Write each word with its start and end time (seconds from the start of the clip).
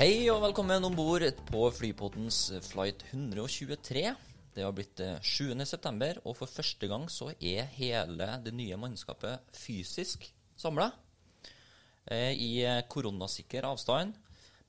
Hei 0.00 0.30
og 0.32 0.38
velkommen 0.40 0.80
om 0.88 0.94
bord 0.96 1.26
på 1.50 1.66
Flypotens 1.76 2.38
flight 2.64 3.02
123. 3.10 4.06
Det 4.56 4.62
har 4.64 4.72
blitt 4.72 5.02
eh, 5.04 5.18
7. 5.20 5.60
september, 5.68 6.16
og 6.24 6.38
for 6.38 6.48
første 6.48 6.88
gang 6.88 7.04
så 7.12 7.28
er 7.36 7.68
hele 7.74 8.30
det 8.40 8.54
nye 8.56 8.78
mannskapet 8.80 9.44
fysisk 9.52 10.24
samla. 10.56 10.86
I 12.08 12.48
eh, 12.64 12.80
koronasikker 12.88 13.68
avstand, 13.68 14.16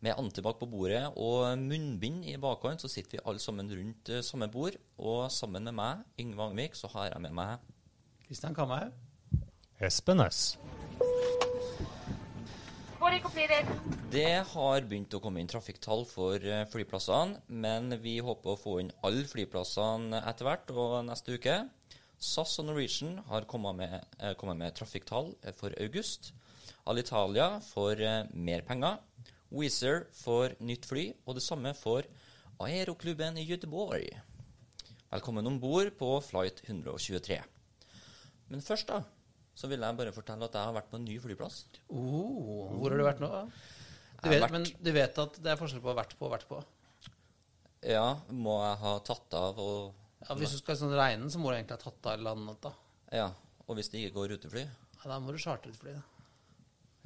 med 0.04 0.20
antibac 0.20 0.60
på 0.60 0.68
bordet 0.68 1.06
og 1.16 1.56
munnbind 1.64 2.28
i 2.28 2.36
bakhånd, 2.36 2.84
så 2.84 2.92
sitter 2.92 3.16
vi 3.16 3.24
alle 3.24 3.40
sammen 3.40 3.72
rundt 3.72 4.12
eh, 4.12 4.20
samme 4.28 4.52
bord. 4.52 4.76
Og 5.00 5.30
sammen 5.32 5.64
med 5.64 5.80
meg, 5.80 6.04
Yngve 6.20 6.50
Angvik, 6.50 6.76
så 6.76 6.92
har 6.92 7.14
jeg 7.14 7.24
med 7.24 7.40
meg 7.40 7.72
Kristian 8.28 8.60
Kamhaug. 8.60 8.92
Espen 9.80 10.28
S. 10.28 10.58
Det 14.14 14.44
har 14.52 14.84
begynt 14.86 15.16
å 15.18 15.20
komme 15.24 15.42
inn 15.42 15.48
trafikktall 15.50 16.04
for 16.06 16.38
eh, 16.38 16.68
flyplassene, 16.70 17.40
men 17.50 17.96
vi 18.04 18.20
håper 18.22 18.52
å 18.52 18.60
få 18.62 18.76
inn 18.78 18.92
alle 19.08 19.24
flyplassene 19.26 20.20
etter 20.30 20.46
hvert 20.46 20.70
og 20.76 20.94
neste 21.08 21.34
uke. 21.34 21.56
SAS 22.22 22.54
og 22.62 22.68
Norwegian 22.68 23.16
har 23.32 23.48
kommet 23.50 23.80
med, 23.80 23.96
eh, 24.20 24.36
kommet 24.38 24.60
med 24.60 24.76
trafikktall 24.78 25.32
eh, 25.42 25.56
for 25.58 25.74
august. 25.82 26.30
Alitalia 26.86 27.48
får 27.72 28.04
mer 28.38 28.62
penger. 28.68 29.00
Wizz 29.50 29.82
får 30.20 30.60
nytt 30.62 30.86
fly, 30.86 31.08
og 31.26 31.40
det 31.40 31.46
samme 31.46 31.74
får 31.78 32.06
Aeroklubben 32.62 33.42
i 33.42 33.48
Göteborg. 33.50 34.12
Velkommen 35.10 35.50
om 35.50 35.58
bord 35.64 35.90
på 35.98 36.12
flight 36.22 36.62
123. 36.70 37.42
Men 38.54 38.62
først, 38.62 38.94
da, 38.94 39.02
så 39.56 39.68
vil 39.68 39.80
jeg 39.84 39.98
bare 39.98 40.12
fortelle 40.16 40.44
at 40.48 40.54
jeg 40.58 40.64
har 40.70 40.74
vært 40.74 40.90
på 40.92 40.98
en 41.00 41.06
ny 41.06 41.18
flyplass. 41.20 41.66
Oh, 41.90 42.72
hvor 42.80 42.90
har 42.92 42.98
du 42.98 43.04
vært 43.06 43.20
nå? 43.24 43.30
Du 44.22 44.30
vet, 44.30 44.42
vært- 44.42 44.52
men 44.52 44.64
du 44.64 44.92
vet 44.92 45.18
at 45.18 45.34
det 45.42 45.52
er 45.52 45.58
forskjell 45.60 45.82
på 45.82 45.96
vært 45.98 46.16
på 46.18 46.26
og 46.30 46.32
vært 46.36 46.48
på? 46.48 46.64
Ja, 47.84 48.20
må 48.30 48.60
jeg 48.62 48.78
ha 48.84 49.00
tatt 49.00 49.34
av 49.34 49.58
og 49.60 49.94
Ja, 50.22 50.36
Hvis 50.38 50.52
du 50.54 50.58
skal 50.62 50.76
sånn 50.78 50.94
regne, 50.94 51.26
så 51.34 51.40
må 51.42 51.50
du 51.50 51.56
egentlig 51.58 51.80
ha 51.80 51.82
tatt 51.90 52.06
av 52.06 52.14
eller 52.20 52.36
annet. 52.36 52.62
da. 52.62 52.72
Ja, 53.12 53.32
og 53.68 53.76
hvis 53.76 53.90
det 53.90 54.04
ikke 54.04 54.14
går 54.20 54.30
rutefly, 54.36 54.62
Ja, 55.02 55.10
Da 55.10 55.20
må 55.20 55.32
du 55.34 55.40
chartre 55.40 55.70
et 55.70 55.76
fly. 55.76 55.94
da. 55.94 56.02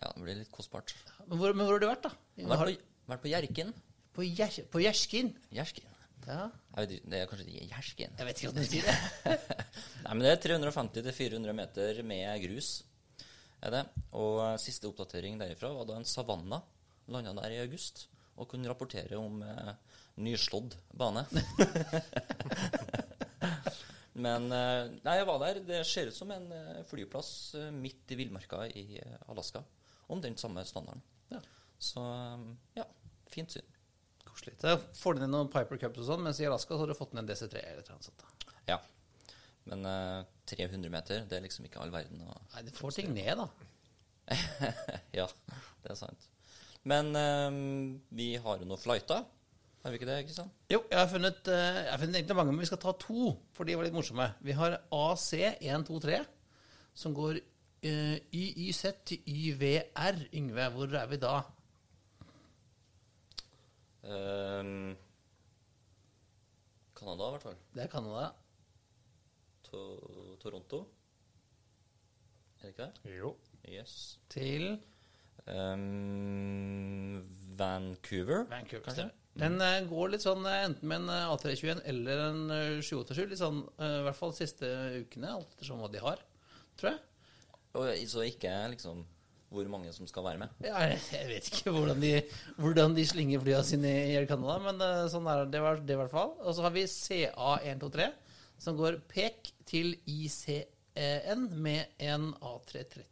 ja, 0.03 0.11
det 0.11 0.21
blir 0.23 0.35
litt 0.35 0.51
kostbart. 0.51 0.93
Men 1.27 1.37
hvor, 1.39 1.53
men 1.55 1.65
hvor 1.65 1.79
har 1.79 1.79
du 1.79 1.87
vært, 1.87 2.01
da? 2.03 2.11
Jeg 2.35 2.47
har 2.47 2.57
vært 2.67 2.77
på, 2.77 2.83
vært 3.07 3.21
på 3.21 3.29
Hjerken. 3.31 3.73
på, 4.13 4.21
Gjer- 4.35 4.67
på 4.67 4.81
Gjerskin? 4.83 5.33
Gjersken. 5.53 5.85
Ja. 6.25 6.49
Vet, 6.75 6.95
det 7.05 7.19
er 7.19 7.29
kanskje 7.29 7.65
Gjersken. 7.69 8.15
Jeg 8.17 8.27
vet 8.27 8.39
ikke 8.39 8.51
hvordan 8.51 8.65
du 8.65 8.71
sier 8.71 8.87
det. 8.89 9.35
Nei, 10.05 10.13
men 10.13 10.23
det 10.25 10.31
er 10.33 10.43
350-400 10.47 11.57
meter 11.57 12.01
med 12.07 12.45
grus. 12.47 12.71
Er 13.65 13.75
det. 13.75 13.83
Og 14.17 14.39
eh, 14.45 14.57
siste 14.61 14.89
oppdatering 14.89 15.37
derifra 15.41 15.73
var 15.75 15.87
da 15.89 15.99
en 15.99 16.07
Savanna 16.09 16.61
landa 17.11 17.33
der 17.37 17.53
i 17.53 17.61
august 17.63 18.07
og 18.35 18.49
kunne 18.51 18.69
rapportere 18.69 19.17
om 19.19 19.41
eh, 19.45 19.73
nyslådd 20.23 20.75
bane. 20.97 21.23
Men 24.25 24.47
eh, 24.51 24.91
Nei, 25.05 25.15
jeg 25.19 25.27
var 25.29 25.39
der. 25.43 25.61
Det 25.67 25.81
ser 25.87 26.11
ut 26.11 26.17
som 26.17 26.31
en 26.35 26.49
eh, 26.55 26.81
flyplass 26.89 27.31
midt 27.75 28.11
i 28.11 28.19
villmarka 28.19 28.65
i 28.67 28.99
Alaska. 29.31 29.63
Om 30.11 30.21
den 30.21 30.37
samme 30.37 30.65
standarden. 30.67 31.03
Ja. 31.31 31.39
Så 31.79 32.03
ja, 32.77 32.85
fint 33.31 33.55
syn. 33.55 33.74
Koselig. 34.35 34.57
Så 34.59 34.75
får 34.99 35.15
du 35.15 35.23
ned 35.23 35.31
noen 35.31 35.51
Piper 35.51 35.79
Cups 35.79 36.01
og 36.03 36.09
sånn, 36.09 36.25
mens 36.25 36.41
i 36.43 36.47
Alaska 36.49 36.75
så 36.75 36.81
har 36.83 36.91
du 36.91 36.97
fått 36.97 37.15
ned 37.15 37.23
en 37.23 37.29
DC3 37.31 37.61
eller 37.61 37.87
noe 37.87 38.03
sånt. 38.03 38.25
Ja. 38.67 38.81
Men 39.69 39.85
uh, 39.87 40.25
300 40.51 40.91
meter, 40.93 41.23
det 41.29 41.37
er 41.37 41.45
liksom 41.45 41.65
ikke 41.65 41.81
all 41.81 41.93
verden 41.93 42.21
Nei, 42.21 42.65
du 42.67 42.73
får 42.75 42.99
ting 42.99 43.13
ned, 43.15 43.39
da. 43.39 43.47
Ja, 45.19 45.29
det 45.85 45.93
er 45.93 45.97
sant. 45.99 46.27
Men 46.85 47.15
um, 47.15 47.95
vi 48.13 48.35
har 48.41 48.59
jo 48.59 48.67
noen 48.67 48.81
flighta. 48.81 49.23
Har 49.81 49.93
vi 49.93 49.99
ikke 49.99 50.09
det, 50.09 50.19
Kristian? 50.27 50.51
Jo, 50.69 50.83
jeg 50.91 50.99
har 50.99 51.09
funnet, 51.09 51.41
uh, 51.49 51.79
jeg 51.79 51.89
har 51.93 52.01
funnet 52.01 52.19
egentlig 52.19 52.37
mange, 52.37 52.53
men 52.53 52.65
vi 52.65 52.69
skal 52.69 52.81
ta 52.83 52.93
to, 53.01 53.33
for 53.55 53.65
de 53.65 53.77
var 53.77 53.87
litt 53.87 53.95
morsomme. 53.95 54.27
Vi 54.45 54.57
har 54.57 54.79
AC123, 54.93 56.21
som 56.97 57.15
går 57.17 57.39
uh, 57.39 58.17
YYZ 58.35 58.83
til 59.07 59.25
YVR. 59.25 60.27
Yngve, 60.35 60.69
hvor 60.75 60.99
er 60.99 61.09
vi 61.09 61.21
da? 61.21 61.39
Um, 64.05 64.95
Canada, 66.95 67.27
i 67.27 67.35
hvert 67.35 67.45
fall. 67.47 67.57
Det 67.73 67.83
er 67.85 67.91
Canada. 67.91 68.27
To 69.69 69.85
Toronto. 70.43 70.83
Er 72.61 72.67
det 72.67 72.73
ikke 72.75 72.83
det? 72.85 73.15
Jo. 73.17 73.35
Yes. 73.65 74.19
Til 74.29 74.75
Um, 75.45 77.21
Vancouver, 77.57 78.47
Vancouver. 78.49 78.81
kanskje? 78.87 79.11
Den 79.37 79.59
uh, 79.61 79.83
går 79.89 80.13
litt 80.15 80.23
sånn 80.23 80.45
eh, 80.47 80.63
enten 80.65 80.89
med 80.89 81.03
en 81.03 81.11
eh, 81.11 81.33
A321 81.35 81.83
eller 81.91 82.21
en 82.31 82.39
uh, 82.49 82.79
787. 82.81 83.27
Litt 83.29 83.41
sånn, 83.41 83.59
uh, 83.77 83.99
I 83.99 84.05
hvert 84.07 84.17
fall 84.17 84.33
de 84.33 84.39
siste 84.39 84.69
ukene, 85.03 85.33
alt 85.35 85.51
ettersom 85.53 85.83
hva 85.83 85.89
de 85.93 86.01
har, 86.01 86.23
tror 86.79 86.93
jeg. 86.93 87.03
Og 87.75 87.91
så 88.09 88.23
ikke 88.25 88.53
liksom 88.73 89.03
hvor 89.49 89.67
mange 89.71 89.93
som 89.93 90.07
skal 90.09 90.25
være 90.25 90.41
med. 90.41 90.53
Ja, 90.65 90.81
jeg, 90.89 91.27
vet 91.29 91.49
ikke 91.51 91.73
hvordan 91.75 92.01
de, 92.01 92.13
hvordan 92.57 92.95
de 92.97 93.05
slinger 93.07 93.43
flya 93.43 93.61
sine 93.63 93.91
i 93.91 94.13
hele 94.13 94.29
Canada, 94.29 94.57
men 94.63 94.81
eh, 94.83 95.05
sånn 95.11 95.27
er 95.31 95.45
det, 95.45 95.61
det 95.85 95.95
i 95.95 95.99
hvert 96.01 96.13
fall. 96.13 96.35
Og 96.43 96.55
så 96.57 96.65
har 96.65 96.73
vi 96.75 96.85
CA123, 96.89 98.07
som 98.65 98.79
går 98.79 98.99
pek 99.11 99.51
til 99.69 99.93
ICN 100.05 101.49
med 101.53 101.99
en 102.03 102.31
A330. 102.41 103.05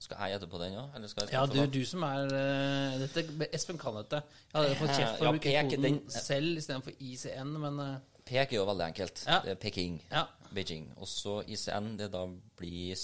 Skal 0.00 0.16
jeg 0.24 0.32
gjette 0.34 0.48
på 0.50 0.58
den 0.58 0.78
òg? 0.80 0.94
Ja, 1.30 1.42
du, 1.46 1.58
du 1.70 1.82
som 1.86 2.02
er 2.08 2.30
uh, 2.32 2.94
dette, 3.02 3.26
Espen 3.52 3.78
kan 3.78 3.98
dette. 4.00 4.22
Jeg 4.48 4.56
hadde 4.56 4.78
fått 4.80 4.94
kjeft 4.96 5.18
for 5.20 5.28
å 5.28 5.34
bruke 5.36 5.52
pek, 5.52 5.68
koden 5.74 5.84
den- 5.84 6.00
selv 6.14 6.56
istedenfor 6.62 6.96
ICN, 6.96 7.52
men 7.62 7.82
uh, 7.84 7.90
Pek 8.30 8.52
er 8.52 8.60
jo 8.60 8.66
veldig 8.68 8.86
enkelt. 8.86 9.24
Ja. 9.26 9.40
Det 9.44 9.56
er 9.56 9.60
Peking. 9.60 10.00
ja. 10.10 10.24
Beijing. 10.54 10.88
Og 10.98 11.06
så 11.06 11.40
ICN, 11.46 11.92
det 11.98 12.08
da 12.10 12.24
blir 12.58 12.96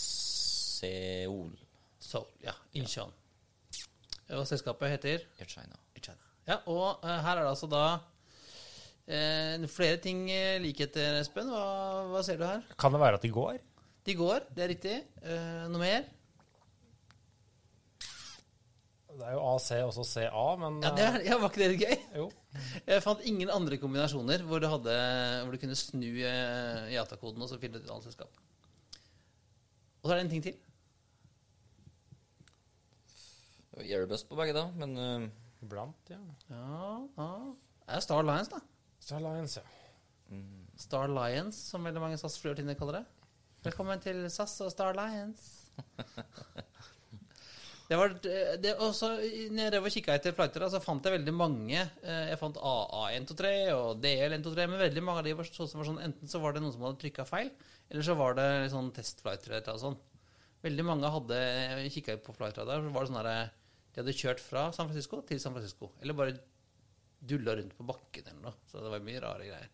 Seoul. 0.76 1.52
Seoul. 2.02 2.26
Ja, 2.44 2.52
Incheon. 2.76 3.12
Og 4.36 4.42
selskapet 4.50 4.90
heter 4.96 5.22
Air 5.40 5.48
China. 5.50 5.76
China. 6.02 6.18
Ja, 6.48 6.56
og 6.70 7.02
eh, 7.06 7.20
her 7.24 7.38
er 7.38 7.44
det 7.46 7.52
altså 7.52 7.68
da 7.70 7.84
eh, 9.06 9.64
flere 9.70 9.98
ting 10.02 10.24
eh, 10.30 10.58
likheter, 10.62 11.20
Espen. 11.22 11.48
Hva, 11.50 11.62
hva 12.12 12.22
ser 12.26 12.38
du 12.40 12.44
her? 12.46 12.62
Kan 12.78 12.94
det 12.94 13.00
være 13.02 13.18
at 13.20 13.24
de 13.26 13.30
går? 13.34 13.58
De 14.06 14.14
går, 14.18 14.44
det 14.54 14.62
er 14.66 14.70
riktig. 14.74 14.96
Eh, 15.22 15.64
noe 15.72 15.82
mer? 15.82 16.04
Det 19.16 19.24
er 19.24 19.32
jo 19.32 19.44
AC 19.54 19.70
og 19.80 19.94
så 19.96 20.02
CA, 20.04 20.42
men 20.60 20.74
Ja, 20.84 20.90
det 20.92 21.04
er, 21.06 21.14
ja, 21.24 21.38
Var 21.40 21.48
ikke 21.48 21.62
det 21.62 21.68
litt 21.72 21.84
gøy? 21.86 21.94
eh, 21.96 22.18
Jo. 22.20 22.26
Jeg 22.86 23.02
fant 23.04 23.22
ingen 23.28 23.48
andre 23.52 23.78
kombinasjoner 23.80 24.42
hvor 24.44 24.60
du, 24.60 24.66
hadde, 24.68 24.92
hvor 25.46 25.52
du 25.56 25.60
kunne 25.62 25.76
snu 25.78 26.04
eh, 26.20 26.90
IATA-koden 26.92 27.40
og 27.42 27.48
så 27.50 27.56
finne 27.62 27.78
ut 27.80 27.84
et 27.86 27.90
annet 27.94 28.04
selskap. 28.10 28.28
Og 30.02 30.06
så 30.06 30.12
er 30.12 30.20
det 30.20 30.24
en 30.26 30.32
ting 30.36 30.44
til. 30.44 30.54
Det 33.65 33.65
var 33.65 33.65
Airbus 33.82 34.24
på 34.28 34.36
begge, 34.38 34.54
da. 34.56 34.66
Men 34.80 34.96
eh, 35.00 35.26
Blant, 35.66 36.12
ja. 36.12 36.20
Ja, 36.50 37.00
ja. 37.16 37.28
Det 37.86 37.96
er 37.98 38.04
Star 38.04 38.24
Lions, 38.26 38.48
da. 38.52 38.60
Star 39.02 39.20
Lions, 39.24 39.58
ja. 39.60 39.64
Star 40.80 41.08
Lions, 41.12 41.58
som 41.70 41.84
veldig 41.86 42.02
mange 42.02 42.18
SAS-flyvertinner 42.20 42.76
kaller 42.78 43.00
det. 43.00 43.04
Velkommen 43.66 44.00
til 44.02 44.24
SAS 44.30 44.56
og 44.66 44.72
Star 44.74 44.96
Lions. 44.98 45.46
Det 47.86 47.94
var 47.94 48.10
det 48.18 48.72
også, 48.82 49.12
Når 49.54 49.60
jeg 49.60 49.70
drev 49.70 49.84
og 49.86 49.92
kikka 49.94 50.14
etter 50.18 50.32
flighter, 50.34 50.64
så 50.72 50.80
fant 50.82 51.04
jeg 51.06 51.14
veldig 51.20 51.34
mange. 51.38 51.78
eh, 52.02 52.24
Jeg 52.32 52.38
fant 52.40 52.56
AA123 52.58 53.52
og 53.76 54.00
DL123, 54.02 54.64
men 54.72 54.80
veldig 54.80 55.04
mange 55.06 55.20
av 55.22 55.28
de 55.28 55.34
var, 55.38 55.46
så, 55.46 55.68
som 55.70 55.78
var 55.78 55.86
sånn 55.86 56.00
Enten 56.02 56.26
så 56.32 56.40
var 56.42 56.56
det 56.56 56.64
noen 56.64 56.74
som 56.74 56.82
hadde 56.82 56.98
trykka 57.04 57.22
feil, 57.28 57.52
eller 57.86 58.02
så 58.08 58.16
var 58.18 58.34
det 58.34 58.48
sånn 58.72 58.88
testflighter 58.96 59.54
eller 59.60 59.68
noe 59.70 59.84
sånt. 59.84 60.02
Veldig 60.66 60.86
mange 60.88 61.12
hadde 61.14 61.38
kikka 61.94 62.18
på 62.26 62.34
flighter 62.34 62.66
der, 62.66 62.82
så 62.82 62.90
var 62.90 63.06
det 63.06 63.12
sånn 63.12 63.20
derre 63.20 63.36
De 63.96 64.02
hadde 64.04 64.12
kjørt 64.12 64.42
fra 64.44 64.66
San 64.76 64.90
Francisco 64.90 65.22
til 65.24 65.40
San 65.40 65.54
Francisco. 65.56 65.88
Eller 66.04 66.12
bare 66.18 66.36
dulla 67.26 67.54
rundt 67.56 67.72
på 67.78 67.86
bakken 67.88 68.26
eller 68.28 68.42
noe. 68.50 68.52
Så 68.68 68.82
det 68.84 68.90
var 68.92 69.00
mye 69.06 69.22
rare 69.24 69.46
greier. 69.48 69.70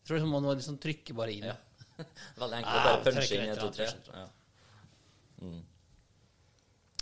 Jeg 0.00 0.06
tror 0.08 0.16
liksom 0.16 0.32
man 0.32 0.46
må 0.48 0.54
liksom 0.56 0.78
trykke 0.80 1.12
bare 1.18 1.34
inn. 1.36 1.44
Ja. 1.50 1.58
Veldig 2.40 2.56
enkelt 2.62 2.78
Ah, 2.80 2.86
bare 2.88 3.02
punche 3.04 3.34
inn 3.36 3.44
i 3.44 3.50
etter, 3.52 3.66
to-tre. 3.68 3.90
trekker 3.90 4.00
etter. 4.00 4.16
Ja. 4.16 5.50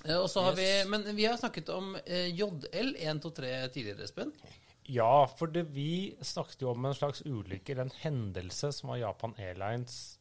Eh, 0.05 0.16
Og 0.19 0.28
så 0.31 0.43
har 0.43 0.52
Yes. 0.56 0.58
vi, 0.84 0.90
Men 0.90 1.16
vi 1.16 1.25
har 1.26 1.37
snakket 1.37 1.69
om 1.75 1.94
eh, 2.05 2.28
JL123 2.34 3.69
tidligere, 3.75 4.02
Espen. 4.05 4.32
Ja, 4.88 5.26
for 5.26 5.46
det, 5.52 5.66
vi 5.75 6.16
snakket 6.25 6.62
jo 6.62 6.70
om 6.72 6.84
en 6.88 6.94
slags 6.94 7.20
ulykke, 7.26 7.70
eller 7.75 7.82
en 7.88 7.96
hendelse, 8.02 8.70
som 8.72 8.88
var 8.88 8.96
Japan 9.02 9.34
Airlines 9.38 10.19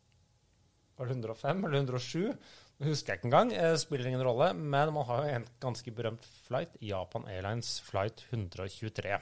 Var 0.97 1.05
det 1.05 1.11
105 1.15 1.65
eller 1.65 1.77
107? 1.77 2.33
Husker 2.83 3.13
jeg 3.13 3.19
ikke 3.19 3.29
engang. 3.31 3.53
Eh, 3.57 3.73
spiller 3.81 4.09
ingen 4.09 4.23
rolle. 4.25 4.51
Men 4.53 4.93
man 4.93 5.07
har 5.09 5.23
jo 5.23 5.39
en 5.39 5.47
ganske 5.63 5.93
berømt 5.95 6.27
flight. 6.45 6.77
Japan 6.83 7.25
Airlines 7.31 7.79
flight 7.85 8.25
123. 8.29 9.17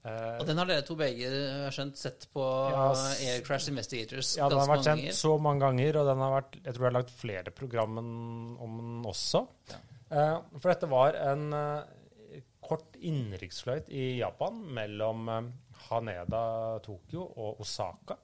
Uh, 0.00 0.38
Og 0.40 0.46
den 0.48 0.56
har 0.56 0.64
dere 0.64 0.80
to 0.86 0.94
begge 0.96 1.28
skjønt 1.76 1.98
sett 2.00 2.22
på 2.32 2.40
Ja, 2.40 2.86
Air 3.20 3.42
Crash 3.44 3.68
Investigators 3.68 4.30
ja, 4.38 4.46
den 4.48 4.56
har 4.56 4.70
vært 4.70 4.86
kjent 4.86 5.02
sendt 5.10 5.18
så 5.18 5.34
mange 5.36 5.60
ganger, 5.60 5.98
og 6.00 6.08
den 6.08 6.22
har 6.24 6.32
vært, 6.38 6.56
jeg 6.56 6.72
tror 6.72 6.86
jeg 6.86 6.88
har 6.88 6.96
lagt 6.96 7.12
flere 7.12 7.52
program 7.52 7.98
om 8.00 8.78
den 8.80 8.94
også. 9.10 9.42
Eh, 10.08 10.38
for 10.56 10.72
dette 10.72 10.88
var 10.88 11.18
en 11.20 11.44
uh, 11.52 12.40
kort 12.70 12.96
innenriksfløyt 13.00 13.88
i 13.92 14.04
Japan 14.20 14.60
mellom 14.76 15.28
eh, 15.28 15.46
Haneda, 15.88 16.42
Tokyo 16.84 17.24
og 17.26 17.62
Osaka 17.64 18.16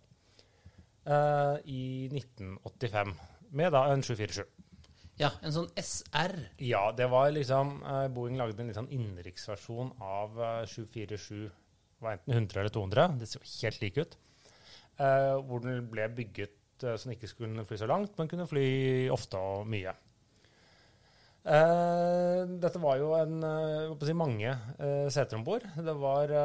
eh, 1.07 1.57
i 1.73 1.85
1985, 2.13 3.15
med 3.57 3.73
da 3.75 3.87
en 3.93 4.05
747. 4.05 4.45
Ja, 5.17 5.31
en 5.41 5.55
sånn 5.55 5.69
SR. 5.81 6.35
Ja, 6.61 6.91
det 6.97 7.07
var 7.09 7.31
liksom 7.33 7.79
eh, 7.81 8.07
Boeing 8.13 8.37
lagde 8.37 8.61
en 8.61 8.69
litt 8.69 8.77
sånn 8.77 8.91
innenriksversjon 8.93 9.95
av 10.05 10.37
eh, 10.37 10.67
747. 10.69 11.47
Var 12.05 12.19
enten 12.19 12.35
100 12.37 12.61
eller 12.61 12.75
200. 12.75 13.07
Det 13.23 13.29
ser 13.31 13.41
jo 13.41 13.47
helt 13.63 13.81
like 13.81 14.05
ut. 14.05 14.19
Eh, 15.01 15.33
hvor 15.49 15.65
den 15.65 15.89
ble 15.89 16.11
bygget 16.19 16.85
eh, 16.85 16.99
så 16.99 17.09
den 17.09 17.17
ikke 17.17 17.33
skulle 17.33 17.65
fly 17.69 17.81
så 17.81 17.89
langt, 17.89 18.13
men 18.21 18.29
kunne 18.29 18.49
fly 18.51 18.67
ofte 19.13 19.41
og 19.41 19.65
mye. 19.73 19.97
Eh, 21.47 22.45
dette 22.61 22.83
var 22.83 23.01
jo 23.01 23.13
en 23.17 23.37
eh, 23.47 23.97
si 24.05 24.17
mange 24.21 24.53
seter 25.15 25.41
om 25.41 25.49
bord. 25.49 25.65
Det 25.81 25.97
var 25.97 26.37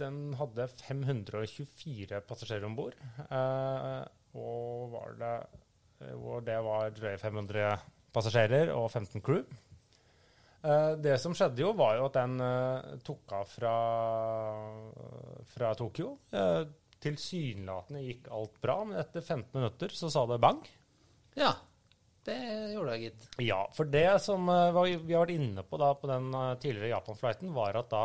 Den 0.00 0.22
hadde 0.34 0.66
524 0.74 2.18
passasjerer 2.26 2.66
om 2.66 2.74
bord. 2.74 2.98
Eh, 3.28 4.00
og 4.34 4.90
var 4.90 5.14
det 5.20 5.36
hvor 6.20 6.44
det 6.44 6.56
var 6.66 6.94
drøye 6.94 7.20
500 7.20 7.74
passasjerer 8.14 8.72
og 8.74 8.90
15 8.90 9.24
crew. 9.24 9.42
Eh, 10.64 10.92
det 11.04 11.18
som 11.22 11.34
skjedde 11.36 11.64
jo, 11.64 11.74
var 11.78 11.98
jo 11.98 12.08
at 12.08 12.18
den 12.20 12.38
eh, 12.44 12.94
tok 13.06 13.36
av 13.40 13.50
fra, 13.50 13.74
fra 15.56 15.74
Tokyo. 15.78 16.14
Tilsynelatende 17.04 18.00
gikk 18.06 18.30
alt 18.32 18.56
bra, 18.64 18.80
men 18.88 19.00
etter 19.02 19.20
15 19.20 19.50
minutter 19.58 19.92
så 19.92 20.08
sa 20.12 20.24
det 20.30 20.40
bang. 20.40 20.62
Ja, 21.36 21.52
det 22.24 22.36
gjorde 22.72 22.94
jeg, 22.94 23.10
gitt. 23.10 23.26
Ja, 23.44 23.60
for 23.76 23.88
det 23.90 24.06
som 24.24 24.48
eh, 24.48 24.70
vi 24.72 25.12
har 25.12 25.26
vært 25.26 25.34
inne 25.34 25.64
på 25.66 25.80
da 25.80 25.90
på 25.98 26.08
den 26.08 26.30
eh, 26.32 26.54
tidligere 26.62 26.94
Japan-flighten, 26.94 27.52
var 27.56 27.76
at 27.80 27.90
da 27.92 28.04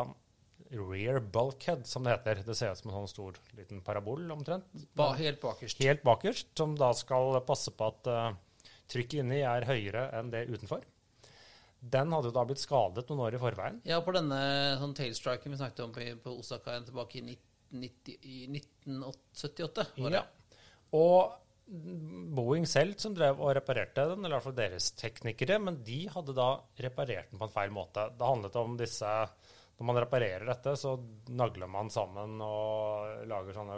rear 0.69 1.19
bulkhead, 1.19 1.87
som 1.87 2.05
det 2.05 2.13
heter 2.13 2.43
Det 2.45 2.55
ser 2.57 2.71
ut 2.71 2.77
som 2.77 2.91
en 2.91 2.99
sånn 2.99 3.11
stor 3.11 3.39
liten 3.57 3.81
parabol 3.85 4.29
omtrent. 4.31 4.69
Ba, 4.97 5.11
helt 5.17 5.41
bakerst. 5.41 5.81
Helt 5.81 6.05
bakerst, 6.05 6.51
som 6.57 6.75
da 6.77 6.91
skal 6.97 7.41
passe 7.47 7.73
på 7.73 7.89
at 7.89 8.09
uh, 8.11 8.29
trykket 8.91 9.23
inni 9.23 9.41
er 9.41 9.67
høyere 9.69 10.09
enn 10.19 10.31
det 10.33 10.45
utenfor. 10.49 10.85
Den 11.79 12.11
hadde 12.11 12.29
jo 12.29 12.35
da 12.35 12.43
blitt 12.45 12.61
skadet 12.61 13.07
noen 13.09 13.23
år 13.23 13.37
i 13.37 13.41
forveien. 13.41 13.81
Ja, 13.87 14.01
på 14.03 14.13
denne 14.15 14.39
sånn 14.81 14.95
tailstriken 14.97 15.53
vi 15.53 15.59
snakket 15.61 15.85
om 15.85 15.93
på, 15.95 16.07
på 16.25 16.33
Osaka 16.41 16.75
tilbake 16.85 17.21
i 17.21 17.23
1990 17.29 18.17
i 18.27 18.39
1978. 18.51 19.85
Var 19.95 20.17
det. 20.17 20.19
Ja. 20.19 20.57
Og 20.99 21.37
Boeing 21.69 22.65
selv 22.65 22.97
som 22.97 23.13
drev 23.13 23.39
og 23.43 23.53
reparerte 23.53 24.07
den, 24.09 24.23
eller 24.23 24.33
i 24.33 24.37
hvert 24.39 24.47
fall 24.47 24.57
deres 24.57 24.89
teknikere, 24.97 25.59
men 25.61 25.77
de 25.85 26.01
hadde 26.09 26.33
da 26.37 26.49
reparert 26.81 27.29
den 27.29 27.39
på 27.39 27.45
en 27.45 27.53
feil 27.53 27.73
måte. 27.73 28.07
Det 28.17 28.29
handlet 28.31 28.57
om 28.57 28.73
disse 28.79 29.11
Når 29.79 29.87
man 29.87 29.99
reparerer 30.03 30.43
dette, 30.43 30.73
så 30.75 30.97
nagler 31.31 31.69
man 31.71 31.89
sammen 31.93 32.35
og 32.43 33.25
lager 33.29 33.55
sånne 33.55 33.77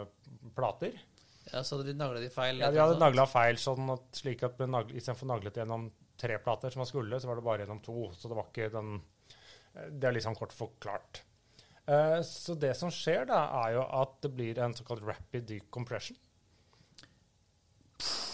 plater. 0.56 0.96
Ja, 1.52 1.62
Så 1.62 1.78
de 1.82 1.94
naglet 1.94 2.24
de 2.26 2.30
feil? 2.30 2.58
Ja, 2.62 2.70
de 2.74 2.80
hadde 2.82 2.98
nagla 2.98 3.26
feil, 3.30 3.58
sånn 3.58 3.86
at 3.94 4.18
slik 4.18 4.42
at 4.46 4.58
istedenfor 4.58 5.30
naglet 5.30 5.60
gjennom 5.62 5.88
tre 6.18 6.38
plater 6.42 6.74
som 6.74 6.82
man 6.82 6.90
skulle, 6.90 7.20
så 7.22 7.30
var 7.30 7.38
det 7.38 7.46
bare 7.46 7.64
gjennom 7.64 7.82
to. 7.86 8.08
Så 8.18 8.30
det 8.30 8.38
var 8.38 8.50
ikke 8.50 8.72
den 8.74 8.96
Det 9.72 10.08
er 10.08 10.12
liksom 10.18 10.34
kort 10.36 10.52
forklart. 10.52 11.22
Eh, 11.86 12.18
så 12.26 12.54
det 12.58 12.74
som 12.78 12.90
skjer 12.92 13.24
da, 13.30 13.40
er 13.64 13.78
jo 13.78 13.86
at 14.02 14.18
det 14.22 14.30
blir 14.34 14.58
en 14.62 14.74
såkalt 14.76 15.02
rapid 15.06 15.46
decompression. 15.48 16.18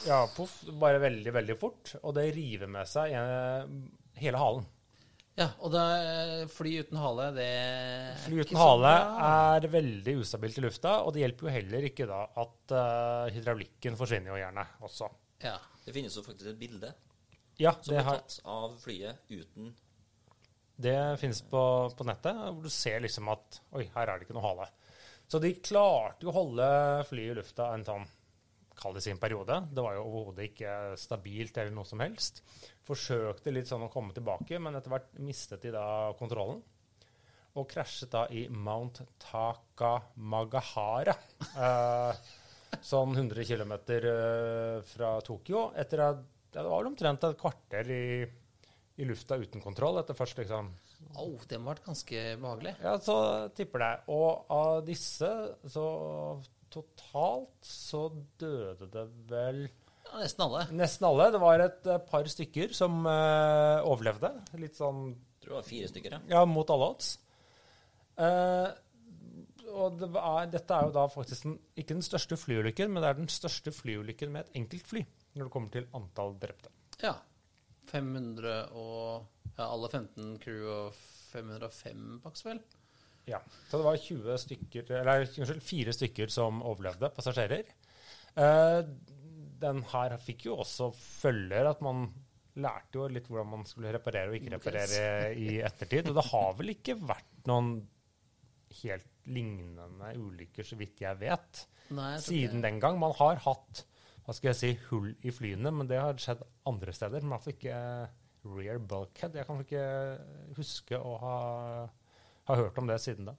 Ja, 0.09 0.25
poff. 0.35 0.63
Bare 0.81 1.01
veldig, 1.03 1.33
veldig 1.37 1.57
fort. 1.61 1.95
Og 2.03 2.17
det 2.17 2.31
river 2.37 2.71
med 2.71 2.89
seg 2.89 3.13
eh, 3.13 3.71
hele 4.23 4.41
halen. 4.41 4.67
Ja, 5.39 5.53
og 5.63 5.71
da 5.71 5.83
eh, 6.03 6.45
fly 6.51 6.73
uten 6.83 6.99
hale, 6.99 7.29
det 7.37 7.49
Fly 8.25 8.41
uten 8.43 8.59
hale 8.59 8.93
er 9.29 9.69
veldig 9.71 10.17
ustabilt 10.19 10.59
i 10.59 10.65
lufta, 10.65 10.97
og 11.07 11.15
det 11.15 11.23
hjelper 11.23 11.47
jo 11.47 11.55
heller 11.55 11.87
ikke 11.87 12.09
da 12.11 12.25
at 12.43 12.75
uh, 12.75 13.29
hydraulikken 13.31 13.99
forsvinner 14.01 14.33
jo 14.33 14.41
gjerne 14.41 14.65
også. 14.89 15.11
Ja. 15.45 15.55
Det 15.89 15.95
finnes 15.97 16.17
jo 16.19 16.21
faktisk 16.21 16.51
et 16.51 16.59
bilde 16.61 16.91
Ja, 17.57 17.71
som 17.73 17.95
det 17.95 18.01
er 18.03 18.05
har, 18.05 18.19
tatt 18.21 18.43
av 18.45 18.75
flyet 18.83 19.23
uten 19.31 19.71
Det 20.77 20.99
finnes 21.23 21.41
på, 21.49 21.63
på 21.97 22.05
nettet, 22.05 22.43
hvor 22.51 22.67
du 22.67 22.73
ser 22.73 23.01
liksom 23.01 23.31
at 23.33 23.61
Oi, 23.79 23.87
her 23.95 24.05
er 24.11 24.19
det 24.19 24.27
ikke 24.27 24.37
noe 24.37 24.45
hale. 24.45 24.67
Så 25.29 25.41
de 25.41 25.55
klarte 25.65 26.27
jo 26.27 26.33
å 26.33 26.37
holde 26.37 26.69
flyet 27.09 27.33
i 27.33 27.39
lufta 27.39 27.71
en 27.73 27.87
sånn 27.89 28.05
Kall 28.79 28.95
det 28.95 29.01
sin 29.03 29.19
periode. 29.19 29.57
Det 29.75 29.83
var 29.83 29.97
jo 29.97 30.05
overhodet 30.05 30.53
ikke 30.53 30.73
stabilt 31.01 31.57
eller 31.59 31.73
noe 31.75 31.89
som 31.89 31.99
helst. 31.99 32.45
Forsøkte 32.89 33.53
litt 33.53 33.69
sånn 33.69 33.85
å 33.85 33.93
komme 33.93 34.15
tilbake, 34.17 34.59
men 34.63 34.79
etter 34.79 34.93
hvert 34.93 35.15
mistet 35.21 35.65
de 35.65 35.73
da 35.75 35.85
kontrollen. 36.19 36.63
Og 37.59 37.67
krasjet 37.69 38.13
da 38.13 38.25
i 38.33 38.47
Mount 38.49 39.03
Takamagahara. 39.29 41.17
Eh, 41.59 42.19
sånn 42.85 43.15
100 43.17 43.45
km 43.49 43.73
eh, 43.97 44.79
fra 44.87 45.15
Tokyo. 45.25 45.71
Etter 45.77 46.03
at 46.05 46.21
ja, 46.53 46.63
Det 46.63 46.69
var 46.69 46.83
vel 46.83 46.91
omtrent 46.91 47.25
et 47.27 47.39
kvarter 47.41 47.91
i, 47.93 48.05
i 48.99 49.09
lufta 49.09 49.39
uten 49.41 49.63
kontroll. 49.65 49.99
Etter 50.01 50.17
først 50.17 50.41
liksom 50.41 50.71
Au, 51.19 51.33
det 51.49 51.59
må 51.59 51.71
ha 51.71 51.75
vært 51.77 51.87
ganske 51.87 52.23
behagelig. 52.43 52.75
Ja, 52.83 52.95
så 53.03 53.17
tipper 53.57 53.85
det. 53.85 53.93
Og 54.15 54.51
av 54.55 54.81
disse, 54.87 55.31
så 55.71 55.87
totalt 56.73 57.65
så 57.65 58.09
døde 58.41 58.89
det 58.93 59.05
vel 59.31 59.63
Ja, 60.09 60.23
nesten 60.23 60.45
alle. 60.47 60.65
nesten 60.73 61.07
alle. 61.09 61.31
Det 61.35 61.41
var 61.43 61.63
et 61.65 61.89
eh, 61.89 62.03
par 62.09 62.29
stykker 62.33 62.75
som 62.77 63.01
uh, 63.05 63.85
overlevde. 63.87 64.33
Litt 64.61 64.79
sånn 64.79 65.11
Jeg 65.13 65.45
tror 65.45 65.53
det 65.53 65.59
var 65.61 65.69
fire 65.69 65.91
stykker, 65.93 66.17
ja. 66.17 66.21
ja, 66.33 66.45
mot 66.49 66.71
alle 66.73 66.91
odds. 66.95 67.15
Uh, 68.19 68.69
og 69.69 69.99
det 70.01 70.09
er, 70.09 70.49
dette 70.51 70.75
er 70.75 70.89
jo 70.89 70.95
da 70.97 71.05
faktisk 71.13 71.45
den, 71.45 71.59
ikke 71.79 71.97
den 71.99 72.07
største 72.07 72.39
flyulykken, 72.41 72.91
men 72.93 73.05
det 73.05 73.11
er 73.11 73.19
den 73.21 73.31
største 73.33 73.73
flyulykken 73.75 74.33
med 74.35 74.47
et 74.47 74.61
enkelt 74.63 74.89
fly 74.89 75.05
når 75.37 75.45
det 75.45 75.55
kommer 75.55 75.75
til 75.75 75.91
antall 75.95 76.35
drepte. 76.41 76.73
Ja. 77.05 77.15
500 77.89 78.57
og 78.77 79.29
ja, 79.57 79.69
alle 79.69 79.89
15 79.93 80.35
crew 80.43 80.67
og 80.73 80.99
505 81.33 82.19
baks, 82.25 82.45
vel? 82.47 82.61
Ja, 83.29 83.41
så 83.69 83.79
det 83.79 83.85
var 83.85 84.01
20 84.01 84.41
stykker, 84.41 84.91
eller 85.03 85.27
unnskyld, 85.27 85.63
fire 85.65 85.93
stykker 85.93 86.33
som 86.33 86.63
overlevde, 86.65 87.11
passasjerer. 87.13 87.69
Eh, 88.39 88.81
den 89.63 89.83
her 89.93 90.17
fikk 90.23 90.49
jo 90.49 90.59
også 90.63 90.91
følger 90.95 91.69
at 91.71 91.83
man 91.85 92.07
lærte 92.59 92.99
jo 92.99 93.07
litt 93.13 93.29
hvordan 93.31 93.53
man 93.53 93.67
skulle 93.69 93.93
reparere 93.95 94.33
og 94.33 94.39
ikke 94.39 94.55
reparere 94.57 95.31
i 95.39 95.59
ettertid. 95.65 96.11
Og 96.11 96.19
det 96.19 96.27
har 96.31 96.57
vel 96.59 96.75
ikke 96.75 96.99
vært 96.99 97.49
noen 97.51 97.77
helt 98.83 99.13
lignende 99.29 100.13
ulykker, 100.19 100.67
så 100.67 100.79
vidt 100.81 101.03
jeg 101.05 101.21
vet, 101.21 101.63
Nei, 101.95 102.15
jeg 102.17 102.25
siden 102.25 102.65
den 102.65 102.81
gang. 102.83 102.99
Man 103.01 103.15
har 103.19 103.41
hatt 103.45 103.85
hva 104.29 104.35
skal 104.37 104.51
jeg 104.51 104.59
si, 104.59 104.71
hull 104.91 105.13
i 105.25 105.33
flyene, 105.33 105.71
men 105.73 105.89
det 105.89 106.01
har 106.03 106.19
skjedd 106.21 106.43
andre 106.69 106.93
steder. 106.93 107.25
Men 107.25 107.39
altså 107.39 107.55
ikke 107.55 107.77
rear 108.45 108.81
bulkhead. 108.91 109.37
Jeg 109.39 109.49
kan 109.49 109.63
ikke 109.65 109.85
huske 110.59 110.99
å 111.01 111.15
ha, 111.23 111.37
ha 112.51 112.59
hørt 112.61 112.77
om 112.81 112.91
det 112.91 112.99
siden 113.01 113.31
da. 113.31 113.39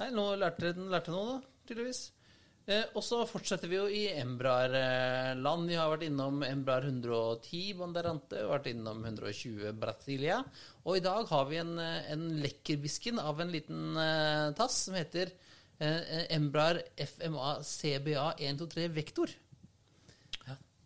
Nei, 0.00 0.10
nå 0.12 0.24
lærte 0.40 0.72
den 0.74 0.90
lærte 0.92 1.14
noe, 1.14 1.36
da, 1.36 1.60
tydeligvis. 1.68 2.02
Eh, 2.66 2.82
og 2.98 3.02
så 3.06 3.20
fortsetter 3.30 3.70
vi 3.70 3.76
jo 3.78 3.84
i 3.86 4.06
Embrar-land. 4.18 5.68
Vi 5.70 5.76
har 5.78 5.90
vært 5.92 6.08
innom 6.08 6.40
Embrar 6.42 6.82
110 6.88 7.76
Banderante, 7.78 8.42
vært 8.50 8.66
innom 8.72 9.04
120 9.06 9.70
Brasilia. 9.78 10.40
Og 10.82 10.98
i 10.98 11.04
dag 11.04 11.30
har 11.30 11.44
vi 11.46 11.60
en, 11.62 11.78
eh, 11.78 12.10
en 12.10 12.26
lekkerbisken 12.42 13.22
av 13.22 13.40
en 13.40 13.54
liten 13.54 13.96
eh, 13.96 14.50
tass 14.58 14.86
som 14.86 14.98
heter 14.98 15.30
Embrar 15.78 16.78
FMA 16.96 17.60
CBA 17.60 18.30
123 18.40 18.88
Vektor. 18.88 19.28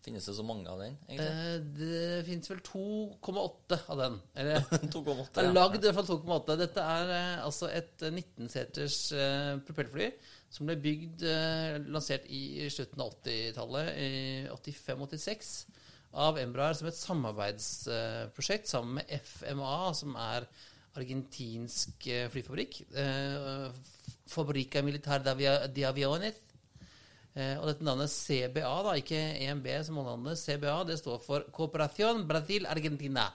Finnes 0.00 0.24
det 0.24 0.32
så 0.32 0.44
mange 0.46 0.64
av 0.72 0.80
den? 0.80 0.94
Eh, 1.12 1.58
det 1.76 2.22
finnes 2.24 2.48
vel 2.48 2.62
2,8 2.64 3.78
av 3.92 3.98
den. 4.00 4.14
Eller 4.34 4.62
2,8, 4.94 5.26
Det 5.34 5.42
er 5.42 5.48
ja. 5.50 5.52
lagd 5.52 5.76
i 5.84 5.90
hvert 5.90 5.98
fall 5.98 6.20
2,8. 6.24 6.56
Dette 6.62 6.86
er 6.96 7.12
eh, 7.16 7.44
altså 7.44 7.68
et 7.68 8.06
eh, 8.08 8.14
19-seters 8.16 8.98
eh, 9.12 9.52
propellfly 9.68 10.08
som 10.50 10.66
ble 10.66 10.78
bygd, 10.82 11.22
eh, 11.28 11.76
lansert 11.92 12.24
i 12.32 12.64
slutten 12.72 13.04
av 13.04 13.12
80-tallet, 13.20 13.92
i 14.02 14.10
85-86, 14.50 15.52
av 16.24 16.40
Embraer 16.42 16.74
som 16.74 16.88
et 16.90 16.98
samarbeidsprosjekt 16.98 18.66
sammen 18.72 18.96
med 18.98 19.12
FMA, 19.20 19.74
som 19.94 20.16
er 20.18 20.48
argentinsk 20.98 22.08
eh, 22.10 22.26
flyfabrikk. 22.32 22.80
Eh, 22.98 23.68
Fabrica 24.30 24.82
Militar 24.82 25.22
de 25.22 25.84
Aviones. 25.86 26.40
Eh, 27.38 27.54
og 27.60 27.68
dette 27.68 27.86
navnet 27.86 28.10
CBA, 28.10 28.70
da, 28.86 28.94
ikke 28.98 29.20
EMB 29.46 29.68
som 29.86 30.00
alle 30.02 30.16
andre, 30.18 30.36
CBA, 30.38 30.76
det 30.88 30.98
står 30.98 31.20
for 31.22 31.46
Cooperación 31.54 32.24
Brasil 32.28 32.66
Argentina. 32.66 33.28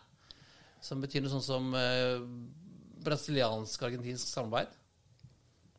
Som 0.84 1.04
betyr 1.04 1.24
noe 1.24 1.32
sånt 1.32 1.48
som 1.48 1.70
eh, 1.80 2.20
brasiliansk-argentinsk 3.06 4.28
samarbeid. 4.28 4.74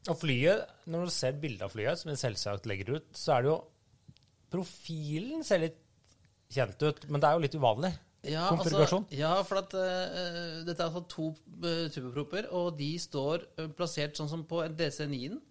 Og 0.06 0.18
flyet, 0.20 0.70
når 0.86 1.08
du 1.08 1.12
ser 1.12 1.38
bildet 1.42 1.66
av 1.66 1.72
flyet, 1.74 1.98
som 2.00 2.12
vi 2.12 2.20
selvsagt 2.20 2.68
legger 2.70 2.96
ut, 2.96 3.08
så 3.16 3.36
er 3.36 3.44
det 3.44 3.52
jo 3.52 3.62
Profilen 4.46 5.42
ser 5.42 5.58
litt 5.58 5.80
kjent 6.54 6.78
ut, 6.86 7.00
men 7.10 7.18
det 7.20 7.26
er 7.28 7.34
jo 7.34 7.42
litt 7.42 7.56
uvanlig. 7.58 7.90
Ja, 8.26 8.44
Konfigurasjon? 8.54 9.04
Altså, 9.08 9.18
ja, 9.18 9.32
for 9.46 9.60
at, 9.60 9.74
uh, 9.74 10.60
dette 10.66 10.78
er 10.78 10.86
altså 10.86 11.02
to 11.10 11.26
uh, 11.34 11.88
turboproper, 11.92 12.46
og 12.54 12.78
de 12.78 12.92
står 13.02 13.42
uh, 13.58 13.66
plassert 13.76 14.18
sånn 14.18 14.30
som 14.30 14.44
på 14.48 14.62
en 14.64 14.78
DC9-en, 14.78 15.42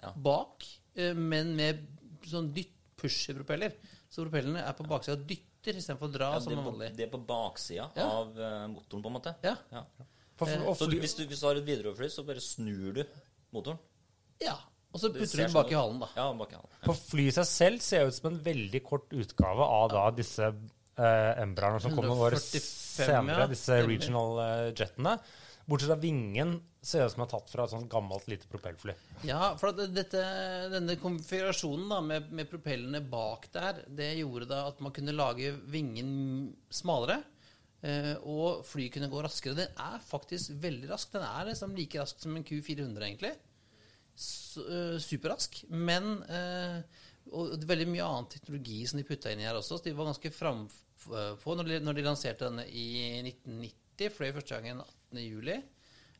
Ja. 0.00 0.14
bak, 0.16 0.64
men 0.96 1.50
med 1.54 1.82
sånn 2.28 2.52
dytt-push-propeller. 2.56 3.72
Så 4.10 4.24
propellene 4.26 4.64
er 4.66 4.72
på 4.76 4.84
baksida 4.90 5.16
og 5.16 5.26
dytter 5.28 5.76
istedenfor 5.78 6.08
å 6.08 6.12
dra 6.12 6.32
Ja, 6.34 6.40
som 6.40 6.52
det, 6.52 6.58
er 6.58 6.66
vanlig. 6.70 6.88
det 6.96 7.04
er 7.06 7.12
på 7.12 7.20
baksida 7.26 7.90
Ja. 7.96 8.08
av 8.10 8.38
eh, 8.38 8.66
motoren, 8.72 9.02
på 9.02 9.06
en 9.12 9.16
måte. 9.16 9.34
Ja. 9.44 9.56
Ja. 9.72 9.84
For, 10.40 10.48
og 10.66 10.76
Så 10.76 10.88
hvis, 10.88 11.14
du, 11.14 11.26
hvis 11.28 11.40
du 11.40 11.46
har 11.46 11.56
et 11.60 11.64
Widerøe-fly, 11.66 12.08
så 12.08 12.24
bare 12.26 12.40
snur 12.40 12.92
du 12.94 13.04
motoren. 13.52 13.78
ja. 14.40 14.56
Og 14.92 14.98
så 14.98 15.06
putter 15.14 15.22
du 15.22 15.36
den 15.44 15.50
sånn 15.52 15.54
bak 15.54 15.68
i 15.70 15.74
halen, 15.78 16.00
da. 16.02 16.06
Ja, 16.16 16.32
bak 16.34 16.50
i 16.50 16.56
halen. 16.56 16.70
På 16.82 16.94
flyet 16.98 17.36
seg 17.36 17.44
selv 17.46 17.78
ser 17.80 18.08
ut 18.08 18.14
som 18.16 18.32
en 18.32 18.40
veldig 18.42 18.80
kort 18.82 19.12
utgave 19.14 19.62
av 19.62 19.84
da 19.92 20.10
disse 20.10 20.42
eh, 20.50 21.42
Embraerne 21.44 21.78
som 21.78 21.92
kommer 21.94 22.08
noen 22.10 22.24
år 22.26 22.34
senere, 22.42 23.44
ja. 23.44 23.46
disse 23.46 23.76
regional 23.86 24.40
eh, 24.42 24.72
jetene. 24.74 25.12
Bortsett 25.70 25.90
fra 25.92 25.96
vingen 26.02 26.56
ser 26.82 27.04
ut 27.06 27.12
som 27.12 27.22
er 27.22 27.28
tatt 27.30 27.50
fra 27.52 27.64
et 27.68 27.70
sånt 27.72 27.90
gammelt 27.92 28.26
lite 28.30 28.48
propellfly. 28.50 28.94
Ja, 29.28 29.52
for 29.60 29.76
dette, 29.76 30.22
denne 30.72 30.96
konfigurasjonen 30.98 31.90
da, 31.92 32.00
med, 32.02 32.30
med 32.34 32.48
propellene 32.50 33.02
bak 33.12 33.46
der, 33.54 33.84
det 33.86 34.08
gjorde 34.18 34.48
da 34.50 34.64
at 34.70 34.80
man 34.82 34.94
kunne 34.96 35.14
lage 35.14 35.52
vingen 35.70 36.10
smalere. 36.74 37.20
eh, 37.86 38.16
og 38.28 38.64
flyet 38.66 38.92
kunne 38.96 39.08
gå 39.12 39.22
raskere. 39.24 39.54
Den 39.60 39.78
er 39.80 40.02
faktisk 40.04 40.56
veldig 40.60 40.90
rask. 40.90 41.12
Den 41.14 41.22
er 41.28 41.46
liksom 41.52 41.76
like 41.78 42.00
rask 42.02 42.18
som 42.20 42.34
en 42.36 42.44
Q400, 42.44 43.06
egentlig. 43.06 43.34
Eh, 44.20 44.96
superrask. 45.00 45.62
Men 45.70 46.22
eh, 46.28 46.80
Og 47.30 47.52
veldig 47.68 47.86
mye 47.88 48.02
annen 48.04 48.26
teknologi 48.32 48.80
som 48.90 48.98
de 48.98 49.04
putta 49.06 49.30
inn 49.30 49.40
i 49.40 49.46
her 49.46 49.54
også. 49.56 49.76
Så 49.78 49.84
de 49.86 49.92
var 49.94 50.08
ganske 50.08 50.32
frampå 50.34 51.54
når 51.56 51.94
de 51.94 52.02
lanserte 52.04 52.48
denne 52.48 52.64
i 52.66 53.20
1990. 53.22 54.10
Fløy 54.16 54.32
første 54.34 54.56
gangen 54.56 54.80
18. 55.10 55.20
juli. 55.24 55.58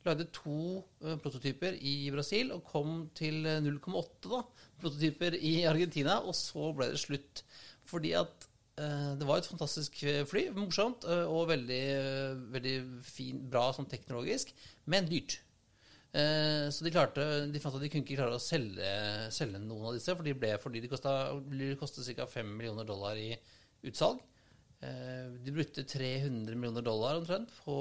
Lagde 0.04 0.26
to 0.32 0.82
eh, 1.04 1.16
prototyper 1.20 1.76
i 1.76 2.10
Brasil 2.12 2.52
og 2.54 2.64
kom 2.64 3.10
til 3.14 3.44
eh, 3.46 3.60
0,8 3.60 4.42
prototyper 4.80 5.36
i 5.36 5.64
Argentina. 5.68 6.20
Og 6.24 6.34
så 6.34 6.72
ble 6.76 6.90
det 6.92 7.02
slutt. 7.02 7.44
Fordi 7.90 8.14
at 8.16 8.48
eh, 8.80 9.12
det 9.20 9.28
var 9.28 9.40
et 9.40 9.50
fantastisk 9.50 10.02
eh, 10.04 10.24
fly. 10.28 10.48
Morsomt 10.56 11.04
eh, 11.04 11.26
og 11.28 11.50
veldig, 11.52 11.82
eh, 11.98 12.40
veldig 12.56 12.74
fin, 13.04 13.44
bra 13.50 13.68
sånn 13.76 13.90
teknologisk, 13.90 14.54
men 14.90 15.08
dyrt. 15.10 15.40
Eh, 16.10 16.66
så 16.74 16.82
de 16.82 16.90
klarte 16.90 17.22
De 17.52 17.60
fant 17.62 17.76
at 17.76 17.84
de 17.84 17.86
kunne 17.86 18.02
ikke 18.02 18.16
klare 18.18 18.34
å 18.34 18.42
selge, 18.42 18.88
selge 19.30 19.60
noen 19.62 19.92
av 19.92 19.94
disse, 19.94 20.16
for 20.16 20.26
de 20.26 20.34
ble 20.34 20.56
fordi 20.58 20.82
de 20.82 20.90
kosta 20.90 22.08
ca. 22.16 22.26
5 22.26 22.56
millioner 22.56 22.88
dollar 22.88 23.20
i 23.20 23.34
utsalg. 23.86 24.24
Eh, 24.80 25.26
de 25.44 25.52
brukte 25.52 25.84
300 25.84 26.56
millioner 26.56 26.84
dollar 26.84 27.20
omtrent 27.20 27.52
på, 27.64 27.76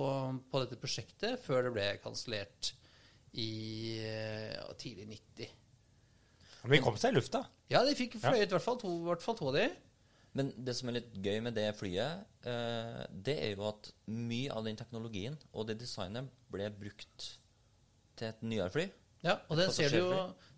på 0.52 0.64
dette 0.64 0.80
prosjektet 0.82 1.40
før 1.40 1.68
det 1.68 1.76
ble 1.78 1.88
kansellert 2.04 2.74
i 3.40 3.52
ja, 4.02 4.66
tidlig 4.80 5.06
90. 5.38 5.54
Men 6.64 6.76
de 6.76 6.82
kom 6.84 6.98
seg 7.00 7.14
i 7.14 7.20
lufta. 7.20 7.46
Ja, 7.72 7.86
de 7.88 7.96
fikk 7.96 8.18
fløyet 8.20 8.50
i 8.50 8.56
hvert 8.56 8.66
fall 8.66 8.80
to, 8.82 8.92
i 9.00 9.08
hvert 9.08 9.24
fall 9.24 9.38
to 9.40 9.52
av 9.52 9.60
de. 9.60 9.70
Men 10.38 10.52
det 10.62 10.76
som 10.78 10.90
er 10.90 11.00
litt 11.00 11.16
gøy 11.24 11.40
med 11.46 11.56
det 11.58 11.70
flyet, 11.78 12.26
eh, 12.48 13.00
det 13.10 13.38
er 13.48 13.54
jo 13.56 13.70
at 13.70 13.92
mye 14.12 14.54
av 14.54 14.68
den 14.68 14.78
teknologien 14.78 15.38
og 15.54 15.70
det 15.70 15.80
designet 15.82 16.30
ble 16.54 16.68
brukt 16.76 17.30
til 18.20 18.30
et 18.30 18.44
nyere 18.46 18.74
fly. 18.74 18.86
Ja, 19.24 19.40
og 19.50 19.58
den 19.60 19.72
ser 19.76 19.92
du 19.92 20.00
jo 20.00 20.12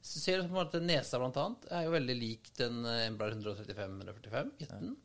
ser 0.06 0.42
du 0.42 0.46
på 0.46 0.52
en 0.52 0.58
måte 0.60 0.82
Nesa 0.82 1.18
blant 1.22 1.38
annet 1.38 1.66
er 1.74 1.86
jo 1.88 1.94
veldig 1.94 2.16
lik 2.18 2.52
den 2.58 2.84
eh, 2.90 3.06
Embraer 3.08 3.38
135-145 3.38 4.52
jetten. 4.66 4.98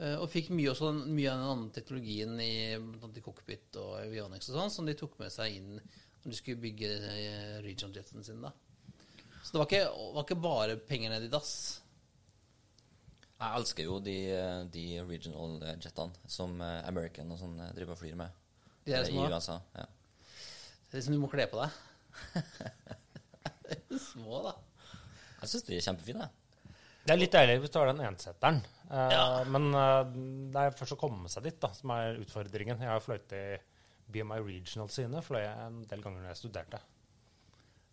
Eh, 0.00 0.16
Og 0.18 0.28
fikk 0.32 0.48
mye, 0.54 0.70
også, 0.72 0.92
mye 1.04 1.30
av 1.32 1.38
den 1.42 1.50
andre 1.52 1.74
teknologien 1.76 2.38
i, 2.40 2.52
i 2.76 3.22
cockpit 3.24 3.76
og 3.80 3.98
avionics 4.00 4.48
og 4.50 4.56
sånn, 4.58 4.72
som 4.72 4.86
de 4.88 4.94
tok 4.98 5.18
med 5.20 5.32
seg 5.34 5.58
inn 5.58 5.74
når 5.76 6.30
de 6.30 6.38
skulle 6.38 6.62
bygge 6.62 6.88
eh, 7.10 7.56
regional 7.64 7.96
jetsen 8.00 8.24
sin. 8.24 8.40
da. 8.44 8.52
Så 9.42 9.52
det 9.56 9.60
var 9.60 9.66
ikke, 9.68 9.84
var 10.14 10.24
ikke 10.26 10.40
bare 10.42 10.76
penger 10.86 11.10
ned 11.10 11.26
i 11.26 11.30
dass. 11.32 11.54
Jeg 13.42 13.58
elsker 13.58 13.88
jo 13.88 13.96
de, 13.98 14.16
de 14.70 14.84
regional 15.08 15.56
jetene 15.82 16.30
som 16.30 16.60
eh, 16.62 16.80
American 16.86 17.32
og 17.34 17.40
sånn 17.40 17.56
driver 17.74 17.96
og 17.96 18.00
flyr 18.04 18.14
med 18.20 18.30
De 18.86 18.94
er 18.94 19.08
små? 19.08 19.24
i. 19.26 19.32
USA. 19.34 19.56
Ja. 19.74 19.88
Det 20.92 21.00
er 21.00 21.04
som 21.08 21.14
du 21.16 21.20
må 21.22 21.30
kle 21.32 21.48
på 21.50 21.58
deg. 21.58 21.80
Små, 24.12 24.42
da. 24.46 24.52
Jeg 25.42 25.50
syns 25.50 25.64
de 25.66 25.76
er 25.78 25.84
kjempefine. 25.88 26.28
Det 27.02 27.14
er 27.14 27.18
litt 27.18 27.34
deilig 27.34 27.58
hvis 27.64 27.72
du 27.74 27.78
har 27.80 27.90
den 27.90 28.04
enseteren. 28.06 28.60
Eh, 28.90 29.12
Ja. 29.16 29.26
Men 29.50 29.68
eh, 29.74 30.00
det 30.54 30.62
er 30.68 30.76
først 30.78 30.94
å 30.96 31.00
komme 31.00 31.28
seg 31.32 31.46
dit 31.48 31.58
da, 31.62 31.72
som 31.74 31.90
er 31.96 32.20
utfordringen. 32.22 32.78
Jeg 32.84 32.92
har 32.92 33.02
fløyet 33.02 33.34
i 33.38 33.44
BMI 34.12 34.38
Regional 34.44 34.90
sine 34.92 35.22
fløy 35.24 35.40
jeg 35.42 35.66
en 35.66 35.80
del 35.88 36.02
ganger 36.04 36.22
når 36.22 36.32
jeg 36.34 36.40
studerte. 36.44 36.82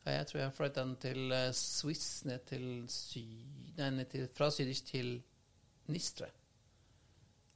Ja, 0.06 0.12
Jeg 0.20 0.28
tror 0.30 0.42
jeg 0.42 0.54
fløyt 0.58 0.78
den 0.78 0.94
til 1.02 1.32
eh, 1.36 1.50
Swiss, 1.58 2.10
ned 2.30 2.46
til 2.50 2.66
sy... 2.92 3.24
Nei, 3.80 3.90
ned 3.98 4.10
til, 4.12 4.28
fra 4.36 4.50
Zürich 4.54 4.84
til 4.88 5.16
Nistre. 5.90 6.30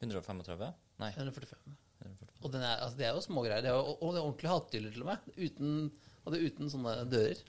135? 0.01 0.73
Nei. 1.01 1.11
145. 1.15 1.77
145. 2.03 2.39
Og 2.43 2.51
den 2.51 2.63
er, 2.65 2.81
altså, 2.83 2.97
det 2.99 3.05
er 3.07 3.13
jo 3.15 3.23
smågreier. 3.23 3.63
Det 3.63 3.71
er 3.71 3.77
og 3.79 4.09
det 4.11 4.19
er 4.19 4.25
ordentlig 4.25 4.51
hatthyller 4.51 4.95
til 4.95 5.05
og 5.05 5.09
med. 5.13 5.29
Uten, 5.37 5.77
og 6.23 6.33
det 6.33 6.39
er 6.41 6.49
uten 6.49 6.71
sånne 6.73 6.95
dører. 7.11 7.43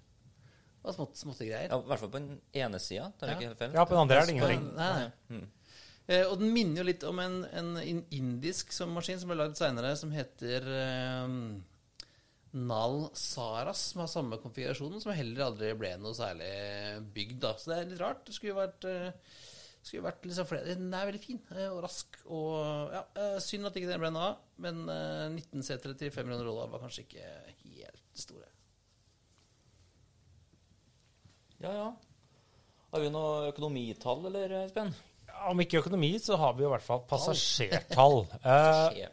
Og 0.84 0.94
smått, 0.96 1.16
småtte 1.16 1.46
greier. 1.48 1.70
Ja, 1.72 1.78
I 1.80 1.88
hvert 1.88 2.00
fall 2.02 2.10
på 2.12 2.18
den 2.20 2.40
ene 2.60 2.78
sida. 2.82 3.10
Ja. 3.20 3.34
ikke 3.34 3.48
helt 3.48 3.60
feil? 3.60 3.72
Ja, 3.76 3.84
på 3.88 3.94
den 3.96 4.02
andre 4.04 4.18
er 4.20 4.26
det 4.28 4.34
Nei, 4.34 4.34
ingenting. 4.36 4.66
nei. 4.76 5.10
Mm. 5.32 5.46
Eh, 6.06 6.24
og 6.28 6.34
den 6.42 6.50
minner 6.52 6.82
jo 6.82 6.88
litt 6.90 7.04
om 7.08 7.20
en, 7.24 7.38
en 7.56 8.02
indisk 8.12 8.74
som 8.76 8.92
maskin 8.92 9.16
som 9.22 9.30
ble 9.32 9.38
lagd 9.40 9.56
seinere, 9.56 9.94
som 9.96 10.12
heter 10.12 10.66
eh, 10.68 11.38
Nal 12.54 12.98
Saras, 13.18 13.80
som 13.94 14.04
har 14.04 14.10
samme 14.12 14.36
konfigurasjon, 14.42 15.00
som 15.02 15.16
heller 15.16 15.46
aldri 15.48 15.72
ble 15.80 15.94
noe 15.98 16.14
særlig 16.14 16.52
bygd. 17.16 17.40
da. 17.42 17.54
Så 17.58 17.72
det 17.72 17.78
er 17.80 17.88
litt 17.94 18.02
rart. 18.04 18.20
Det 18.28 18.36
skulle 18.36 18.52
jo 18.52 18.60
vært, 18.60 18.84
eh, 18.92 19.40
skulle 19.82 20.04
vært 20.06 20.28
liksom 20.28 20.46
flere. 20.52 20.76
Den 20.76 20.92
er 20.94 21.08
veldig 21.08 21.22
fin 21.24 21.40
eh, 21.56 21.66
og 21.72 21.80
rask. 21.88 22.20
og 22.28 22.92
ja, 22.94 23.02
eh, 23.24 23.38
Synd 23.42 23.66
at 23.72 23.80
ikke 23.80 23.90
den 23.90 24.04
ble 24.04 24.12
noe 24.14 24.28
av, 24.34 24.44
men 24.62 24.84
eh, 24.92 25.24
19 25.40 25.64
setere 25.66 25.96
til 25.98 26.12
5 26.14 26.28
millioner 26.28 26.52
dollar 26.52 26.68
var 26.76 26.84
kanskje 26.84 27.08
ikke 27.08 27.32
helt 27.64 28.04
store. 28.14 28.52
Ja, 31.64 31.72
ja. 31.72 31.90
Har 32.94 33.02
vi 33.02 33.10
noe 33.10 33.48
økonomitall, 33.50 34.26
eller, 34.28 34.52
Espen? 34.60 34.92
Om 35.48 35.62
ikke 35.64 35.80
økonomi, 35.80 36.12
så 36.22 36.36
har 36.38 36.52
vi 36.58 36.66
i 36.66 36.70
hvert 36.70 36.84
fall 36.84 37.02
passasjertall. 37.10 38.20
Eh, 38.44 39.08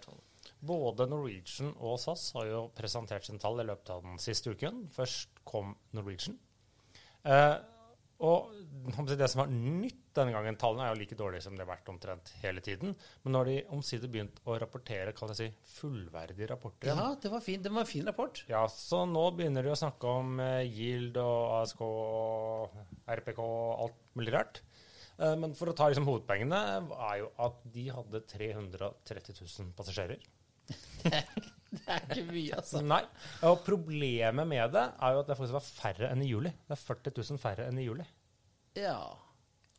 både 0.62 1.08
Norwegian 1.10 1.72
og 1.80 1.98
SAS 2.02 2.28
har 2.36 2.50
jo 2.50 2.62
presentert 2.78 3.26
sine 3.26 3.42
tall 3.42 3.64
i 3.64 3.66
løpet 3.66 3.90
av 3.96 4.04
den 4.06 4.20
siste 4.22 4.54
uken. 4.54 4.84
Først 4.94 5.42
kom 5.48 5.74
Norwegian. 5.98 6.38
Eh, 7.26 7.56
og 8.22 8.52
det 9.18 9.28
som 9.30 9.44
var 9.44 9.52
nytt 9.52 10.00
denne 10.16 10.34
gangen, 10.34 10.58
tallene 10.60 10.88
er 10.88 10.94
jo 10.94 11.00
like 11.00 11.18
dårlige 11.18 11.46
som 11.46 11.56
de 11.56 11.64
har 11.64 11.70
vært 11.70 11.90
omtrent 11.92 12.32
hele 12.42 12.64
tiden, 12.66 12.96
men 13.24 13.34
nå 13.34 13.42
har 13.42 13.50
de 13.50 13.58
omsider 13.76 14.12
begynt 14.12 14.42
å 14.50 14.58
rapportere 14.62 15.14
kan 15.18 15.32
jeg 15.32 15.40
si, 15.40 15.48
fullverdige 15.78 16.50
rapporter. 16.52 16.92
Ja, 16.92 17.12
det 17.22 17.32
var 17.34 17.44
fin, 17.46 17.62
det 17.62 17.72
var 17.74 17.86
en 17.86 17.90
fin 17.92 18.08
rapport. 18.08 18.44
Ja, 18.50 18.64
så 18.72 19.04
nå 19.10 19.24
begynner 19.38 19.66
de 19.66 19.74
å 19.74 19.80
snakke 19.80 20.16
om 20.22 20.42
eh, 20.44 20.66
Yield 20.68 21.18
og 21.22 21.56
ASK 21.62 21.86
og 21.86 22.82
RPK 23.22 23.42
og 23.46 23.86
alt 23.88 24.04
mulig 24.20 24.36
rart. 24.36 24.62
Eh, 25.22 25.38
men 25.40 25.56
for 25.58 25.72
å 25.72 25.78
ta 25.78 25.90
liksom, 25.92 26.10
hovedpengene 26.10 26.62
er 26.82 27.18
jo 27.22 27.32
at 27.48 27.64
de 27.74 27.88
hadde 27.94 28.26
330 28.34 29.42
000 29.42 29.74
passasjerer. 29.78 30.30
Det 31.72 31.82
er 31.88 32.02
ikke 32.04 32.24
mye, 32.28 32.56
altså. 32.60 32.82
Nei. 32.84 33.02
Og 33.48 33.62
problemet 33.64 34.48
med 34.50 34.74
det 34.76 34.82
er 34.92 35.14
jo 35.16 35.22
at 35.24 35.30
det 35.32 35.38
faktisk 35.40 35.56
var 35.56 35.64
færre 35.68 36.10
enn 36.12 36.24
i 36.26 36.30
juli. 36.30 36.52
Det 36.68 36.76
er 36.76 36.82
40 36.84 37.14
000 37.32 37.40
færre 37.42 37.68
enn 37.72 37.80
i 37.80 37.86
juli. 37.86 38.06
Ja. 38.76 38.98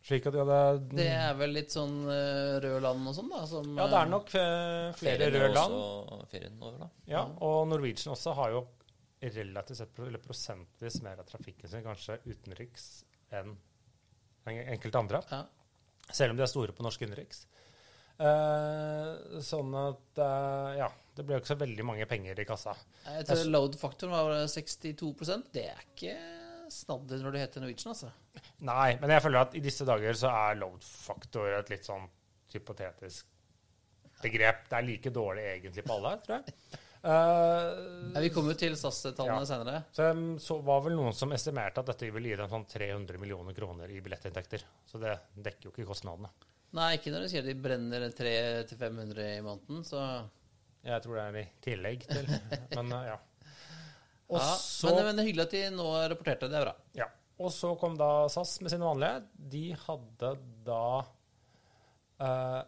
Slik 0.03 0.25
at 0.27 0.35
de 0.35 0.41
hadde 0.43 0.97
Det 0.99 1.05
er 1.15 1.37
vel 1.39 1.53
litt 1.55 1.71
sånn 1.71 1.93
uh, 2.09 2.57
røde 2.65 2.81
land 2.83 3.07
og 3.07 3.15
sånn, 3.15 3.29
da? 3.31 3.43
Som, 3.47 3.69
Ja, 3.79 3.85
det 3.93 3.99
er 4.01 4.09
nok 4.11 4.33
uh, 4.35 4.89
flere 4.99 5.29
er 5.29 5.37
røde 5.37 5.53
land. 5.55 5.77
også 5.77 6.31
Ferien 6.33 6.57
over, 6.59 6.79
da. 6.83 6.89
Ja, 7.13 7.23
og 7.47 7.69
Norwegian 7.71 8.17
også 8.17 8.35
har 8.41 8.57
jo 8.57 8.65
relativt 9.23 9.79
sett 9.79 10.01
eller 10.03 10.19
prosentvis 10.25 10.97
mer 11.05 11.21
av 11.23 11.29
trafikken 11.29 11.71
sin 11.71 11.85
kanskje 11.87 12.17
utenriks 12.27 12.89
enn 13.31 13.53
en- 14.51 14.65
enkelte 14.75 14.99
andre. 14.99 15.21
Ja. 15.31 15.45
Selv 16.11 16.35
om 16.35 16.41
de 16.41 16.43
er 16.49 16.51
store 16.51 16.75
på 16.75 16.83
norsk 16.83 17.05
innenriks. 17.07 17.45
Uh, 18.19 19.39
sånn 19.43 19.71
at 19.79 20.19
uh, 20.21 20.73
Ja, 20.81 20.89
det 21.16 21.25
ble 21.26 21.37
jo 21.37 21.42
ikke 21.42 21.52
så 21.52 21.59
veldig 21.61 21.85
mange 21.85 22.07
penger 22.09 22.38
i 22.40 22.47
kassa. 22.49 22.73
Jeg 23.04 23.26
tror 23.28 23.50
load-faktoren 23.52 24.14
var 24.14 24.47
62% 24.49 25.50
Det 25.52 25.66
er 25.69 25.83
ikke 25.85 26.14
snadder 26.73 27.21
når 27.21 27.35
det 27.35 27.42
heter 27.42 27.64
Norwegian, 27.64 27.92
altså. 27.92 28.12
Nei, 28.64 28.95
men 29.02 29.12
jeg 29.12 29.25
føler 29.26 29.45
at 29.45 29.57
i 29.59 29.61
disse 29.64 29.85
dager 29.88 30.16
så 30.16 30.31
er 30.33 30.61
load-faktor 30.62 31.59
et 31.59 31.73
litt 31.73 31.85
sånn 31.85 32.07
hypotetisk 32.54 33.28
begrep. 34.23 34.64
Det 34.71 34.78
er 34.78 34.87
like 34.87 35.12
dårlig 35.12 35.45
egentlig 35.57 35.85
på 35.85 35.99
alle, 35.99 36.14
tror 36.25 36.38
jeg. 36.38 36.57
Uh, 37.02 38.12
ja, 38.14 38.23
vi 38.23 38.31
kommer 38.33 38.54
jo 38.54 38.61
til 38.62 38.76
SAS-tallene 38.78 39.42
Ja. 39.42 39.49
senere. 39.49 39.83
så 39.92 40.12
um, 40.14 40.37
så 40.40 40.61
var 40.64 40.85
vel 40.87 40.95
noen 40.97 41.16
som 41.16 41.33
estimerte 41.35 41.83
at 41.83 41.90
dette 41.90 42.12
ville 42.14 42.31
gi 42.31 42.38
dem 42.38 42.50
sånn 42.52 42.69
300 42.71 43.19
millioner 43.21 43.57
kroner 43.57 43.90
i 43.90 44.00
billettinntekter. 44.04 44.64
Så 44.87 45.00
det 45.02 45.16
dekker 45.35 45.69
jo 45.69 45.75
ikke 45.75 45.88
kostnadene. 45.90 46.31
Nei, 46.73 46.95
ikke 46.97 47.12
når 47.12 47.26
de 47.26 47.33
sier 47.35 47.45
de 47.45 47.57
brenner 47.59 48.07
300-500 48.16 49.26
i 49.26 49.42
måneden, 49.45 49.83
så 49.85 50.00
Jeg 50.83 51.05
tror 51.05 51.19
det 51.19 51.25
er 51.25 51.43
i 51.43 51.49
tillegg 51.62 52.07
til, 52.09 52.31
men 52.77 52.95
uh, 52.95 53.03
ja. 53.12 53.19
Og 54.33 54.41
ja, 54.41 54.53
så 54.59 54.95
men, 54.95 55.09
men 55.09 55.19
det 55.19 55.23
er 55.23 55.29
hyggelig 55.29 55.45
at 55.45 55.57
de 55.57 55.62
nå 55.77 55.89
rapporterte. 56.12 56.49
Det 56.49 56.59
er 56.59 56.67
bra. 56.67 56.75
Ja. 56.97 57.09
Og 57.43 57.53
så 57.53 57.73
kom 57.81 57.99
da 57.99 58.11
SAS 58.33 58.55
med 58.62 58.73
sine 58.73 58.87
vanlige. 58.87 59.27
De 59.53 59.65
hadde 59.85 60.31
da 60.67 60.87
eh, 62.23 62.61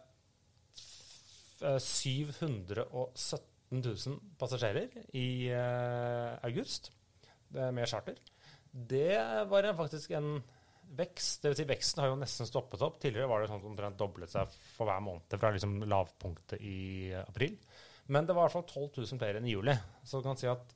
eh, 1.63 1.79
717 1.81 3.81
000 3.81 4.19
passasjerer 4.39 4.89
i 5.17 5.27
eh, 5.53 6.31
august 6.45 6.91
det 7.55 7.71
med 7.73 7.89
charter. 7.89 8.19
Det 8.71 9.15
var 9.49 9.71
faktisk 9.77 10.11
en 10.17 10.29
vekst. 10.95 11.41
Det 11.41 11.51
vil 11.51 11.59
si, 11.61 11.67
veksten 11.69 12.03
har 12.03 12.11
jo 12.11 12.19
nesten 12.19 12.49
stoppet 12.49 12.83
opp. 12.85 12.99
Tidligere 13.01 13.29
var 13.31 13.41
det 13.41 13.51
sånn 13.51 13.69
omtrent 13.71 13.99
doblet 13.99 14.31
seg 14.31 14.51
for 14.75 14.89
hver 14.89 15.03
måned 15.05 15.39
fra 15.39 15.53
liksom 15.55 15.73
lavpunktet 15.87 16.59
i 16.61 16.77
eh, 17.13 17.23
april. 17.23 17.55
Men 18.07 18.27
det 18.27 18.35
var 18.37 18.45
i 18.45 18.53
hvert 18.53 18.57
fall 18.59 18.89
12 18.89 19.05
000 19.13 19.21
flere 19.21 19.41
enn 19.41 19.47
i 19.49 19.55
juli. 19.55 19.75
Så 20.05 20.21
du 20.21 20.27
kan 20.27 20.37
si 20.39 20.49
at 20.49 20.75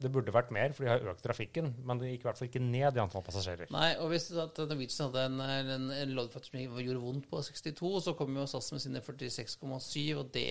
det 0.00 0.08
burde 0.12 0.32
vært 0.32 0.52
mer, 0.54 0.72
for 0.72 0.86
de 0.86 0.90
har 0.94 1.12
økt 1.12 1.22
trafikken, 1.24 1.74
men 1.84 2.00
det 2.00 2.14
gikk 2.14 2.24
i 2.24 2.28
hvert 2.30 2.40
fall 2.40 2.48
ikke 2.48 2.64
ned 2.64 2.96
i 2.96 3.02
antall 3.02 3.24
passasjerer. 3.24 3.68
Nei, 3.74 3.92
og 4.00 4.08
hvis 4.12 4.30
at 4.32 4.56
Norwegian 4.64 5.10
hadde 5.10 5.24
en, 5.28 5.40
en, 5.44 5.88
en 5.92 6.14
load-faktor 6.16 6.54
som 6.54 6.80
gjorde 6.80 7.02
vondt 7.02 7.28
på 7.28 7.42
62, 7.44 7.90
så 8.06 8.14
kom 8.16 8.38
jo 8.40 8.48
SAS 8.48 8.72
med 8.72 8.84
sine 8.86 9.02
46,7, 9.04 9.98
og 10.16 10.30
det 10.32 10.46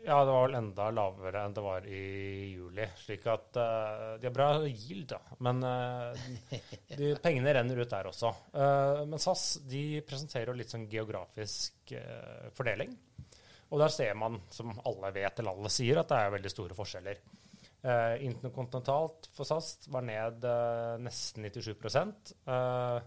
Ja, 0.00 0.22
det 0.24 0.32
var 0.32 0.46
vel 0.46 0.56
enda 0.62 0.86
lavere 0.96 1.44
enn 1.44 1.58
det 1.58 1.66
var 1.66 1.84
i 1.92 2.00
juli. 2.54 2.88
Slik 3.02 3.28
at 3.28 3.60
uh, 3.60 4.16
de 4.16 4.30
har 4.30 4.32
bra 4.32 4.48
gild, 4.64 5.10
da. 5.12 5.20
Men 5.44 5.60
uh, 5.60 6.24
de, 6.96 7.12
pengene 7.26 7.52
renner 7.52 7.84
ut 7.84 7.92
der 7.92 8.08
også. 8.08 8.32
Uh, 8.56 9.04
men 9.04 9.20
SAS 9.20 9.58
de 9.68 10.00
presenterer 10.08 10.48
jo 10.48 10.56
litt 10.56 10.72
sånn 10.72 10.88
geografisk 10.88 11.92
eh, 12.00 12.48
fordeling. 12.56 12.96
Og 13.70 13.78
der 13.78 13.92
ser 13.94 14.16
man, 14.18 14.40
som 14.50 14.72
alle 14.86 15.12
vet, 15.14 15.38
eller 15.38 15.54
alle 15.54 15.70
sier, 15.72 16.00
at 16.00 16.10
det 16.10 16.18
er 16.18 16.34
veldig 16.34 16.50
store 16.50 16.76
forskjeller. 16.78 17.20
Eh, 17.80 18.16
interkontinentalt 18.26 19.30
for 19.32 19.48
SAS 19.48 19.86
var 19.88 20.04
ned 20.04 20.44
eh, 20.44 20.98
nesten 21.00 21.46
97 21.48 22.34
eh, 22.44 22.98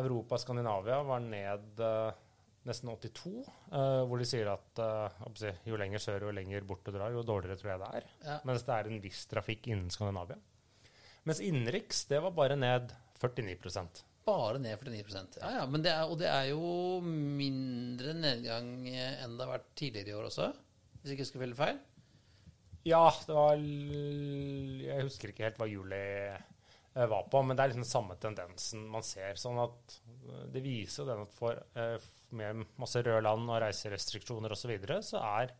Europa 0.00 0.38
og 0.38 0.40
Skandinavia 0.40 1.02
var 1.04 1.20
ned 1.20 1.82
eh, 1.84 2.22
nesten 2.68 2.88
82, 2.88 3.32
eh, 3.72 4.02
hvor 4.08 4.20
de 4.22 4.28
sier 4.28 4.48
at 4.52 4.80
eh, 4.80 5.60
jo 5.68 5.80
lenger 5.80 6.02
sør 6.02 6.28
og 6.30 6.38
lenger 6.38 6.64
bort 6.68 6.86
du 6.86 6.94
drar, 6.94 7.12
jo 7.12 7.26
dårligere 7.26 7.58
tror 7.60 7.74
jeg 7.74 7.82
det 7.82 7.90
er. 8.00 8.08
Ja. 8.24 8.38
Mens 8.48 8.64
det 8.64 8.76
er 8.78 8.88
en 8.88 9.02
viss 9.04 9.26
trafikk 9.28 9.68
innen 9.68 9.92
Skandinavia. 9.92 10.38
Mens 11.28 11.42
innenriks, 11.44 12.06
det 12.08 12.22
var 12.24 12.32
bare 12.36 12.56
ned 12.56 12.94
49 13.20 13.58
bare 14.28 14.60
ned 14.62 14.76
49% 14.78 15.40
Ja, 15.40 15.52
ja, 15.58 15.66
men 15.66 15.84
det 15.84 15.90
er, 15.94 16.06
og 16.06 16.20
det 16.20 16.28
er 16.30 16.50
jo 16.52 17.00
mindre 17.02 18.14
nedgang 18.16 18.72
enn 18.92 19.38
det 19.38 19.44
har 19.46 19.54
vært 19.56 19.70
tidligere 19.78 20.12
i 20.12 20.18
år 20.20 20.28
også, 20.30 20.52
hvis 21.00 21.08
jeg 21.10 21.16
ikke 21.16 21.26
husker 21.26 21.46
veldig 21.46 21.58
feil. 21.58 21.80
Ja, 22.88 23.08
det 23.26 23.34
var 23.34 23.58
Jeg 23.58 25.06
husker 25.06 25.32
ikke 25.32 25.48
helt 25.48 25.58
hva 25.60 25.68
juli 25.68 25.98
eh, 25.98 27.08
var 27.10 27.26
på, 27.30 27.42
men 27.44 27.56
det 27.56 27.64
er 27.64 27.72
liksom 27.72 27.88
samme 27.88 28.16
tendensen 28.20 28.86
man 28.90 29.04
ser. 29.06 29.38
Sånn 29.40 29.58
at 29.62 29.96
eh, 29.98 30.44
det 30.54 30.62
viser 30.64 31.08
den 31.08 31.24
at 31.26 31.34
for 31.36 31.58
eh, 31.78 31.96
med 32.38 32.64
masse 32.80 33.02
røde 33.02 33.24
land 33.24 33.48
og 33.48 33.60
reiserestriksjoner 33.64 34.54
osv., 34.54 34.62
så, 34.62 34.70
videre, 34.72 35.00
så 35.04 35.22
er 35.40 35.54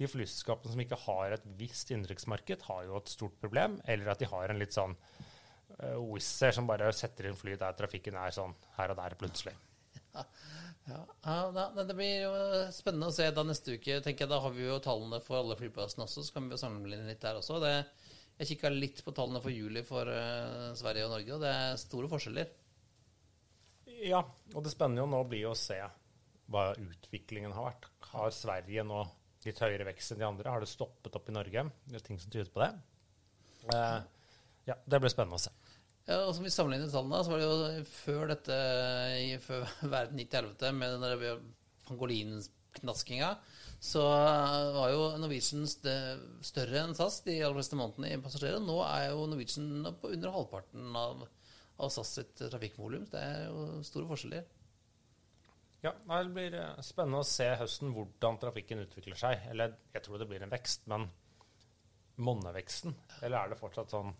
de 0.00 0.08
flyselskapene 0.08 0.72
som 0.72 0.84
ikke 0.84 1.00
har 1.06 1.36
et 1.36 1.48
visst 1.58 1.90
innenriksmarked, 1.92 2.64
har 2.68 2.86
jo 2.86 3.00
et 3.00 3.12
stort 3.12 3.36
problem. 3.42 3.78
Eller 3.90 4.12
at 4.12 4.22
de 4.22 4.28
har 4.30 4.52
en 4.52 4.60
litt 4.60 4.76
sånn 4.76 4.96
Wizz 5.80 6.42
Air 6.46 6.56
som 6.56 6.68
bare 6.68 6.92
setter 6.96 7.30
inn 7.30 7.38
fly 7.38 7.56
der 7.60 7.76
trafikken 7.78 8.18
er 8.20 8.34
sånn 8.34 8.54
her 8.76 8.92
og 8.92 8.98
der 9.00 9.16
plutselig. 9.20 9.54
Ja, 10.10 10.24
ja 10.90 11.00
ja, 11.54 11.66
Det 11.76 11.94
blir 11.94 12.24
jo 12.24 12.32
spennende 12.74 13.10
å 13.10 13.14
se 13.14 13.28
da 13.30 13.44
neste 13.46 13.76
uke. 13.78 14.00
tenker 14.02 14.26
jeg 14.26 14.32
Da 14.32 14.40
har 14.42 14.54
vi 14.54 14.66
jo 14.66 14.78
tallene 14.82 15.20
for 15.24 15.40
alle 15.40 15.56
flyplassene 15.58 16.06
også, 16.06 16.24
så 16.26 16.34
kan 16.34 16.48
vi 16.48 16.56
jo 16.56 16.62
sammenligne 16.64 17.06
litt 17.08 17.22
der 17.22 17.38
også. 17.38 17.60
Det, 17.62 17.74
jeg 18.40 18.54
kikka 18.54 18.72
litt 18.72 19.04
på 19.04 19.14
tallene 19.16 19.42
for 19.44 19.54
juli 19.54 19.84
for 19.86 20.08
uh, 20.08 20.72
Sverige 20.78 21.06
og 21.06 21.14
Norge, 21.14 21.36
og 21.36 21.44
det 21.44 21.54
er 21.54 21.80
store 21.80 22.10
forskjeller. 22.10 22.52
Ja, 24.00 24.22
og 24.54 24.64
det 24.64 24.72
spennende 24.72 25.02
jo 25.02 25.10
nå 25.12 25.22
blir 25.28 25.44
jo 25.44 25.54
å 25.54 25.58
se 25.58 25.78
hva 26.50 26.70
utviklingen 26.74 27.52
har 27.54 27.68
vært. 27.68 27.90
Har 28.10 28.32
Sverige 28.34 28.84
nå 28.86 29.04
litt 29.44 29.60
høyere 29.62 29.86
vekst 29.90 30.14
enn 30.14 30.22
de 30.22 30.26
andre? 30.26 30.50
Har 30.50 30.64
det 30.64 30.70
stoppet 30.70 31.14
opp 31.16 31.28
i 31.30 31.36
Norge? 31.36 31.66
Det 31.86 32.00
er 32.00 32.06
ting 32.06 32.18
som 32.20 32.32
tyder 32.32 32.50
på 32.52 32.64
det. 32.64 32.72
Uh, 33.70 34.00
ja, 34.66 34.76
det 34.86 35.02
blir 35.02 35.12
spennende 35.12 35.38
å 35.38 35.42
se. 35.42 35.52
Ja, 36.10 36.24
og 36.26 36.32
som 36.34 36.42
vi 36.42 36.50
sammenlignet 36.50 36.90
tallene, 36.90 37.22
så 37.22 37.30
var 37.30 37.38
det 37.38 37.46
jo 37.46 37.82
før 37.86 38.30
dette 38.32 38.56
Før 39.44 39.66
verden 39.92 40.18
gikk 40.18 40.32
til 40.32 40.40
helvete 40.40 40.72
med 40.74 40.96
den 40.96 41.04
der 41.06 41.42
pangolinknaskinga, 41.86 43.28
så 43.82 44.02
var 44.74 44.90
jo 44.92 45.04
Norwegian 45.18 45.64
større 45.70 46.82
enn 46.82 46.96
SAS 46.98 47.20
de 47.26 47.38
aller 47.40 47.56
fleste 47.56 47.78
månedene 47.78 48.12
i 48.12 48.20
passasjerer. 48.22 48.62
Nå 48.62 48.76
er 48.84 49.08
jo 49.10 49.28
Norwegian 49.30 49.86
på 50.02 50.10
under 50.14 50.34
halvparten 50.34 50.98
av, 50.98 51.24
av 51.80 51.92
SAS 51.94 52.12
sitt 52.18 52.42
trafikkvolum. 52.42 53.06
Det 53.10 53.22
er 53.22 53.46
jo 53.48 53.64
store 53.86 54.10
forskjeller. 54.10 54.44
Ja, 55.80 55.94
Det 55.94 56.34
blir 56.36 56.58
eh, 56.60 56.82
spennende 56.84 57.22
å 57.22 57.26
se 57.26 57.48
høsten 57.56 57.94
hvordan 57.96 58.38
trafikken 58.42 58.82
utvikler 58.84 59.18
seg. 59.18 59.46
Eller 59.50 59.78
jeg 59.94 60.04
tror 60.04 60.20
det 60.20 60.28
blir 60.28 60.44
en 60.44 60.52
vekst, 60.52 60.84
men 60.92 61.08
monneveksten? 62.20 62.94
Eller 63.22 63.40
er 63.40 63.54
det 63.54 63.62
fortsatt 63.62 63.96
sånn 63.96 64.12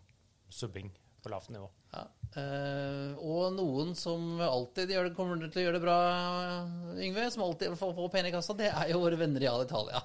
subbing 0.49 0.89
på 1.21 1.35
lavt 1.35 1.53
nivå? 1.53 1.69
Ja. 1.91 2.07
Eh, 2.39 3.19
og 3.27 3.57
noen 3.57 3.97
som 3.99 4.39
alltid 4.45 4.93
gjør 4.95 5.09
det, 5.09 5.15
kommer 5.17 5.41
til 5.43 5.63
å 5.63 5.67
gjøre 5.67 5.79
det 5.81 5.83
bra, 5.83 5.99
Yngve, 7.03 7.27
som 7.35 7.45
alltid 7.49 7.75
får, 7.81 7.95
får 7.97 8.11
penger 8.15 8.31
i 8.31 8.35
kassa, 8.37 8.57
det 8.59 8.71
er 8.71 8.93
jo 8.93 9.03
våre 9.03 9.19
venner 9.19 9.43
i 9.43 9.51
Alitalia. 9.51 10.03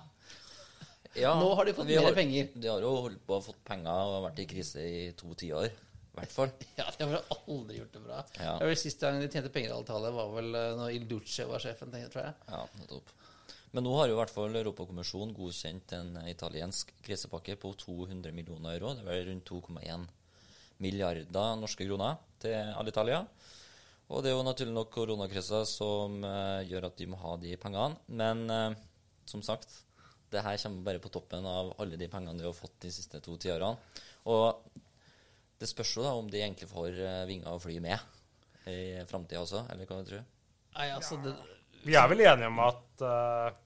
Ja, 1.16 1.36
Nå 1.40 1.54
har 1.56 1.68
de 1.68 1.74
fått 1.78 1.88
mer 1.88 2.10
har, 2.10 2.16
penger. 2.18 2.50
De 2.60 2.68
har 2.68 2.82
jo 2.84 2.96
holdt 3.06 3.22
på 3.28 3.38
å 3.38 3.44
fått 3.44 3.62
penger 3.68 4.10
og 4.12 4.26
vært 4.26 4.42
i 4.44 4.48
krise 4.52 4.84
i 4.84 5.04
to 5.16 5.32
tiår, 5.38 5.70
i 5.70 6.18
hvert 6.18 6.34
fall. 6.34 6.52
Ja, 6.80 6.90
de 6.98 7.08
har 7.14 7.30
aldri 7.46 7.80
gjort 7.80 7.94
det 7.96 8.02
bra. 8.04 8.18
Ja. 8.40 8.58
Det 8.58 8.66
var 8.66 8.74
vel 8.74 8.82
Siste 8.82 9.08
gang 9.08 9.22
de 9.22 9.30
tjente 9.30 9.54
penger 9.54 9.72
i 9.72 9.78
Alitalia, 9.78 10.12
var 10.18 10.34
vel 10.34 10.60
eh, 10.60 10.74
når 10.82 10.98
Il 10.98 11.08
Duce 11.12 11.48
var 11.48 11.64
sjefen, 11.64 11.94
tror 11.94 12.26
jeg. 12.26 12.36
Ja, 12.50 12.66
nettopp. 12.82 13.16
Men 13.76 13.84
nå 13.84 13.94
har 14.00 14.08
jo 14.08 14.16
i 14.16 14.20
hvert 14.20 14.32
fall 14.32 14.56
Europakommisjonen 14.56 15.34
godkjent 15.36 15.94
en 15.98 16.14
italiensk 16.32 16.94
krisepakke 17.04 17.58
på 17.60 17.74
200 17.82 18.32
millioner 18.36 18.78
euro. 18.78 18.94
Det 18.96 19.04
er 19.04 19.10
vel 19.10 19.26
rundt 19.30 19.50
2,1 19.52 20.06
milliarder 20.84 21.60
norske 21.60 21.88
kroner 21.88 22.20
til 22.42 22.56
Alitalia. 22.76 23.24
Og 24.14 24.22
det 24.22 24.30
er 24.30 24.36
jo 24.36 24.46
naturlig 24.46 24.76
nok 24.76 24.92
koronakrisa 24.94 25.64
som 25.66 26.20
eh, 26.28 26.66
gjør 26.70 26.92
at 26.92 27.00
de 27.00 27.08
må 27.10 27.18
ha 27.24 27.34
de 27.42 27.56
pengene. 27.58 27.98
Men 28.08 28.44
eh, 28.54 28.78
som 29.26 29.42
sagt, 29.46 29.72
det 30.30 30.44
her 30.46 30.60
kommer 30.62 30.86
bare 30.86 31.02
på 31.02 31.12
toppen 31.14 31.46
av 31.50 31.74
alle 31.82 31.98
de 31.98 32.10
pengene 32.12 32.38
de 32.38 32.46
har 32.46 32.58
fått 32.58 32.78
de 32.86 32.94
siste 32.94 33.22
to 33.26 33.38
tiårene. 33.42 33.74
Og 34.30 34.62
det 35.60 35.70
spørs 35.72 35.96
jo 35.98 36.06
da 36.06 36.14
om 36.18 36.30
de 36.30 36.42
egentlig 36.44 36.70
får 36.70 37.00
eh, 37.00 37.26
vinger 37.30 37.56
å 37.56 37.62
fly 37.62 37.80
med 37.82 38.14
i 38.70 39.02
framtida 39.10 39.42
også, 39.44 39.66
eller 39.70 39.86
hva 39.86 40.00
du 40.02 40.08
tror 40.10 40.24
Nei, 40.76 40.88
altså, 40.90 41.20
det, 41.22 41.36
Vi 41.86 41.94
er 41.94 42.08
vel 42.10 42.24
enige 42.26 42.48
om 42.50 42.62
at 42.66 43.04
uh, 43.06 43.58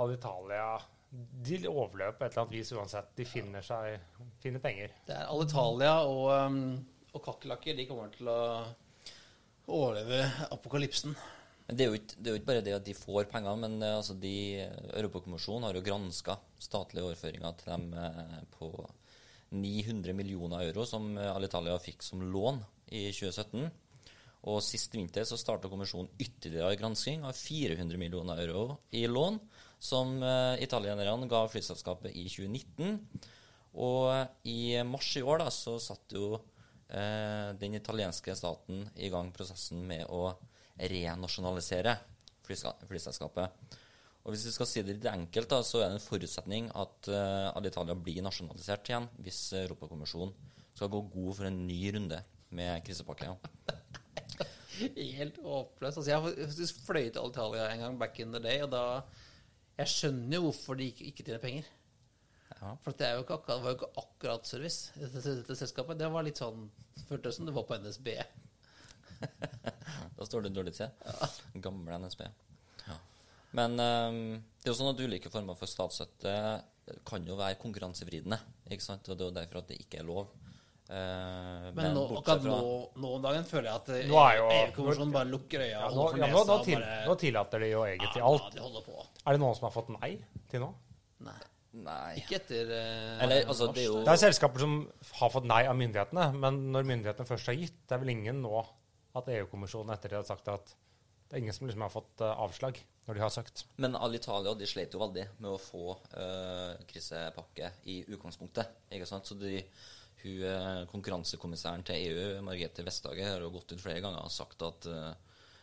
Alitalia 0.00 0.70
de 1.12 1.58
overløper 1.68 2.16
på 2.16 2.24
et 2.24 2.32
eller 2.32 2.46
annet 2.46 2.56
vis 2.56 2.72
uansett. 2.72 3.10
De 3.18 3.26
finner, 3.28 3.64
seg, 3.66 4.00
finner 4.40 4.62
penger. 4.64 4.94
det 5.08 5.18
er 5.18 5.28
Alitalia 5.28 5.98
og, 6.08 6.24
um, 6.32 6.62
og 7.12 7.24
kakerlakker. 7.26 7.76
De 7.76 7.86
kommer 7.90 8.12
til 8.14 8.30
å 8.32 8.40
overleve 9.68 10.24
apokalypsen. 10.54 11.14
Men 11.66 11.78
det 11.78 11.84
er, 11.84 11.92
jo 11.92 11.98
ikke, 12.00 12.16
det 12.16 12.28
er 12.28 12.34
jo 12.34 12.40
ikke 12.40 12.50
bare 12.50 12.64
det 12.64 12.74
at 12.78 12.86
de 12.88 12.96
får 12.96 13.28
penger, 13.30 13.60
men 13.62 13.76
eh, 13.80 13.94
altså 13.94 14.16
de, 14.18 14.34
Europakommisjonen 14.98 15.68
har 15.68 15.78
jo 15.78 15.84
granska 15.86 16.34
statlige 16.60 17.06
overføringer 17.06 17.54
til 17.60 17.70
dem 17.70 17.86
eh, 17.96 18.40
på 18.56 18.72
900 19.52 20.16
millioner 20.16 20.66
euro 20.66 20.84
som 20.88 21.12
eh, 21.14 21.30
Alitalia 21.30 21.78
fikk 21.80 22.02
som 22.04 22.24
lån 22.34 22.58
i 22.90 23.06
2017. 23.14 23.70
Og 24.50 24.58
sist 24.66 24.96
vinter 24.96 25.24
så 25.28 25.38
starta 25.38 25.70
kommisjonen 25.70 26.10
ytterligere 26.18 26.74
gransking 26.80 27.22
av 27.28 27.36
400 27.38 28.00
millioner 28.00 28.42
euro 28.42 28.80
i 28.90 29.04
lån 29.06 29.38
som 29.82 30.14
eh, 30.22 30.62
italienerne 30.62 31.26
ga 31.30 31.42
flyselskapet 31.50 32.14
i 32.14 32.28
2019. 32.30 32.98
Og 33.82 34.12
eh, 34.14 34.26
i 34.46 34.60
mars 34.86 35.10
i 35.18 35.24
år 35.26 35.42
da, 35.42 35.50
så 35.50 35.74
satte 35.82 36.18
jo 36.18 36.36
eh, 36.36 37.50
den 37.58 37.74
italienske 37.78 38.36
staten 38.38 38.84
i 38.94 39.10
gang 39.12 39.32
prosessen 39.34 39.82
med 39.88 40.06
å 40.06 40.28
renasjonalisere 40.78 41.96
flyselskapet. 42.46 43.78
Og 44.22 44.30
Hvis 44.30 44.46
vi 44.46 44.52
skal 44.54 44.68
si 44.70 44.84
det 44.84 45.00
litt 45.00 45.08
enkelt, 45.10 45.50
da, 45.50 45.58
så 45.66 45.80
er 45.80 45.90
det 45.90 45.98
en 45.98 46.04
forutsetning 46.04 46.68
at 46.78 47.08
uh, 47.10 47.50
Alitalia 47.58 47.96
blir 47.98 48.22
nasjonalisert 48.22 48.86
igjen 48.86 49.08
hvis 49.24 49.40
Europakommisjonen 49.64 50.30
skal 50.76 50.90
gå 50.92 51.00
god 51.10 51.32
for 51.38 51.48
en 51.48 51.58
ny 51.66 51.80
runde 51.96 52.20
med 52.54 52.84
krisepakke. 52.86 53.32
Helt 55.18 55.40
håpløst. 55.42 55.98
Altså, 55.98 56.06
jeg 56.06 56.70
fløyet 56.86 57.16
til 57.16 57.24
Alitalia 57.24 57.66
en 57.72 57.82
gang 57.82 57.98
back 57.98 58.22
in 58.22 58.34
the 58.34 58.42
day, 58.42 58.62
og 58.62 58.70
da 58.76 58.84
Jeg 59.80 59.90
skjønner 59.92 60.36
jo 60.36 60.44
hvorfor 60.48 60.78
de 60.78 60.90
ikke, 60.92 61.08
ikke 61.08 61.24
tjener 61.26 61.42
penger. 61.42 61.70
Ja. 62.52 62.74
For 62.84 62.94
det, 62.94 63.06
er 63.08 63.16
jo 63.16 63.24
ikke 63.24 63.38
akkurat, 63.38 63.58
det 63.58 63.64
var 63.64 63.72
jo 63.72 63.78
ikke 63.80 64.04
akkurat 64.04 64.46
service, 64.46 64.92
dette, 64.98 65.22
dette 65.40 65.56
selskapet. 65.58 65.98
Det 65.98 66.10
var 66.12 66.26
litt 66.26 66.42
sånn 66.42 66.68
Føltes 67.08 67.38
som 67.38 67.46
det 67.48 67.54
var 67.56 67.64
på 67.66 67.78
NSB. 67.80 68.14
Da 70.16 70.26
står 70.28 70.44
det 70.44 70.52
dårlig 70.54 70.74
til. 70.76 70.90
Gamle 71.64 71.96
NSB. 71.98 72.20
Ja. 72.86 72.96
Men 73.58 73.74
um, 73.80 74.18
det 74.60 74.68
er 74.68 74.70
jo 74.70 74.76
sånn 74.78 74.92
at 74.92 75.00
ulike 75.02 75.32
former 75.32 75.56
for 75.58 75.70
statsstøtte 75.70 76.34
kan 77.08 77.26
jo 77.26 77.38
være 77.38 77.58
konkurransevridende. 77.62 78.38
ikke 78.70 78.84
sant? 78.84 79.08
Og 79.08 79.16
det 79.16 79.24
er 79.24 79.30
jo 79.30 79.36
derfor 79.40 79.62
at 79.62 79.72
det 79.72 79.80
ikke 79.82 80.02
er 80.02 80.06
lov. 80.06 80.30
Eh, 80.92 81.68
Men, 81.72 81.94
nå, 81.96 82.02
akkurat 82.18 82.42
fra, 82.42 82.56
nå, 82.60 82.72
nå 83.00 83.12
om 83.16 83.22
dagen 83.24 83.46
føler 83.48 83.70
jeg 83.70 83.80
at 83.80 83.86
er 83.94 84.40
EU-kommisjonen 84.42 85.14
bare 85.14 85.30
lukker 85.30 85.62
øya 85.64 85.70
Ja, 85.70 85.86
nå, 85.88 86.04
ja, 86.18 86.26
nå, 86.28 86.42
nå, 86.50 86.56
til, 86.66 86.76
bare- 86.82 87.06
nå 87.08 87.14
tillater 87.22 87.64
de 87.64 87.70
jo 87.70 87.84
egentlig 87.86 88.20
ja, 88.20 88.26
alt. 88.28 88.58
Ja, 88.58 88.68
de 88.74 88.82
på. 88.84 89.06
Er 89.22 89.38
det 89.38 89.40
noen 89.40 89.56
som 89.56 89.68
har 89.70 89.72
fått 89.72 89.88
nei 89.94 90.10
til 90.52 90.64
nå? 90.66 90.68
Nei. 91.24 91.38
Nei. 91.72 92.10
Ikke 92.20 92.36
etter 92.36 92.68
uh, 92.68 93.22
Eller, 93.24 93.46
altså, 93.48 93.70
det 93.72 93.86
er 93.86 93.88
jo 93.88 94.02
Det 94.04 94.12
er 94.12 94.20
selskaper 94.20 94.60
som 94.60 94.74
har 95.22 95.32
fått 95.32 95.48
nei 95.48 95.62
av 95.64 95.78
myndighetene, 95.80 96.26
men 96.36 96.58
når 96.74 96.84
myndighetene 96.90 97.30
først 97.30 97.48
har 97.48 97.56
gitt 97.56 97.78
Det 97.86 97.96
er 97.96 98.02
vel 98.02 98.12
ingen 98.12 98.42
nå 98.44 98.60
at 99.16 99.28
EU-kommisjonen 99.32 99.94
etter 99.94 100.12
det 100.12 100.20
har 100.20 100.28
sagt 100.28 100.52
at 100.52 100.74
det 101.32 101.38
er 101.38 101.42
ingen 101.46 101.56
som 101.56 101.64
liksom 101.64 101.86
har 101.86 101.92
fått 101.92 102.20
uh, 102.20 102.34
avslag 102.44 102.76
når 103.08 103.16
de 103.16 103.22
har 103.24 103.32
søkt. 103.32 103.64
Men 103.80 103.96
Alitalia 103.96 104.52
de 104.56 104.68
slet 104.68 104.92
jo 104.92 105.00
veldig 105.00 105.24
med 105.40 105.48
å 105.48 105.58
få 105.60 105.96
uh, 106.12 106.76
krisepakke 106.88 107.72
i 107.88 108.02
utgangspunktet. 108.04 108.76
ikke 108.92 109.08
sant? 109.08 109.28
Så 109.28 109.36
de, 109.40 109.62
hun, 110.24 110.42
eh, 110.48 110.86
konkurransekommissæren 110.90 111.84
til 111.86 112.08
EU, 112.08 112.40
Margrethe 112.46 112.84
Vestager, 112.86 113.28
har 113.34 113.44
jo 113.44 113.52
gått 113.54 113.74
ut 113.74 113.82
flere 113.82 114.02
ganger 114.04 114.24
og 114.24 114.34
sagt 114.34 114.62
at 114.66 114.88
eh, 114.90 115.12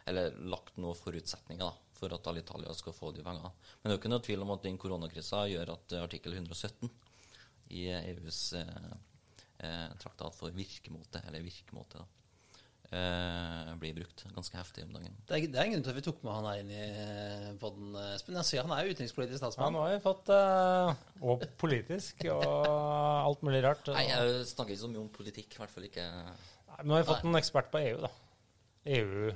Eller 0.10 0.34
lagt 0.50 0.78
noen 0.82 0.98
forutsetninger 0.98 1.62
da, 1.62 1.74
for 1.94 2.14
at 2.16 2.28
Alitalia 2.32 2.74
skal 2.74 2.96
få 2.96 3.12
de 3.14 3.22
pengene. 3.22 3.52
Men 3.52 3.84
det 3.84 3.92
er 3.92 3.94
jo 3.94 4.00
ikke 4.00 4.10
noe 4.10 4.24
tvil 4.26 4.46
om 4.46 4.54
at 4.56 4.64
den 4.64 4.80
koronakrisa 4.82 5.44
gjør 5.52 5.76
at 5.76 5.94
eh, 5.94 6.02
artikkel 6.02 6.34
117 6.34 6.90
i 7.78 7.84
EUs 7.94 8.40
eh, 8.58 9.90
traktat 10.02 10.34
for 10.34 10.56
virkemåte, 10.56 11.22
eller 11.28 11.46
virkemåte, 11.46 12.02
da, 12.02 12.19
eh, 12.96 13.72
blir 13.82 13.96
brukt 14.00 14.24
ganske 14.36 14.58
heftig 14.60 14.86
om 14.88 14.94
dagen. 14.98 15.16
Det 15.30 15.38
er, 15.38 15.48
det 15.54 15.60
er 15.62 15.68
en 15.68 15.74
grunn 15.76 15.86
til 15.88 15.94
at 15.94 16.00
vi 16.00 16.06
tok 16.08 16.22
med 16.26 16.36
han 16.38 16.48
her 16.50 16.62
inn 16.64 16.74
i 16.74 17.58
podden, 17.62 17.96
Espen. 18.16 18.38
Jeg 18.42 18.50
ser 18.50 18.66
han 18.68 18.76
er 18.78 18.92
utenrikspolitisk 18.92 19.46
Ja, 19.60 19.70
nå 19.74 19.84
har 19.86 19.96
vi 19.96 20.04
fått 20.06 20.32
eh, 20.36 20.94
Og 21.22 21.46
politisk 21.62 22.26
og 22.34 22.48
alt 22.70 23.44
mulig 23.46 23.64
rart. 23.66 23.92
Nei, 23.96 24.06
jeg 24.12 24.46
snakker 24.54 24.76
ikke 24.76 24.84
så 24.86 24.92
mye 24.94 25.04
om 25.06 25.12
politikk, 25.16 25.54
i 25.58 25.62
hvert 25.64 25.76
fall 25.76 25.90
ikke 25.90 26.08
Nei, 26.14 26.80
Nå 26.84 26.96
har 26.96 27.04
vi 27.04 27.10
fått 27.12 27.28
en 27.28 27.40
ekspert 27.42 27.72
på 27.74 27.84
EU, 27.84 28.00
da. 28.08 28.14
EU 29.00 29.30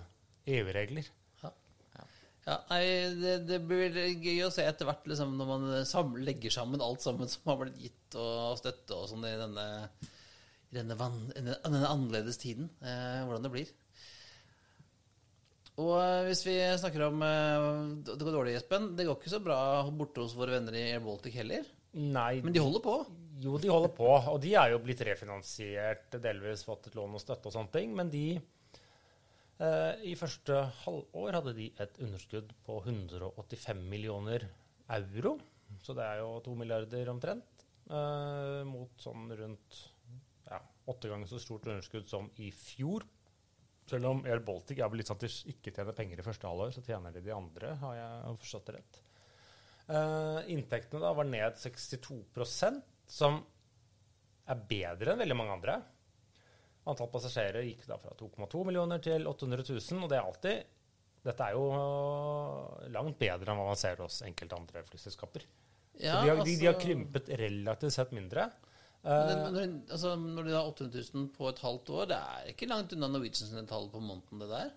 EU-regler. 0.54 1.06
Ja, 2.44 2.58
nei, 2.68 2.82
det, 3.16 3.34
det 3.48 3.58
blir 3.64 3.96
gøy 4.20 4.42
å 4.44 4.50
se 4.52 4.66
etter 4.68 4.84
hvert 4.90 5.06
liksom, 5.08 5.38
når 5.40 5.48
man 5.48 5.62
sam- 5.88 6.18
legger 6.20 6.52
sammen 6.52 6.82
alt 6.84 7.00
sammen 7.00 7.30
som 7.32 7.46
har 7.48 7.62
blitt 7.62 7.78
gitt 7.80 8.18
og 8.20 8.58
støtte 8.60 8.98
og 8.98 9.06
sånn 9.08 9.24
i 9.30 9.32
denne, 9.40 9.64
i 10.74 10.80
denne, 10.80 10.98
van, 10.98 11.20
denne, 11.36 11.86
annerledes 11.86 12.40
tiden. 12.42 12.70
Eh, 12.82 13.22
hvordan 13.28 13.46
det 13.46 13.52
blir. 13.54 13.74
Og 15.82 15.94
eh, 15.98 16.24
hvis 16.28 16.44
vi 16.46 16.56
snakker 16.78 17.08
om 17.08 17.22
eh, 17.26 17.68
Det 18.06 18.20
går 18.22 18.36
dårlig, 18.36 18.56
Espen. 18.60 18.92
Det 18.98 19.06
går 19.08 19.20
ikke 19.20 19.34
så 19.34 19.42
bra 19.44 19.58
borte 19.94 20.26
hos 20.26 20.36
våre 20.38 20.58
venner 20.58 20.78
i 20.78 20.88
Air 20.96 21.04
Baltic 21.06 21.38
heller. 21.38 21.70
Nei, 21.94 22.42
Men 22.42 22.56
de 22.56 22.62
holder 22.62 22.82
på. 22.82 22.98
Jo, 23.44 23.58
de 23.62 23.70
holder 23.70 23.92
på, 23.94 24.08
og 24.08 24.38
de 24.42 24.54
er 24.56 24.72
jo 24.72 24.80
blitt 24.82 25.02
refinansiert, 25.04 26.14
delvis 26.22 26.64
fått 26.66 26.88
et 26.88 26.96
lån 26.96 27.18
og 27.18 27.22
støtte 27.22 27.50
og 27.50 27.56
sånne 27.56 27.74
ting. 27.74 27.94
Men 27.98 28.10
de 28.14 28.26
eh, 28.38 30.04
I 30.10 30.14
første 30.18 30.62
halvår 30.84 31.40
hadde 31.40 31.56
de 31.58 31.70
et 31.84 31.98
underskudd 32.06 32.54
på 32.66 32.80
185 32.86 33.82
millioner 33.90 34.48
euro. 34.94 35.36
Så 35.84 35.96
det 35.98 36.06
er 36.06 36.22
jo 36.22 36.38
to 36.46 36.54
milliarder 36.58 37.10
omtrent. 37.14 37.66
eh, 37.90 38.62
mot 38.70 39.02
sånn 39.02 39.28
rundt 39.38 39.82
åtte 40.92 41.10
ganger 41.12 41.30
så 41.30 41.40
stort 41.40 41.68
underskudd 41.68 42.10
som 42.10 42.30
i 42.44 42.50
fjor. 42.56 43.06
Selv 43.90 44.08
om 44.10 44.22
Air 44.26 44.44
Baltic 44.44 44.80
er 44.80 44.92
vel 44.92 45.02
litt 45.02 45.10
sånn 45.12 45.20
at 45.20 45.26
de 45.26 45.54
ikke 45.54 45.74
tjener 45.76 45.96
penger 45.96 46.20
i 46.20 46.26
første 46.26 46.48
halvår, 46.48 46.72
så 46.76 46.84
tjener 46.86 47.16
de 47.16 47.24
de 47.24 47.34
andre, 47.36 47.74
har 47.82 47.98
jeg 47.98 48.38
forstått 48.44 48.70
det 48.70 48.78
rett. 48.78 49.02
Uh, 49.84 50.40
inntektene 50.54 51.04
da 51.04 51.12
var 51.12 51.28
ned 51.28 51.58
62% 51.60 52.80
som 53.12 53.42
er 54.48 54.62
bedre 54.70 55.14
enn 55.14 55.24
veldig 55.24 55.38
mange 55.40 55.58
andre. 55.58 55.82
Antall 56.88 57.12
passasjerer 57.12 57.64
gikk 57.64 57.86
da 57.88 57.98
fra 58.00 58.16
2,2 58.20 58.64
millioner 58.68 59.04
til 59.04 59.28
800 59.28 59.68
000, 59.70 60.04
og 60.04 60.12
det 60.12 60.20
er 60.20 60.24
alltid 60.28 60.80
Dette 61.24 61.46
er 61.46 61.54
jo 61.56 61.68
øh, 61.72 62.88
langt 62.92 63.16
bedre 63.16 63.54
enn 63.54 63.60
hva 63.62 63.70
man 63.70 63.80
ser 63.80 64.02
hos 64.04 64.18
enkelte 64.28 64.58
andre 64.58 64.82
flyselskaper. 64.90 65.46
Ja, 65.96 66.18
så 66.18 66.26
de 66.26 66.32
har, 66.34 66.42
de, 66.42 66.56
de 66.60 66.66
har 66.68 66.74
altså- 66.74 66.84
krympet 66.84 67.30
relativt 67.40 67.96
sett 67.96 68.12
mindre. 68.12 68.50
Men 69.04 69.32
Eh, 69.34 69.50
når, 69.52 69.66
altså, 69.92 70.14
når 70.16 70.46
du 70.48 70.54
har 70.54 70.70
800 70.70 71.02
000 71.14 71.28
på 71.36 71.50
et 71.50 71.60
halvt 71.60 71.90
år, 71.92 72.06
det 72.14 72.20
er 72.24 72.54
ikke 72.54 72.70
langt 72.72 72.94
unna 72.96 73.10
Norwegian 73.12 73.50
sine 73.50 73.66
tall 73.68 73.90
på 73.92 74.00
måneden, 74.00 74.40
det 74.40 74.48
der. 74.48 74.72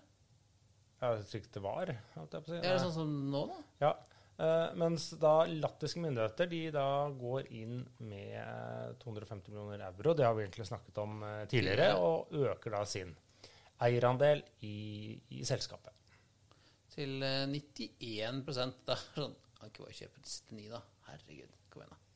ja, 1.01 1.13
ikke 1.15 1.53
det 1.53 1.63
var. 1.63 1.93
holdt 2.17 2.35
jeg 2.35 2.43
på 2.43 2.51
å 2.51 2.55
si. 2.55 2.59
Er 2.59 2.75
det 2.75 2.81
sånn 2.83 2.95
som 2.97 3.17
nå, 3.31 3.45
da? 3.53 3.63
Ja, 3.85 3.95
Uh, 4.37 4.69
mens 4.77 5.07
da 5.17 5.47
latviske 5.49 5.97
myndigheter 5.97 6.45
de 6.51 6.59
da 6.69 7.09
går 7.09 7.47
inn 7.57 7.79
med 8.05 8.99
250 9.01 9.49
millioner 9.49 9.81
euro, 9.87 10.13
det 10.13 10.27
har 10.27 10.35
vi 10.37 10.43
egentlig 10.43 10.67
snakket 10.69 10.99
om 11.01 11.23
uh, 11.25 11.39
tidligere, 11.49 11.95
og 11.97 12.35
øker 12.37 12.75
da 12.75 12.83
sin 12.85 13.15
eierandel 13.81 14.43
i, 14.61 15.17
i 15.33 15.41
selskapet. 15.41 16.13
Til 16.93 17.17
uh, 17.25 17.49
91 17.49 18.45
da. 18.85 18.99
sånn 19.17 19.33
Kan 19.57 19.73
ikke 19.73 19.87
bare 19.87 19.97
kjøpe 20.03 20.21
til 20.21 20.35
69, 20.53 20.69
da. 20.75 20.83
Herregud. 21.09 21.57
Kom 21.73 21.81
igjen, 21.81 21.95
da. 21.97 22.06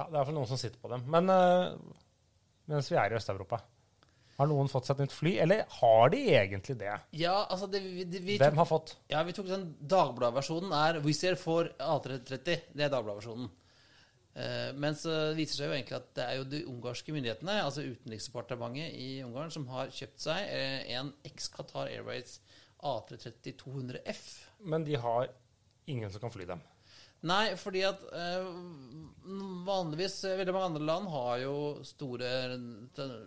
Ja, 0.00 0.06
det 0.08 0.14
er 0.14 0.22
iallfall 0.22 0.38
noen 0.38 0.48
som 0.48 0.60
sitter 0.60 0.80
på 0.80 0.88
dem. 0.88 1.04
Men 1.12 1.28
uh, 1.28 1.74
mens 2.72 2.88
vi 2.88 2.96
er 2.96 3.12
i 3.12 3.18
Øst-Europa, 3.18 3.58
har 4.40 4.48
noen 4.48 4.70
fått 4.72 4.88
seg 4.88 4.96
et 4.96 5.04
nytt 5.04 5.12
fly? 5.12 5.34
Eller 5.44 5.66
har 5.76 6.12
de 6.14 6.20
egentlig 6.32 6.78
det? 6.80 6.94
Ja, 7.20 7.42
altså 7.42 7.68
det, 7.68 7.82
vi, 7.84 8.06
det, 8.08 8.22
vi, 8.24 8.38
Hvem 8.40 8.54
tok, 8.54 8.60
har 8.62 8.68
fått? 8.70 8.94
ja, 9.12 9.20
vi 9.28 9.34
tok 9.36 9.50
den 9.50 9.66
Dagbladet-versjonen 9.84 10.72
er 10.78 11.00
Wizz 11.04 11.26
Air 11.28 11.36
for 11.36 11.68
A330. 11.76 12.70
Det 12.72 12.86
er 12.86 12.94
Dagbladet-versjonen. 12.94 13.50
Eh, 14.40 14.70
men 14.80 14.96
det 14.96 15.18
viser 15.36 15.58
seg 15.58 15.68
jo 15.68 15.76
egentlig 15.76 15.98
at 15.98 16.08
det 16.16 16.24
er 16.24 16.38
jo 16.38 16.48
de 16.54 16.62
ungarske 16.70 17.12
myndighetene, 17.12 17.58
altså 17.66 17.84
Utenriksdepartementet 17.84 18.96
i 18.96 19.10
Ungarn, 19.26 19.52
som 19.52 19.68
har 19.74 19.92
kjøpt 19.92 20.24
seg 20.24 20.48
eh, 20.56 20.88
en 20.96 21.12
eks-Qatar 21.28 21.92
Airways 21.92 22.38
A330-200F. 22.80 24.24
Men 24.72 24.88
de 24.88 24.96
har 25.04 25.28
ingen 25.90 26.12
som 26.14 26.24
kan 26.24 26.32
fly 26.32 26.48
dem. 26.48 26.64
Nei, 27.28 27.52
fordi 27.60 27.82
at 27.84 28.00
eh, 28.16 28.46
vanligvis 29.66 30.22
Veldig 30.24 30.54
mange 30.56 30.70
andre 30.70 30.86
land 30.88 31.10
har 31.12 31.42
jo 31.42 31.56
store 31.84 32.30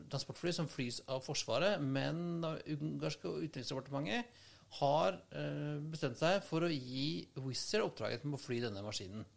transportfly 0.09 0.53
som 0.55 0.69
flys 0.71 1.03
av 1.13 1.21
Forsvaret, 1.25 1.81
men 1.83 2.41
det 2.41 2.79
ungarske 2.79 3.29
utenriksdepartementet 3.29 4.41
har 4.79 5.19
eh, 5.37 5.77
bestemt 5.93 6.17
seg 6.17 6.41
for 6.47 6.65
å 6.65 6.71
gi 6.71 7.27
Wizz 7.37 7.75
Air 7.75 7.85
oppdraget 7.85 8.25
med 8.25 8.39
å 8.39 8.41
fly 8.41 8.57
denne 8.63 8.81
maskinen. 8.85 9.27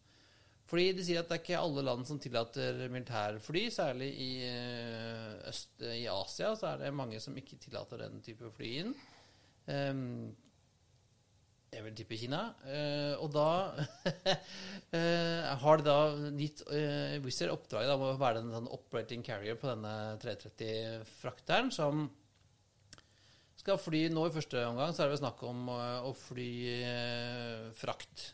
Fordi 0.66 0.86
de 0.96 1.04
sier 1.06 1.20
at 1.20 1.28
det 1.30 1.36
er 1.36 1.42
ikke 1.44 1.60
alle 1.60 1.84
land 1.86 2.08
som 2.08 2.18
tillater 2.18 2.80
militærfly, 2.90 3.66
særlig 3.70 4.08
i 4.24 4.30
eh, 4.48 5.36
øst 5.50 5.84
i 5.84 6.06
Asia 6.10 6.54
så 6.58 6.72
er 6.72 6.80
det 6.86 6.96
mange 6.96 7.20
som 7.22 7.36
ikke 7.38 7.60
tillater 7.62 8.02
den 8.02 8.18
type 8.24 8.50
fly 8.56 8.72
inn. 8.80 8.96
Ehm, 9.70 10.32
jeg 11.74 11.84
vil 11.84 11.96
tippe 11.98 12.18
Kina. 12.18 12.42
Eh, 12.68 13.14
og 13.22 13.32
da 13.34 13.48
eh, 14.96 15.48
har 15.62 15.80
de 15.80 15.86
da 15.86 15.98
gitt 16.38 16.62
uh, 16.70 17.16
Wizz 17.24 17.42
Air 17.44 17.54
oppdraget 17.54 17.94
om 17.96 18.06
å 18.06 18.14
være 18.20 18.42
en 18.42 18.54
sånn 18.54 18.70
operating 18.76 19.24
carrier 19.26 19.58
på 19.60 19.68
denne 19.70 20.16
330-frakteren, 20.22 21.72
som 21.74 22.06
skal 23.60 23.80
fly 23.82 24.06
nå 24.14 24.28
i 24.28 24.34
første 24.34 24.62
omgang, 24.68 24.94
så 24.94 25.02
er 25.02 25.08
det 25.08 25.16
vel 25.16 25.24
snakk 25.24 25.42
om 25.48 25.68
eh, 25.74 26.06
å 26.06 26.12
fly 26.16 26.50
frakt. 27.74 28.30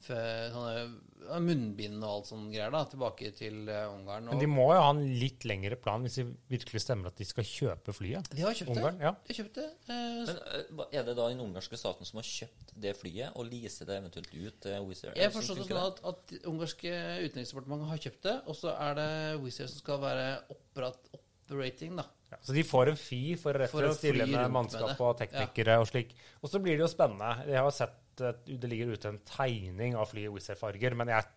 For 0.00 0.52
sånne 0.54 1.40
munnbind 1.44 2.00
og 2.00 2.10
alt 2.10 2.28
sånn 2.30 2.46
greier 2.50 2.72
da, 2.72 2.80
tilbake 2.88 3.28
til 3.36 3.68
eh, 3.68 3.84
Ungarn. 3.92 4.30
Og 4.30 4.34
Men 4.34 4.40
de 4.42 4.48
må 4.50 4.64
jo 4.72 4.80
ha 4.80 4.88
en 4.94 5.02
litt 5.20 5.44
lengre 5.46 5.76
plan 5.80 6.02
hvis 6.06 6.16
det 6.20 6.24
virkelig 6.50 6.82
stemmer 6.82 7.10
at 7.12 7.20
de 7.20 7.26
skal 7.28 7.44
kjøpe 7.46 7.92
flyet. 7.94 8.30
de 8.32 8.42
har 8.46 8.56
kjøpt 8.56 8.72
Ungarn, 8.72 8.98
det. 8.98 9.06
ja. 9.06 9.12
De 9.20 9.32
har 9.34 9.38
kjøpt 9.42 9.60
det. 9.60 9.66
Eh, 9.92 10.20
Men 10.24 10.40
eh, 10.40 10.98
er 10.98 11.06
det 11.06 11.16
da 11.18 11.28
den 11.28 11.42
ungarske 11.44 11.78
staten 11.80 12.08
som 12.08 12.22
har 12.22 12.28
kjøpt 12.30 12.72
det 12.86 12.94
flyet, 12.98 13.34
og 13.36 13.48
leaser 13.50 13.90
det 13.90 13.98
eventuelt 14.00 14.32
ut 14.34 14.60
til 14.64 14.86
Wizz 14.88 15.04
Air? 15.04 15.18
Jeg 15.20 15.34
forstår 15.36 15.60
det 15.60 15.68
sånn 15.68 15.82
at, 15.84 16.00
at 16.12 16.24
det 16.32 16.40
ungarske 16.50 16.94
utenriksdepartementet 17.28 17.92
har 17.92 18.04
kjøpt 18.08 18.22
det, 18.30 18.38
og 18.46 18.56
så 18.56 18.74
er 18.88 18.96
det 18.98 19.10
Wizz 19.44 19.60
Air 19.60 19.70
som 19.74 19.84
skal 19.84 20.00
være 20.02 20.26
operat, 20.56 21.12
operating, 21.20 22.00
da. 22.00 22.08
Ja, 22.30 22.38
så 22.46 22.54
de 22.54 22.62
får 22.62 22.92
en 22.92 22.98
fi 22.98 23.34
for 23.34 23.56
For 23.72 23.88
å 23.88 23.94
stille 23.96 24.22
med 24.30 24.52
mannskap 24.54 24.92
med 24.92 25.00
og 25.02 25.16
teknikere 25.18 25.80
og 25.82 25.88
slik. 25.90 26.12
Og 26.40 26.52
så 26.52 26.60
blir 26.62 26.76
det 26.78 26.84
jo 26.84 26.90
spennende. 26.92 27.42
Jeg 27.50 27.58
har 27.58 27.72
sett 27.74 27.90
eh, 27.90 28.09
det 28.46 28.70
ligger 28.70 28.94
ute 28.94 29.10
en 29.10 29.20
tegning 29.28 29.96
av 29.98 30.10
flyet 30.12 30.32
Wizz 30.34 30.52
Air-farger, 30.54 30.96
men 30.98 31.12
jeg 31.12 31.28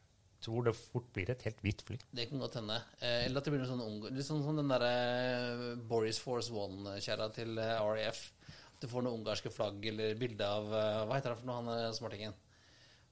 tror 0.44 0.68
det 0.68 0.76
fort 0.76 1.08
blir 1.16 1.32
et 1.32 1.44
helt 1.48 1.62
hvitt 1.64 1.84
fly. 1.88 1.98
Det 2.12 2.28
kan 2.30 2.42
godt 2.44 2.60
hende. 2.60 2.78
Eh, 3.00 3.26
eller 3.26 3.40
at 3.40 3.48
det 3.48 3.54
blir 3.54 3.64
noe 3.64 3.72
sånn 3.72 3.84
ung... 3.86 4.00
Litt 4.10 4.28
sånn 4.28 4.44
sånn 4.44 4.60
den 4.60 4.72
derre 4.72 5.76
Boris 5.90 6.20
Force 6.24 6.52
One-kjerra 6.52 7.30
til 7.36 7.60
eh, 7.62 7.76
RAF. 7.80 8.24
At 8.74 8.84
du 8.84 8.90
får 8.92 9.06
noe 9.06 9.16
ungarske 9.16 9.52
flagg 9.54 9.86
eller 9.94 10.18
bilde 10.20 10.48
av 10.48 10.68
eh, 10.68 11.04
Hva 11.08 11.20
heter 11.20 11.36
han 11.36 11.40
for 11.40 11.50
noe, 11.50 11.62
han 11.62 11.86
eh, 11.88 11.94
smartingen? 11.96 12.36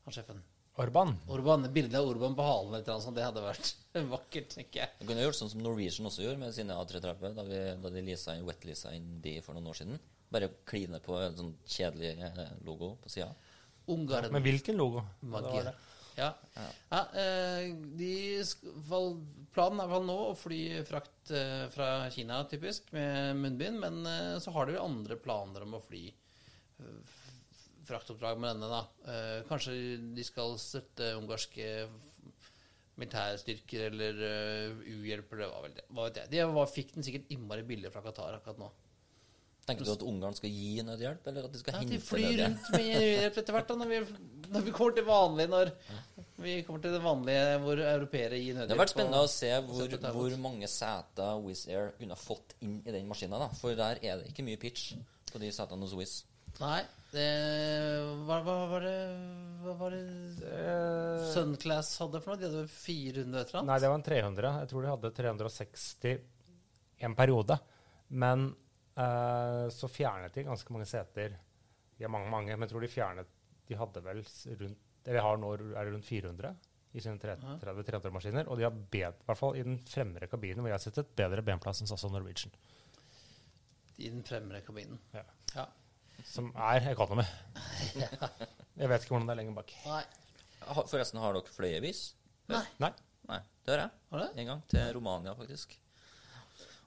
Han 0.06 0.18
sjefen. 0.18 0.42
Orban. 0.82 1.16
Orban. 1.32 1.68
Bilde 1.74 2.00
av 2.00 2.10
Orban 2.10 2.36
på 2.36 2.46
halen 2.48 2.76
eller 2.76 2.88
noe 2.88 3.04
sånt. 3.04 3.18
Det 3.20 3.26
hadde 3.28 3.44
vært 3.44 3.72
vakkert, 4.16 4.56
tenker 4.56 4.84
jeg. 4.84 4.96
Du 5.00 5.06
kunne 5.08 5.24
gjort 5.24 5.40
sånn 5.40 5.52
som 5.54 5.64
Norwegian 5.64 6.10
også 6.10 6.26
gjorde 6.26 6.42
med 6.42 6.56
sine 6.56 6.78
A330, 6.80 7.36
da, 7.38 7.48
vi, 7.48 7.62
da 7.84 7.94
de 7.94 8.04
leasa 8.08 8.36
inn, 8.36 8.48
wet-leasa 8.48 8.96
inn 8.98 9.20
de 9.24 9.38
for 9.46 9.56
noen 9.56 9.72
år 9.72 9.82
siden. 9.82 10.02
Bare 10.32 10.52
kline 10.68 11.00
på 11.04 11.18
en 11.20 11.36
sånn 11.38 11.56
kjedelig 11.68 12.14
eh, 12.28 12.44
logo 12.68 12.96
på 13.04 13.12
sida. 13.12 13.32
Ungarn. 13.90 14.30
Men 14.34 14.44
hvilken 14.46 14.78
logo? 14.78 15.04
Det. 15.22 15.74
Ja. 16.20 16.30
ja 16.92 17.02
eh, 17.18 17.72
de 17.98 18.14
skal, 18.46 19.16
planen 19.56 19.82
er 19.82 19.90
vel 19.92 20.06
nå 20.06 20.18
å 20.30 20.38
fly 20.38 20.62
frakt 20.88 21.32
eh, 21.34 21.66
fra 21.74 22.10
Kina, 22.14 22.44
typisk, 22.52 22.92
med 22.96 23.40
munnbind. 23.40 23.80
Men 23.82 24.06
eh, 24.06 24.38
så 24.44 24.54
har 24.56 24.70
de 24.70 24.80
andre 24.82 25.18
planer 25.22 25.66
om 25.66 25.80
å 25.80 25.84
fly 25.84 26.10
fraktoppdrag 27.86 28.40
med 28.40 28.56
denne, 28.56 28.70
da. 28.72 29.44
Kanskje 29.46 29.74
de 30.16 30.24
skal 30.26 30.56
støtte 30.58 31.12
ungarske 31.20 31.68
militærstyrker 33.02 33.88
eller 33.90 34.22
uh, 34.22 34.82
uhjelp, 34.86 35.34
eller 35.34 35.52
hva 35.52 35.66
vel 35.66 35.76
det. 35.78 35.86
Hva 35.90 36.08
vet 36.08 36.22
jeg. 36.22 36.32
De 36.34 36.48
var, 36.56 36.72
fikk 36.72 36.96
den 36.96 37.08
sikkert 37.08 37.34
innmari 37.34 37.66
billig 37.68 37.92
fra 37.94 38.04
Qatar 38.06 38.38
akkurat 38.38 38.62
nå. 38.62 38.70
Tenker 39.72 39.90
du 39.90 39.94
at 39.96 40.06
Ungarn 40.12 40.38
skal 40.38 40.54
gi 40.54 40.84
nødhjelp, 40.86 41.28
eller 41.32 41.48
at 41.48 41.56
de 41.56 41.62
skal 41.62 41.74
Ja, 41.76 41.82
hente 41.82 41.98
de 41.98 42.04
flyr 42.06 42.32
rundt 42.44 42.72
med 42.76 42.90
nødhjelp 42.92 43.42
etter 43.42 43.58
hvert, 43.58 43.68
da, 43.72 43.78
når 43.82 43.92
vi, 43.92 44.00
når 44.52 44.66
vi 44.68 44.74
kommer 44.78 44.98
til 44.98 45.08
vanlig 45.08 45.48
Når 45.52 45.72
vi 46.42 46.56
kommer 46.68 46.82
til 46.82 46.96
det 46.96 47.02
vanlige 47.04 47.60
hvor 47.66 47.84
europeere 47.86 48.40
gir 48.42 48.58
nødhjelp. 48.58 48.72
Det 48.72 48.78
har 48.78 48.84
vært 48.84 48.96
spennende 48.96 49.22
å 49.26 49.30
se 49.32 49.52
hvor, 49.68 49.96
hvor 50.18 50.38
mange 50.42 50.70
seter 50.72 51.44
Wizz 51.46 51.68
Air 51.70 51.92
kunne 52.00 52.18
fått 52.20 52.56
inn 52.66 52.80
i 52.86 52.96
den 52.96 53.08
maskina. 53.10 53.48
For 53.62 53.78
der 53.78 54.02
er 54.02 54.22
det 54.22 54.32
ikke 54.34 54.46
mye 54.48 54.60
pitch 54.62 54.92
på 55.32 55.42
de 55.42 55.52
setene 55.56 55.86
hos 55.88 55.96
Wizz. 55.98 56.18
Nei, 56.62 56.82
det 57.14 57.28
hva, 58.28 58.42
hva 58.46 58.56
var 58.70 58.84
det 58.86 58.98
Hva 59.64 59.74
var 59.80 59.94
det 59.96 60.02
Eh, 60.52 61.32
Sunclass 61.34 61.94
hadde 62.02 62.20
for 62.22 62.34
noe? 62.34 62.40
De 62.42 62.50
hadde 62.50 62.68
400 62.72 63.42
et 63.42 63.52
eller 63.52 63.60
annet? 63.62 63.70
Nei, 63.70 63.80
det 63.80 63.90
var 63.92 64.00
en 64.00 64.06
300. 64.06 64.52
Jeg 64.62 64.70
tror 64.72 64.86
de 64.86 64.92
hadde 64.92 65.12
360 65.22 66.18
en 67.08 67.16
periode. 67.18 67.58
Men 68.10 68.50
eh, 68.98 69.68
så 69.74 69.90
fjernet 69.92 70.34
de 70.36 70.48
ganske 70.48 70.74
mange 70.74 70.88
seter. 70.90 71.38
De 71.98 72.06
er 72.08 72.12
mange, 72.12 72.30
mange, 72.32 72.56
men 72.56 72.66
jeg 72.66 72.74
tror 72.74 72.84
de 72.84 72.90
fjernet 72.90 73.34
De 73.70 73.76
hadde 73.78 74.02
vel 74.04 74.24
rundt 74.24 75.06
Eller 75.06 75.22
har 75.22 75.38
nå 75.38 75.52
er 75.54 75.62
det 75.86 75.92
rundt 75.94 76.08
400 76.08 76.56
i 76.92 77.02
sine 77.04 77.20
30-300-maskiner. 77.22 78.50
Og 78.52 78.60
de 78.60 78.66
har 78.68 78.74
bedre, 78.76 79.22
i 79.24 79.28
hvert 79.30 79.40
fall 79.40 79.56
i 79.56 79.64
den 79.64 79.78
fremre 79.88 80.28
kabinen, 80.28 80.60
hvor 80.60 80.72
jeg 80.72 80.76
har 80.76 80.84
sett 80.84 81.00
et 81.00 81.14
bedre 81.22 81.44
benplass 81.46 81.80
enn 81.82 81.88
SAS 81.90 82.04
og 82.08 82.12
Norwegian. 82.16 82.52
I 84.02 84.10
den 84.10 84.26
fremre 84.28 84.60
kabinen. 84.66 85.00
Ja. 85.16 85.24
Ja. 85.56 85.68
Som 86.28 86.52
er 86.54 86.92
economy. 86.92 87.24
Jeg 88.82 88.90
vet 88.90 89.04
ikke 89.04 89.14
hvordan 89.14 89.28
det 89.30 89.34
er 89.34 89.40
lenger 89.42 89.56
bak. 89.58 89.72
Nei. 89.86 90.04
Forresten, 90.90 91.20
har 91.22 91.36
dere 91.36 91.54
fløyevis? 91.54 92.04
Nei. 92.52 92.62
Nei. 92.82 92.92
Nei, 93.30 93.40
det 93.66 93.74
har 93.74 93.82
jeg. 93.84 93.92
Har 94.12 94.22
det? 94.24 94.30
En 94.42 94.48
gang. 94.50 94.62
Til 94.72 94.94
Romania, 94.96 95.34
faktisk. 95.38 95.76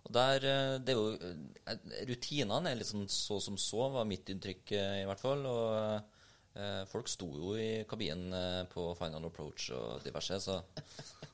Og 0.05 0.13
der, 0.13 0.45
eh, 0.45 0.75
det 0.85 0.93
er 0.93 0.99
jo 0.99 1.13
eh, 1.17 1.87
Rutinene 2.11 2.71
er 2.71 2.81
litt 2.81 2.91
sånn 2.91 3.07
så 3.09 3.39
som 3.41 3.57
så, 3.61 3.89
var 3.95 4.09
mitt 4.09 4.29
inntrykk 4.33 4.75
eh, 4.77 4.99
i 5.03 5.07
hvert 5.09 5.23
fall. 5.23 5.47
Og 5.49 6.59
eh, 6.61 6.83
folk 6.91 7.09
sto 7.11 7.31
jo 7.33 7.55
i 7.57 7.71
kabinen 7.89 8.35
eh, 8.37 8.61
på 8.71 8.91
final 8.99 9.31
approach 9.31 9.71
og 9.77 10.05
diverse, 10.05 10.41
så, 10.45 10.61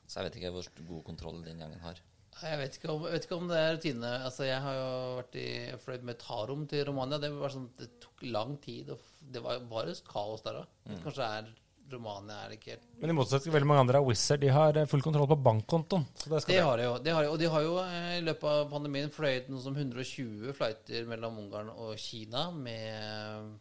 så 0.05 0.21
jeg 0.21 0.29
vet 0.29 0.39
ikke 0.39 0.55
hvor 0.55 0.71
god 0.87 1.05
kontroll 1.11 1.43
den 1.45 1.59
gjengen 1.61 1.83
har. 1.83 1.99
Jeg 2.41 2.57
vet, 2.57 2.77
ikke 2.79 2.89
om, 2.89 3.03
vet 3.05 3.25
ikke 3.27 3.37
om 3.37 3.49
det 3.51 3.57
er 3.59 3.75
rutine. 3.75 4.11
Altså, 4.25 4.45
jeg 4.47 4.61
har 4.63 4.77
jo 4.77 4.93
vært 5.19 5.35
i 5.37 5.49
fløyet 5.83 6.05
med 6.07 6.17
Tarom 6.23 6.63
til 6.69 6.87
Romania. 6.87 7.19
Det, 7.21 7.29
var 7.37 7.53
sånn, 7.53 7.67
det 7.77 7.91
tok 8.01 8.23
lang 8.25 8.55
tid. 8.63 8.89
Og 8.95 9.03
det 9.35 9.43
var 9.45 9.59
bare 9.69 9.93
kaos 10.07 10.41
der 10.47 10.63
òg. 10.63 10.71
Kanskje 11.03 11.19
det 11.19 11.27
er 11.27 11.51
Romania 11.93 12.37
er 12.43 12.51
det 12.51 12.57
ikke 12.59 12.73
helt 12.75 12.85
Men 13.01 13.13
i 13.13 13.15
motsetning 13.17 13.45
til 13.47 13.55
veldig 13.55 13.69
mange 13.71 13.83
andre 13.85 13.99
av 14.01 14.07
Wizz 14.07 14.25
de 14.41 14.51
har 14.55 14.77
eh, 14.81 14.87
full 14.89 15.03
kontroll 15.05 15.27
på 15.31 15.37
bankkontoen. 15.47 16.05
Så 16.15 16.31
det 16.31 16.43
Det 16.49 16.61
har 16.63 16.77
de 16.79 16.85
jo. 16.87 16.93
Det 17.03 17.15
har 17.15 17.25
de, 17.25 17.31
og 17.33 17.39
de 17.41 17.49
har 17.53 17.65
jo 17.65 17.73
eh, 17.83 18.13
i 18.19 18.23
løpet 18.25 18.47
av 18.51 18.69
pandemien 18.71 19.11
fløyet 19.13 19.49
noe 19.51 19.61
som 19.63 19.75
120 19.77 20.53
flighter 20.57 21.05
mellom 21.09 21.39
Ungarn 21.43 21.71
og 21.73 21.97
Kina 22.01 22.47
med 22.55 23.57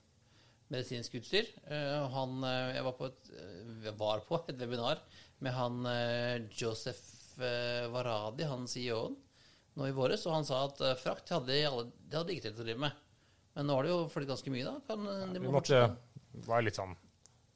medisinsk 0.70 1.16
utstyr. 1.20 1.48
Eh, 1.66 2.08
Han, 2.14 2.38
eh, 2.44 2.76
jeg 2.76 2.86
var 2.86 2.96
på 2.98 3.10
et, 3.10 3.32
eh, 3.34 3.90
var 3.98 4.22
på 4.28 4.40
et 4.48 4.56
webinar 4.58 5.02
med 5.40 5.52
han 5.56 5.84
eh, 5.86 6.46
Joseph 6.54 7.40
eh, 7.40 7.88
Varadi, 7.90 8.44
han 8.46 8.66
CEO-en, 8.68 9.16
nå 9.76 9.86
i 9.88 9.94
våres, 9.96 10.26
og 10.26 10.34
han 10.36 10.44
sa 10.46 10.64
at 10.68 10.80
eh, 10.84 10.96
frakt 11.00 11.32
hadde 11.32 11.50
de, 11.52 11.64
alle, 11.66 11.86
det 12.06 12.18
hadde 12.18 12.34
ikke 12.34 12.48
tenkt 12.48 12.60
å 12.62 12.66
drive 12.66 12.82
med. 12.86 12.92
Men 13.56 13.66
nå 13.66 13.74
har 13.74 13.86
det 13.86 13.90
jo 13.90 14.00
flyttet 14.12 14.30
ganske 14.34 14.52
mye, 14.54 14.66
da. 14.68 14.76
Kan, 14.86 15.06
de 15.34 15.42
Vi 15.42 15.50
måtte 15.50 15.80
være 15.80 16.46
var 16.46 16.62
litt 16.62 16.78
sånn 16.78 16.92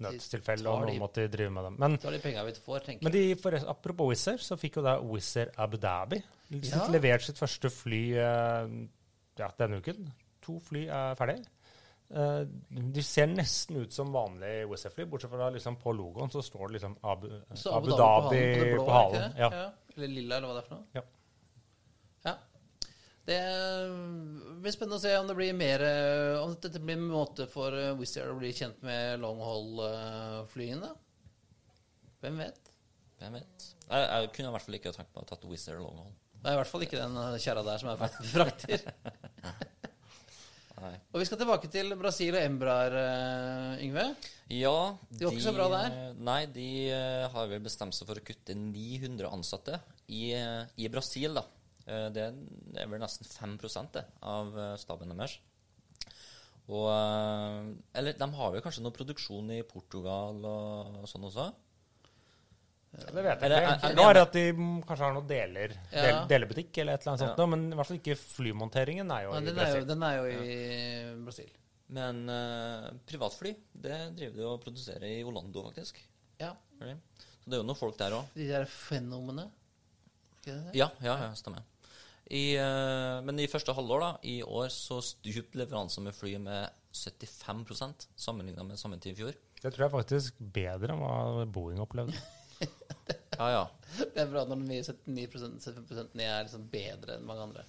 nødstilfelle, 0.05 0.71
og 0.71 0.85
noen 0.87 1.01
måtte 1.03 1.25
drive 1.33 1.51
med 1.55 1.67
dem. 1.69 1.79
Men, 1.83 1.97
de 2.01 2.13
vi 2.21 2.55
får, 2.67 2.91
men 3.03 3.13
de, 3.15 3.23
for, 3.41 3.57
apropos 3.75 4.13
Wizz 4.13 4.29
Air, 4.35 4.45
så 4.45 4.59
fikk 4.61 4.79
jo 4.81 4.85
da 4.87 4.99
Wizz 5.01 5.37
Air 5.43 5.51
Abu 5.65 5.77
Dhabi 5.81 6.21
Ja. 6.55 6.85
levert 6.93 7.25
sitt 7.27 7.41
første 7.41 7.71
fly 7.73 8.03
eh, 8.21 8.77
ja, 9.41 9.51
denne 9.59 9.81
uken. 9.83 10.07
To 10.45 10.59
fly 10.63 10.85
er 10.93 11.17
ferdig. 11.19 11.41
Eh, 12.15 12.43
de 12.95 13.03
ser 13.03 13.27
nesten 13.33 13.81
ut 13.81 13.93
som 13.97 14.13
vanlige 14.15 14.69
Wizz 14.71 14.87
Air-fly, 14.91 15.07
bortsett 15.11 15.33
fra 15.33 15.49
liksom 15.51 15.79
på 15.81 15.95
logoen 15.97 16.31
så 16.31 16.43
står 16.45 16.69
det 16.69 16.77
liksom 16.79 16.97
Abu, 17.03 17.27
Abu, 17.33 17.69
Abu 17.73 17.91
Dhabi 17.91 18.43
Dhabi 18.45 18.77
på, 18.77 18.85
halen. 18.85 18.87
på 18.87 18.93
halen. 18.93 19.21
det? 19.21 19.41
Ja. 19.41 19.71
Eller 19.97 20.13
lilla, 20.13 20.37
eller 20.37 20.51
hva 20.51 20.55
det 20.59 20.65
er 20.65 20.69
for 20.69 20.77
noe. 20.77 20.87
Ja. 20.95 21.01
Ja. 21.01 21.14
Det 23.25 23.39
blir 24.61 24.75
spennende 24.75 24.99
å 24.99 25.03
se 25.03 25.15
om 25.17 25.29
det 25.31 25.37
blir 25.39 25.55
mer 25.57 25.81
eh, 25.81 26.43
Om 26.43 26.57
dette 26.61 26.81
blir 26.83 26.99
en 26.99 27.07
måte 27.09 27.47
for 27.49 27.73
eh, 27.73 27.95
Wizz 27.97 28.19
Air 28.21 28.35
å 28.35 28.37
bli 28.37 28.51
kjent 28.53 28.83
med 28.85 29.23
long 29.23 29.41
haul-flyene. 29.41 30.91
Hvem 32.21 32.37
vet? 32.43 32.61
Hvem 33.21 33.39
vet? 33.39 33.71
Jeg, 33.89 34.05
jeg 34.11 34.31
kunne 34.37 34.51
i 34.51 34.55
hvert 34.59 34.67
fall 34.69 34.77
ikke 34.81 34.93
tenkt 34.97 35.15
meg 35.17 35.25
å 35.25 35.31
tatt 35.33 35.49
Wizz 35.49 35.71
Air 35.73 35.81
longhold. 35.81 36.13
Det 36.45 36.51
er 36.53 36.59
i 36.59 36.61
hvert 36.61 36.69
fall 36.75 36.85
ikke 36.85 37.01
den 37.01 37.17
eh, 37.23 37.39
kjerra 37.41 37.65
der 37.65 37.81
som 37.81 37.93
er 37.95 38.01
frakt- 38.03 38.29
frakter. 38.35 38.85
Nei. 40.85 40.95
Og 41.15 41.21
vi 41.23 41.25
skal 41.29 41.39
tilbake 41.41 41.69
til 41.73 41.95
Brasil 41.97 42.35
og 42.37 42.43
Embraer, 42.45 42.95
eh, 43.01 43.85
Yngve. 43.87 44.03
Ja 44.53 44.73
De 45.09 45.25
var 45.25 45.33
ikke 45.33 45.47
så 45.47 45.53
bra 45.57 45.69
der. 45.73 45.95
Nei, 46.27 46.41
de 46.53 46.67
eh, 46.93 47.25
har 47.33 47.49
vel 47.49 47.63
bestemt 47.65 47.97
seg 47.97 48.09
for 48.11 48.21
å 48.21 48.25
kutte 48.27 48.57
900 48.59 49.31
ansatte 49.33 49.79
i, 50.13 50.27
eh, 50.37 50.65
i 50.85 50.91
Brasil, 50.93 51.39
da. 51.41 51.47
Eh, 51.87 52.09
Det 52.15 52.23
er 52.81 52.87
vel 52.89 53.01
nesten 53.03 53.27
5 53.29 53.59
det, 53.93 54.05
av 54.23 54.57
eh, 54.59 54.77
staben 54.77 55.09
deres. 55.17 55.39
Og 56.69 56.87
eh, 56.89 57.75
Eller 57.99 58.13
de 58.17 58.29
har 58.39 58.53
vel 58.55 58.63
kanskje 58.65 58.83
noe 58.83 58.93
produksjon 58.97 59.51
i 59.53 59.63
Portugal 59.69 60.39
og 60.49 61.05
sånn 61.11 61.25
også? 61.29 61.51
Det 62.95 63.11
vet 63.11 63.41
jeg 63.41 63.43
Eller, 63.51 63.63
ikke. 63.67 63.89
jeg- 63.91 63.99
er 63.99 64.13
det 64.15 64.23
at 64.23 64.33
de 64.33 64.43
kanskje 64.87 65.03
har 65.05 65.15
noe 65.15 65.27
deler, 65.27 65.73
Ja. 65.93 66.03
del, 66.03 66.29
delebutikk 66.29 66.79
eller 66.79 66.93
et 66.95 67.01
eller 67.03 67.11
annet 67.13 67.21
sånt, 67.27 67.37
Ja. 67.39 67.45
noe, 67.45 67.47
men 67.57 67.73
i 67.73 67.75
hvert 67.77 67.87
fall 67.89 67.99
ikke 67.99 68.17
flymonteringen 68.17 69.11
er 69.11 69.23
jo 69.25 69.33
Ja, 69.33 69.41
i 69.41 69.53
Brasil. 69.53 69.75
er 69.75 69.79
jo, 69.81 69.85
den 69.85 70.03
er 70.05 70.17
jo 70.17 70.25
i 70.31 71.25
Brasil. 71.25 71.51
Men 71.89 72.29
uh, 72.31 72.91
privatfly, 73.05 73.57
det 73.75 74.17
driver 74.17 74.37
de 74.37 74.45
og 74.47 74.61
produserer 74.65 75.03
i 75.03 75.23
Orlando, 75.25 75.65
faktisk. 75.65 75.99
Ja. 76.39 76.55
Så 76.79 77.51
det 77.51 77.53
er 77.55 77.63
jo 77.63 77.63
noen 77.65 77.77
folk 77.77 77.99
der 77.99 78.13
òg. 78.13 78.25
De 78.35 78.47
der 78.49 78.65
fenomene. 78.65 79.51
Ja, 80.47 80.63
ja, 80.73 80.91
ja, 81.19 81.33
stemmer. 81.35 81.63
I, 82.33 82.55
eh, 82.57 83.19
men 83.27 83.41
i 83.43 83.49
første 83.51 83.75
halvår 83.77 84.01
da, 84.01 84.13
i 84.25 84.39
år 84.43 84.71
så 84.73 85.01
stupte 85.05 85.61
leveransen 85.61 86.07
med 86.07 86.17
fly 86.17 86.37
med 86.41 86.71
75% 86.95 88.07
sammenlignet 88.17 88.65
med 88.65 88.81
samme 88.81 88.97
tid 89.03 89.13
i 89.13 89.19
fjor. 89.19 89.37
Det 89.61 89.73
tror 89.73 89.87
jeg 89.87 89.95
faktisk 89.95 90.41
bedre 90.55 90.95
enn 90.95 91.03
hva 91.03 91.45
Boeing 91.51 91.83
opplevde. 91.85 92.17
Ja, 93.35 93.49
ja. 93.51 93.63
Det 94.15 94.21
er 94.23 94.29
bra 94.31 94.45
når 94.47 94.61
er 94.77 94.85
79% 94.87 95.57
75% 95.59 96.13
ned 96.15 96.29
er 96.29 96.45
liksom 96.47 96.69
bedre 96.71 97.17
enn 97.17 97.25
mange 97.27 97.43
andre. 97.49 97.65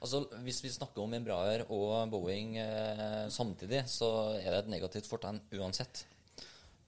Altså, 0.00 0.22
Hvis 0.44 0.62
vi 0.64 0.72
snakker 0.72 1.00
om 1.00 1.14
Embraer 1.16 1.64
og 1.68 2.12
Boeing 2.12 2.58
eh, 2.60 3.26
samtidig, 3.32 3.82
så 3.88 4.10
er 4.38 4.50
det 4.50 4.58
et 4.62 4.72
negativt 4.74 5.08
fortegn 5.08 5.40
uansett. 5.56 6.04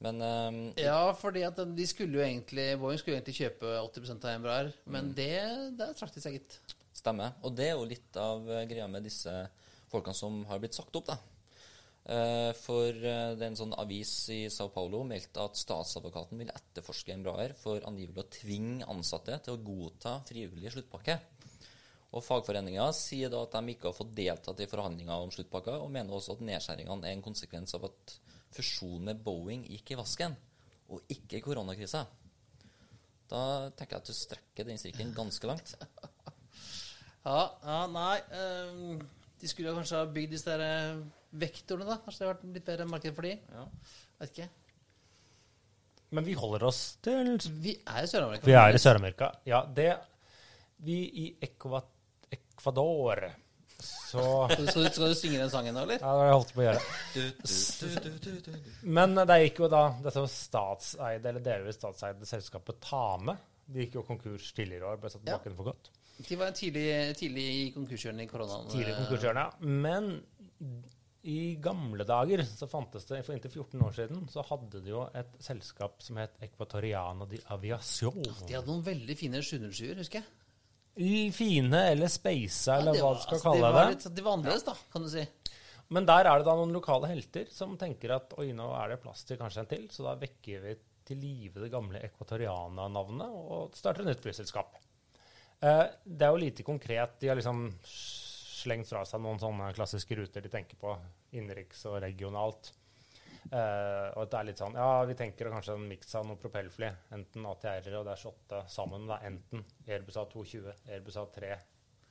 Men 0.05 0.21
eh, 0.25 0.85
Ja, 0.85 1.13
fordi 1.17 1.45
at 1.49 1.61
de 1.77 1.89
skulle 1.89 2.21
jo 2.21 2.25
egentlig 2.25 2.69
Boeing 2.81 3.01
skulle 3.01 3.17
jo 3.17 3.23
egentlig 3.23 3.39
kjøpe 3.41 3.75
80% 3.81 4.29
av 4.29 4.37
Embraer, 4.37 4.73
men 4.85 5.13
det, 5.17 5.33
der 5.81 5.97
trakk 5.97 6.15
de 6.17 6.25
seg, 6.25 6.37
gitt. 6.41 6.61
Stemmer. 6.93 7.39
Og 7.43 7.55
det 7.57 7.71
er 7.71 7.77
jo 7.77 7.89
litt 7.89 8.17
av 8.21 8.49
eh, 8.51 8.67
greia 8.71 8.89
med 8.91 9.07
disse 9.07 9.33
folkene 9.93 10.17
som 10.17 10.43
har 10.49 10.61
blitt 10.63 10.77
sagt 10.77 10.97
opp, 10.99 11.09
da. 11.09 11.19
Eh, 12.03 12.51
For 12.59 12.91
eh, 12.91 13.35
det 13.37 13.45
er 13.45 13.51
en 13.51 13.59
sånn 13.59 13.77
avis 13.79 14.13
i 14.35 14.41
Sao 14.51 14.73
Paulo 14.75 15.05
meldte 15.07 15.45
at 15.45 15.59
statsadvokaten 15.59 16.41
vil 16.41 16.51
etterforske 16.51 17.15
Embraer 17.15 17.55
for 17.59 17.85
angivelig 17.89 18.25
å 18.25 18.33
tvinge 18.41 18.89
ansatte 18.91 19.39
til 19.45 19.55
å 19.55 19.63
godta 19.63 20.19
frivillig 20.29 20.75
sluttpakke. 20.75 21.19
Og 22.13 22.25
fagforeninga 22.27 22.91
sier 22.93 23.31
da 23.33 23.45
at 23.47 23.55
de 23.55 23.73
ikke 23.73 23.89
har 23.89 23.97
fått 23.97 24.17
deltatt 24.17 24.61
i 24.61 24.69
forhandlinger 24.69 25.25
om 25.25 25.31
sluttpakka, 25.33 25.79
og 25.81 25.93
mener 25.95 26.13
også 26.13 26.37
at 26.37 26.43
nedskjæringene 26.45 27.09
er 27.09 27.17
en 27.17 27.25
konsekvens 27.25 27.73
av 27.79 27.87
at 27.89 28.17
fusjonen 28.53 29.07
med 29.09 29.23
Boeing 29.25 29.63
gikk 29.71 29.95
i 29.95 29.97
vasken, 29.97 30.35
og 30.93 31.09
ikke 31.15 31.41
koronakrisa. 31.47 32.03
Da 33.33 33.71
tenker 33.73 33.97
jeg 33.97 34.03
at 34.03 34.11
du 34.11 34.17
strekker 34.19 34.69
den 34.69 34.81
strikken 34.81 35.15
ganske 35.17 35.49
langt. 35.49 35.73
Ja, 37.23 37.43
ja 37.63 37.83
nei 37.93 38.17
um, 38.35 39.03
De 39.39 39.51
skulle 39.51 39.71
jo 39.71 39.77
kanskje 39.77 40.01
ha 40.01 40.09
bygd 40.11 40.35
disse 40.35 40.51
der 40.51 40.65
eh, 40.67 41.03
vektorene, 41.43 41.87
da. 41.89 42.01
Kanskje 42.03 42.23
det 42.23 42.29
hadde 42.29 42.35
vært 42.35 42.57
litt 42.57 42.67
bedre 42.67 42.89
marked 42.91 43.17
for 43.17 43.27
de. 43.27 43.37
Ja. 43.57 43.67
Vet 44.23 44.35
ikke. 44.35 44.49
Men 46.13 46.27
vi 46.29 46.35
holder 46.37 46.67
oss 46.69 46.81
til 47.05 47.39
Vi 47.63 47.79
er 47.81 48.05
i 48.05 48.11
Sør-Amerika. 48.11 48.47
Vi 48.47 48.57
er 48.59 48.77
i 48.77 48.83
Sør-Amerika. 48.83 49.31
Ja, 49.49 49.63
det 49.65 49.95
Vi 50.83 50.99
i 51.25 51.29
Ecuador 51.43 53.31
så 53.83 54.49
Skal 54.53 54.67
du, 54.67 54.89
skal, 54.91 55.09
du, 55.09 55.15
synge 55.19 55.39
den 55.41 55.51
sangen 55.51 55.75
nå, 55.75 55.87
eller? 55.87 55.99
Ja, 55.99 56.11
det 56.13 56.21
har 56.21 56.29
jeg 56.29 56.37
holdt 56.37 56.53
på 56.55 56.61
å 56.61 56.67
gjøre. 56.67 56.83
Du, 57.15 57.23
du, 57.41 57.87
du, 57.89 58.11
du, 58.13 58.29
du, 58.45 58.51
du. 58.61 58.69
Men 58.99 59.17
det 59.17 59.39
gikk 59.47 59.63
jo 59.65 59.71
da 59.73 59.81
dette 60.05 60.23
statseide, 60.31 61.33
eller 61.33 61.43
delvis 61.43 61.81
statseide 61.81 62.29
selskapet 62.29 62.79
Tame. 62.85 63.35
De 63.73 63.87
gikk 63.87 63.97
jo 63.99 64.05
konkurs 64.07 64.53
tidligere 64.53 64.85
i 64.85 64.91
år, 64.93 65.01
ble 65.03 65.11
satt 65.11 65.25
tilbake 65.25 65.51
ja. 65.51 65.57
for 65.57 65.73
godt. 65.73 65.91
De 66.29 66.39
var 66.41 66.55
tidlig, 66.57 66.87
tidlig 67.19 67.45
i 67.59 67.63
konkurskjøringen 67.75 68.25
i 68.25 68.31
koronaen. 68.31 68.69
Tidlig 68.73 68.97
konkursgjørende, 69.01 69.47
ja. 69.47 69.73
Men 69.87 70.11
i 71.23 71.55
gamle 71.63 72.05
dager 72.07 72.43
så 72.49 72.67
fantes 72.71 73.07
det, 73.07 73.21
for 73.27 73.35
inntil 73.37 73.53
14 73.55 73.83
år 73.87 73.93
siden, 73.95 74.23
så 74.33 74.43
hadde 74.49 74.81
de 74.83 74.91
jo 74.91 75.05
et 75.19 75.37
selskap 75.43 76.03
som 76.03 76.19
het 76.19 76.35
Equatoriana 76.43 77.29
di 77.31 77.39
Aviación. 77.55 78.19
De 78.23 78.57
hadde 78.57 78.67
noen 78.67 78.83
veldig 78.87 79.19
fine 79.19 79.43
707-er, 79.43 80.01
husker 80.03 80.23
jeg. 80.23 80.31
I 81.03 81.31
fine 81.33 81.79
eller 81.95 82.11
speisa, 82.13 82.81
eller 82.81 82.93
Ja, 82.93 82.99
det 82.99 83.05
hva 83.07 83.13
du 83.15 83.23
skal 83.23 83.39
altså, 83.39 83.47
kalle 83.47 83.61
det. 83.63 83.69
det. 83.69 83.77
Var 83.79 83.93
litt, 83.95 84.09
det 84.17 84.25
var 84.27 84.37
annerledes, 84.37 84.65
da, 84.67 84.75
kan 84.93 85.07
du 85.07 85.13
si. 85.13 85.25
Men 85.93 86.09
der 86.09 86.29
er 86.29 86.41
det 86.41 86.49
da 86.49 86.57
noen 86.59 86.75
lokale 86.75 87.09
helter 87.11 87.49
som 87.53 87.77
tenker 87.81 88.17
at 88.17 88.35
oi, 88.41 88.51
nå 88.57 88.67
er 88.81 88.93
det 88.93 89.03
plass 89.05 89.23
til 89.29 89.39
kanskje 89.41 89.63
en 89.63 89.71
til, 89.71 89.87
så 89.93 90.09
da 90.09 90.17
vekker 90.21 90.67
vi 90.67 90.75
til 91.07 91.19
live 91.23 91.63
det 91.63 91.71
gamle 91.73 92.03
Equatoriana-navnet 92.07 93.31
og 93.31 93.77
starter 93.79 94.05
et 94.05 94.13
nytt 94.13 94.27
flyselskap. 94.27 94.75
Eh, 95.63 95.85
det 96.05 96.27
er 96.27 96.35
jo 96.35 96.41
lite 96.43 96.65
konkret. 96.67 97.19
De 97.23 97.31
har 97.31 97.39
liksom 97.39 97.65
slengt 97.87 98.89
fra 98.91 99.03
seg 99.07 99.23
noen 99.23 99.41
sånne 99.43 99.73
klassiske 99.77 100.17
ruter 100.19 100.43
de 100.45 100.51
tenker 100.53 100.79
på, 100.79 100.95
innenriks 101.35 101.85
og 101.91 102.01
regionalt. 102.03 102.73
Eh, 103.51 104.09
og 104.17 104.29
det 104.31 104.39
er 104.39 104.47
litt 104.47 104.61
sånn 104.63 104.77
Ja, 104.79 105.03
vi 105.09 105.17
tenker 105.19 105.49
kanskje 105.51 105.75
en 105.75 105.89
miks 105.91 106.15
av 106.15 106.27
noen 106.29 106.39
propellfly. 106.41 106.91
Enten 107.17 107.47
ATR-er 107.51 107.97
og 107.99 108.11
er 108.13 108.21
28 108.23 108.61
sammen. 108.71 109.07
Da. 109.11 109.19
Enten 109.27 109.65
Airbus 109.89 110.19
A220, 110.23 110.69
Airbus 110.95 111.19
A3, 111.19 111.51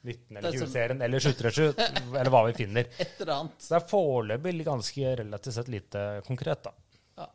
19 0.04 0.38
eller 0.38 0.42
Det 0.42 0.50
er 0.50 0.60
sånn- 0.60 0.68
20-serien 0.72 1.04
eller 1.08 1.24
737, 1.24 1.84
eller 2.20 2.32
hva 2.34 2.44
vi 2.50 2.56
finner. 2.58 2.88
Et 3.00 3.22
eller 3.22 3.34
annet. 3.38 3.60
Så 3.64 3.76
det 3.76 3.80
er 3.80 3.90
foreløpig 3.94 4.56
ganske 4.68 5.16
relativt 5.22 5.56
sett 5.60 5.72
lite 5.72 6.06
konkret, 6.28 6.68
da. 6.68 6.74
Ja. 7.22 7.30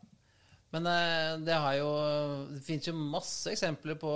Men 0.77 0.91
eh, 0.93 1.33
det 1.47 1.57
har 1.63 1.77
jo 1.79 1.91
Det 2.53 2.63
finnes 2.67 2.89
jo 2.91 2.97
masse 2.99 3.53
eksempler 3.55 3.97
på, 4.03 4.13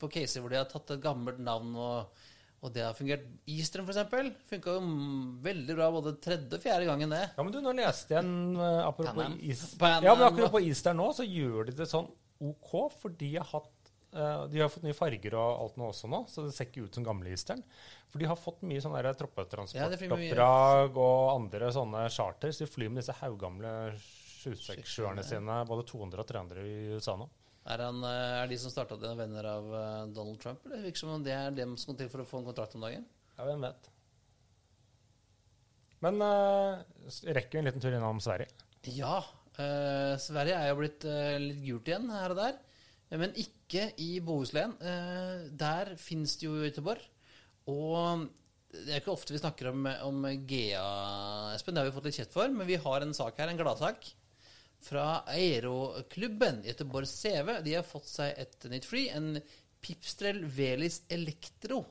på 0.00 0.10
caser 0.12 0.42
hvor 0.44 0.52
de 0.52 0.60
har 0.60 0.70
tatt 0.70 0.94
et 0.94 1.02
gammelt 1.02 1.40
navn, 1.42 1.74
og, 1.76 2.24
og 2.64 2.74
det 2.74 2.84
har 2.86 2.96
fungert. 2.96 3.26
Eastern, 3.50 3.86
eksempel, 3.88 4.32
funka 4.50 4.76
jo 4.76 4.96
veldig 5.44 5.78
bra 5.78 5.90
både 5.94 6.16
tredje 6.24 6.58
og 6.58 6.64
fjerde 6.64 6.88
gangen, 6.90 7.14
det. 7.14 7.22
Ja, 7.36 7.46
men 7.46 7.54
du, 7.54 7.60
nå 7.64 7.74
leste 7.78 8.16
jeg 8.16 8.24
en 8.24 8.58
uh, 8.58 8.82
apropos, 8.88 9.38
is, 9.40 9.66
ja, 9.80 10.00
men 10.02 10.26
akkurat 10.28 10.54
på 10.54 10.64
Eastern 10.64 11.00
nå, 11.02 11.10
så 11.16 11.26
gjør 11.26 11.70
de 11.70 11.78
det 11.82 11.88
sånn 11.90 12.10
OK, 12.44 12.72
for 13.00 13.14
de 13.14 13.30
har 13.36 13.46
hatt 13.52 13.92
uh, 14.16 14.44
de 14.50 14.60
har 14.60 14.72
fått 14.72 14.84
nye 14.86 14.96
farger 14.96 15.36
og 15.38 15.62
alt 15.62 15.78
nå 15.80 15.90
også 15.92 16.10
nå, 16.10 16.24
så 16.30 16.46
det 16.46 16.56
ser 16.56 16.68
ikke 16.68 16.88
ut 16.88 16.98
som 16.98 17.06
gamle 17.06 17.30
Eastern. 17.32 17.62
For 18.14 18.22
de 18.22 18.28
har 18.30 18.38
fått 18.38 18.60
mye 18.62 18.82
sånne 18.82 19.00
der 19.00 19.10
Ja, 19.10 19.18
troppetransportoppdrag 19.22 20.98
og 21.02 21.22
andre 21.32 21.70
sånne 21.74 22.04
charter. 22.14 22.52
Så 22.54 22.62
de 22.62 22.70
flyr 22.70 22.92
med 22.92 23.02
disse 23.02 23.16
haugamle 23.18 23.72
767-erne 24.44 25.24
sine, 25.26 25.56
både 25.66 25.86
200 25.88 26.22
og 26.22 26.28
300 26.28 26.68
i 26.68 26.76
USA 26.94 27.16
nå. 27.18 27.26
Er, 27.64 27.80
han, 27.80 28.02
eh, 28.04 28.42
er 28.42 28.50
de 28.50 28.58
som 28.60 28.72
starta 28.72 28.98
det, 29.00 29.14
venner 29.16 29.46
av 29.48 29.70
eh, 29.72 30.00
Donald 30.12 30.40
Trump? 30.42 30.66
Eller 30.68 30.84
virker 30.84 31.00
som 31.00 31.14
om 31.14 31.22
det 31.24 31.32
er 31.32 31.54
dem 31.56 31.78
som 31.80 31.96
til 31.96 32.10
for 32.12 32.20
å 32.20 32.28
få 32.28 32.42
en 32.42 32.48
kontrakt 32.50 32.76
om 32.76 32.84
dagen? 32.84 33.06
Ja, 33.38 33.46
hvem 33.48 33.64
vet. 33.64 33.88
Men 36.04 36.20
uh, 36.20 36.82
rekker 37.32 37.56
vi 37.56 37.62
en 37.62 37.68
liten 37.70 37.80
tur 37.80 37.94
innom 37.96 38.20
Sverige? 38.20 38.50
Ja. 38.92 39.22
Uh, 39.56 40.12
Sverige 40.20 40.58
er 40.58 40.68
jo 40.68 40.76
blitt 40.82 41.06
uh, 41.08 41.38
litt 41.40 41.62
gult 41.64 41.88
igjen 41.88 42.10
her 42.12 42.34
og 42.34 42.40
der. 42.42 42.58
Men 43.14 43.32
ikke 43.40 43.86
i 44.02 44.18
Bohuslän. 44.24 44.72
Der 45.54 45.92
finnes 46.00 46.34
det 46.40 46.48
jo 46.48 46.56
Göteborg. 46.64 47.04
Og 47.70 48.24
det 48.74 48.90
er 48.90 49.02
ikke 49.02 49.12
ofte 49.12 49.34
vi 49.34 49.38
snakker 49.38 49.68
om, 49.70 49.86
om 50.08 50.24
GA, 50.48 50.86
Espen. 51.54 51.76
Det 51.76 51.84
har 51.84 51.88
vi 51.88 51.94
fått 51.94 52.08
litt 52.08 52.18
kjeft 52.18 52.34
for. 52.34 52.50
Men 52.50 52.66
vi 52.66 52.80
har 52.80 53.04
en 53.04 53.14
sak 53.14 53.38
her, 53.38 53.52
en 53.52 53.60
gladsak. 53.60 54.08
Fra 54.84 55.24
Aeroklubben 55.32 56.62
Göteborg 56.66 57.08
CV. 57.08 57.58
De 57.64 57.76
har 57.78 57.86
fått 57.88 58.08
seg 58.10 58.34
et 58.40 58.66
nytt 58.68 58.88
fly. 58.88 59.06
En 59.16 59.28
Pipstrel 59.84 60.42
Velis 60.44 61.02
Electro. 61.12 61.82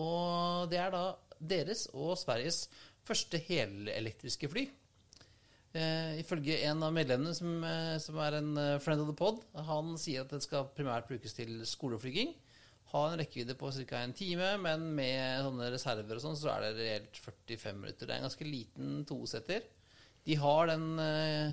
Og 0.00 0.70
det 0.72 0.80
er 0.82 0.92
da 0.92 1.04
deres 1.40 1.86
og 1.92 2.16
Sveriges 2.20 2.66
første 3.04 3.40
helelektriske 3.48 4.48
fly. 4.52 4.64
Eh, 5.74 6.20
ifølge 6.20 6.60
en 6.68 6.84
av 6.86 6.92
medlemmene, 6.94 7.34
som, 7.34 7.56
eh, 7.66 7.96
som 7.98 8.18
er 8.22 8.38
en 8.38 8.56
eh, 8.56 8.78
friend 8.78 9.02
of 9.02 9.08
the 9.10 9.16
pod, 9.18 9.40
han 9.66 9.96
sier 9.98 10.22
at 10.22 10.30
den 10.30 10.42
skal 10.44 10.68
primært 10.76 11.08
brukes 11.08 11.34
til 11.34 11.64
skoleflyging. 11.66 12.30
Ha 12.94 13.00
en 13.10 13.18
rekkevidde 13.18 13.56
på 13.58 13.72
ca. 13.74 14.04
en 14.04 14.14
time, 14.14 14.52
men 14.62 14.84
med 14.94 15.42
sånne 15.42 15.72
reserver 15.74 16.14
og 16.14 16.22
sånn, 16.22 16.38
så 16.38 16.52
er 16.52 16.62
det 16.62 16.74
reelt 16.78 17.18
45 17.18 17.80
minutter. 17.80 18.06
Det 18.06 18.14
er 18.14 18.20
en 18.22 18.28
ganske 18.28 18.46
liten 18.46 19.00
tosetter. 19.08 19.66
De 20.24 20.36
har 20.38 20.70
den, 20.70 20.86
eh, 21.02 21.52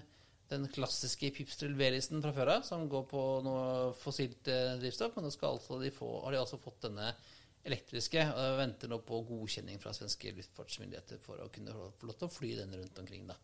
den 0.51 0.67
klassiske 0.71 1.31
Pipstrel 1.35 1.75
Velisen 1.79 2.21
fra 2.23 2.33
før 2.35 2.55
av, 2.57 2.65
som 2.67 2.87
går 2.91 3.05
på 3.09 3.21
noe 3.45 3.91
fossilt 3.99 4.49
eh, 4.51 4.75
drivstoff, 4.81 5.15
men 5.15 5.27
nå 5.27 5.31
skal 5.33 5.55
altså 5.55 5.79
de 5.81 5.91
få, 5.95 6.09
har 6.25 6.35
de 6.35 6.41
altså 6.41 6.59
fått 6.59 6.89
denne 6.89 7.11
elektriske, 7.67 8.23
og 8.35 8.57
venter 8.59 8.89
nå 8.89 8.97
på 9.05 9.21
godkjenning 9.27 9.79
fra 9.81 9.93
svenske 9.95 10.33
luftfartsmyndigheter 10.37 11.21
for 11.21 11.43
å 11.43 11.49
kunne 11.53 11.75
få 11.75 12.09
lov 12.09 12.17
til 12.17 12.27
å 12.27 12.33
fly 12.33 12.55
den 12.57 12.73
rundt 12.77 12.99
omkring, 13.03 13.27
da. 13.29 13.37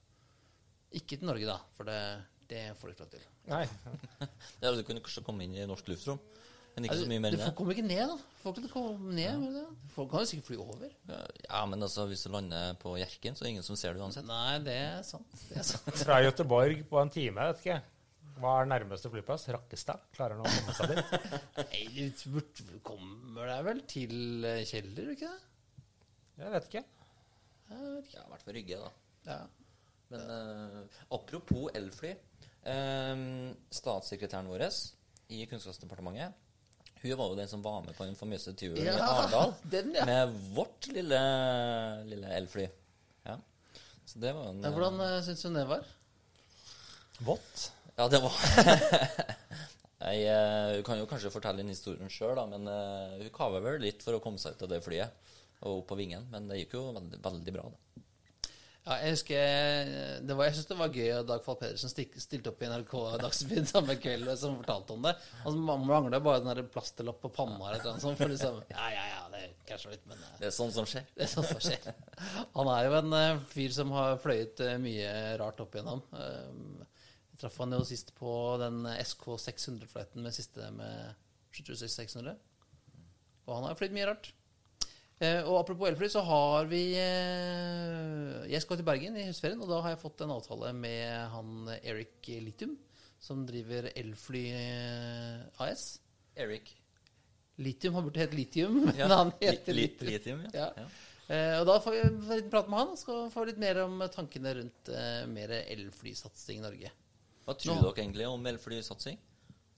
Ikke 0.98 1.20
til 1.20 1.30
Norge, 1.30 1.48
da, 1.48 1.58
for 1.78 1.88
det, 1.88 2.00
det 2.50 2.64
får 2.80 2.90
de 2.90 2.96
ikke 2.96 3.06
lov 3.06 3.14
til. 3.16 3.28
Nei. 3.54 3.64
Ja, 4.64 4.74
du 4.74 4.82
kunne 4.82 5.04
kanskje 5.06 5.24
komme 5.26 5.46
inn 5.46 5.56
i 5.56 5.68
norsk 5.70 5.92
luftrom, 5.92 6.20
men 6.78 6.86
ikke 6.86 6.94
Altså, 6.94 7.08
så 7.08 7.10
mye 7.10 7.22
mer 7.24 7.34
du 7.34 7.38
enn 7.40 7.42
får 7.42 7.50
det. 7.50 7.58
kommer 7.58 7.74
ikke 7.74 7.88
ned, 7.90 8.12
da. 8.12 8.18
Får 8.44 8.58
ikke 8.62 8.70
komme 8.72 9.14
ned. 9.18 9.26
ja. 9.26 9.52
det. 9.58 9.66
Folk 9.98 10.12
kan 10.14 10.22
jo 10.22 10.30
sikkert 10.30 10.46
fly 10.52 10.58
over. 10.62 10.92
Ja, 11.50 11.62
men 11.66 11.82
altså, 11.88 12.06
hvis 12.08 12.22
du 12.24 12.30
lander 12.30 12.76
på 12.78 12.94
Hjerkinn, 13.02 13.34
så 13.34 13.42
er 13.42 13.48
det 13.48 13.54
ingen 13.56 13.66
som 13.66 13.80
ser 13.82 13.98
det 13.98 14.04
uansett. 14.06 14.28
Nei, 14.30 14.60
det 14.62 14.76
er 14.78 15.02
sant. 15.08 15.38
Det 15.50 15.58
er 15.58 15.66
sant. 15.66 15.90
Fra 16.06 16.20
Göteborg 16.22 16.84
på 16.92 17.00
en 17.02 17.10
time, 17.18 17.48
vet 17.50 17.64
ikke. 17.66 17.80
Hva 18.38 18.52
er 18.62 18.70
nærmeste 18.70 19.10
flyplass? 19.10 19.48
Rakkestad? 19.50 20.04
Klarer 20.14 20.38
han 20.38 20.46
å 20.46 20.54
komme 20.54 20.78
seg 20.78 20.94
dit? 20.94 21.14
Nei, 21.58 21.84
du 21.98 22.30
burde- 22.36 22.82
kommer 22.86 23.50
deg 23.50 23.66
vel 23.66 23.82
til 23.90 24.46
Kjeller, 24.70 25.10
ikke 25.16 25.32
det? 25.34 25.84
Jeg 26.38 26.54
vet 26.54 26.70
ikke. 26.70 26.84
Jeg 27.74 27.82
vet 27.82 28.06
ikke. 28.06 28.14
Jeg 28.14 28.22
har 28.22 28.30
vært 28.36 28.46
fall 28.46 28.60
Rygge, 28.60 28.78
da. 28.86 28.92
Ja. 29.34 29.40
Men 30.14 30.30
uh, 30.30 31.00
apropos 31.18 31.74
elfly. 31.76 32.14
eh, 32.64 33.24
statssekretæren 33.74 34.48
vår 34.54 34.68
i 35.34 35.42
Kunnskapsdepartementet 35.50 36.46
hun 37.02 37.18
var 37.20 37.32
jo 37.32 37.38
den 37.38 37.50
som 37.52 37.64
var 37.66 37.82
med 37.86 37.96
på 37.98 38.08
den 38.08 38.18
famøse 38.18 38.54
turen 38.58 38.80
i 38.82 38.90
Arendal 38.90 39.54
ja. 39.72 40.06
med 40.08 40.36
vårt 40.56 40.90
lille, 40.94 41.22
lille 42.10 42.34
elfly. 42.40 42.68
Ja. 43.28 43.38
Så 44.06 44.22
det 44.24 44.34
var 44.34 44.52
en 44.52 44.64
Ja, 44.66 44.72
Hvordan 44.74 45.02
uh, 45.02 45.20
syns 45.26 45.44
du 45.46 45.50
det 45.56 45.66
var? 45.70 45.86
Vått? 47.28 47.72
Ja, 47.98 48.08
det 48.08 48.22
var 48.22 48.36
Jeg 50.08 50.26
uh, 50.30 50.76
hun 50.78 50.84
kan 50.86 51.00
jo 51.02 51.08
kanskje 51.10 51.34
fortelle 51.34 51.64
den 51.64 51.74
historien 51.74 52.12
sjøl, 52.14 52.38
men 52.52 52.70
uh, 52.70 53.18
hun 53.18 53.34
kava 53.34 53.62
vel 53.64 53.82
litt 53.82 54.06
for 54.06 54.18
å 54.18 54.22
komme 54.24 54.42
seg 54.42 54.56
ut 54.56 54.68
av 54.68 54.76
det 54.76 54.84
flyet 54.86 55.34
og 55.66 55.82
opp 55.82 55.88
på 55.90 55.98
vingen. 55.98 56.28
Men 56.34 56.50
det 56.50 56.62
gikk 56.62 56.78
jo 56.78 56.84
veldig, 56.94 57.22
veldig 57.24 57.54
bra, 57.56 57.66
da. 57.74 58.04
Ja, 58.88 58.98
jeg 59.04 59.18
husker 59.18 59.42
eh, 59.42 60.12
det 60.24 60.36
var, 60.38 60.48
Jeg 60.48 60.56
syns 60.56 60.70
det 60.70 60.78
var 60.80 60.94
gøy 60.96 61.10
at 61.12 61.28
Dag 61.28 61.42
Fall 61.44 61.58
Pedersen 61.60 61.92
stilte 61.92 62.54
opp 62.54 62.62
i 62.64 62.70
NRK 62.72 62.94
Dagsrevyen 63.20 63.68
samme 63.74 63.98
kveld 64.00 64.30
som 64.40 64.56
fortalte 64.62 64.96
om 64.96 65.04
det. 65.04 65.14
Han 65.44 65.60
mangla 65.68 66.22
bare 66.24 66.40
den 66.44 66.54
der 66.54 66.70
plasterlapp 66.72 67.20
på 67.26 67.34
panna 67.36 67.74
eller 67.74 67.84
noe 67.84 68.04
sånt. 68.04 68.20
For 68.22 68.32
liksom, 68.32 68.62
ja, 68.72 68.88
ja, 68.94 69.04
ja, 69.12 69.26
det 69.34 69.44
krasja 69.68 69.92
litt, 69.92 70.06
men 70.08 70.22
eh, 70.24 70.38
Det 70.40 70.50
er 70.50 70.56
sånn 70.56 70.72
som 70.76 70.88
skjer. 70.88 71.04
det 71.18 71.26
er 71.28 71.34
sånt 71.34 71.52
som 71.52 71.64
skjer. 71.64 71.92
Han 72.56 72.72
er 72.72 72.88
jo 72.88 72.96
en 73.02 73.18
eh, 73.20 73.44
fyr 73.52 73.76
som 73.76 73.92
har 73.98 74.16
fløyet 74.24 74.64
eh, 74.64 74.78
mye 74.82 75.12
rart 75.42 75.60
opp 75.64 75.76
igjennom. 75.76 76.04
Jeg 76.16 77.42
traff 77.44 77.60
han 77.62 77.76
jo 77.76 77.84
sist 77.86 78.16
på 78.18 78.32
den 78.64 78.88
SK 79.04 79.28
600-fløyten 79.44 80.24
med 80.24 80.36
siste 80.36 80.72
med 80.74 81.20
736-600. 81.54 82.38
Og 83.48 83.56
han 83.56 83.68
har 83.68 83.78
fløyet 83.80 83.96
mye 84.00 84.08
rart. 84.10 84.32
Eh, 85.20 85.40
og 85.50 85.56
apropos 85.64 85.90
elfly, 85.90 86.08
så 86.14 86.22
har 86.22 86.68
vi 86.70 86.82
eh, 86.94 88.44
Jeg 88.52 88.62
skal 88.62 88.78
til 88.78 88.86
Bergen 88.86 89.16
i 89.18 89.24
høstferien, 89.28 89.62
og 89.64 89.70
da 89.72 89.80
har 89.82 89.96
jeg 89.96 90.02
fått 90.04 90.22
en 90.26 90.34
avtale 90.36 90.74
med 90.78 91.32
han 91.34 91.72
Eric 91.82 92.28
Litium, 92.46 92.76
som 93.20 93.42
driver 93.50 93.90
Elfly 93.98 94.44
eh, 94.54 95.64
AS. 95.66 95.88
Erik 96.38 96.70
Litium, 97.58 97.96
han 97.98 98.06
burde 98.06 98.22
hete 98.22 98.38
Litium, 98.38 98.78
men 98.86 99.00
Ja, 99.00 99.08
han 99.16 99.34
heter 99.42 99.74
li- 99.74 99.88
Litium. 99.88 100.12
Litium, 100.14 100.44
ja. 100.54 100.70
Ja. 100.78 100.86
Eh, 101.28 101.56
og 101.60 101.66
da 101.68 101.80
får 101.84 101.96
vi 101.98 102.04
en 102.06 102.20
liten 102.30 102.52
prat 102.54 102.70
med 102.72 102.80
han, 102.84 102.94
og 102.94 103.32
får 103.34 103.42
vi 103.48 103.52
litt 103.56 103.64
mer 103.66 103.82
om 103.88 103.98
tankene 104.14 104.54
rundt 104.62 104.92
eh, 104.94 105.24
mer 105.34 105.56
elflysatsing 105.64 106.62
i 106.62 106.66
Norge. 106.68 106.94
Hva 107.48 107.56
tror 107.58 107.80
Nå. 107.80 107.88
dere 107.90 108.04
egentlig 108.06 108.30
om 108.30 108.46
elflysatsing? 108.54 109.18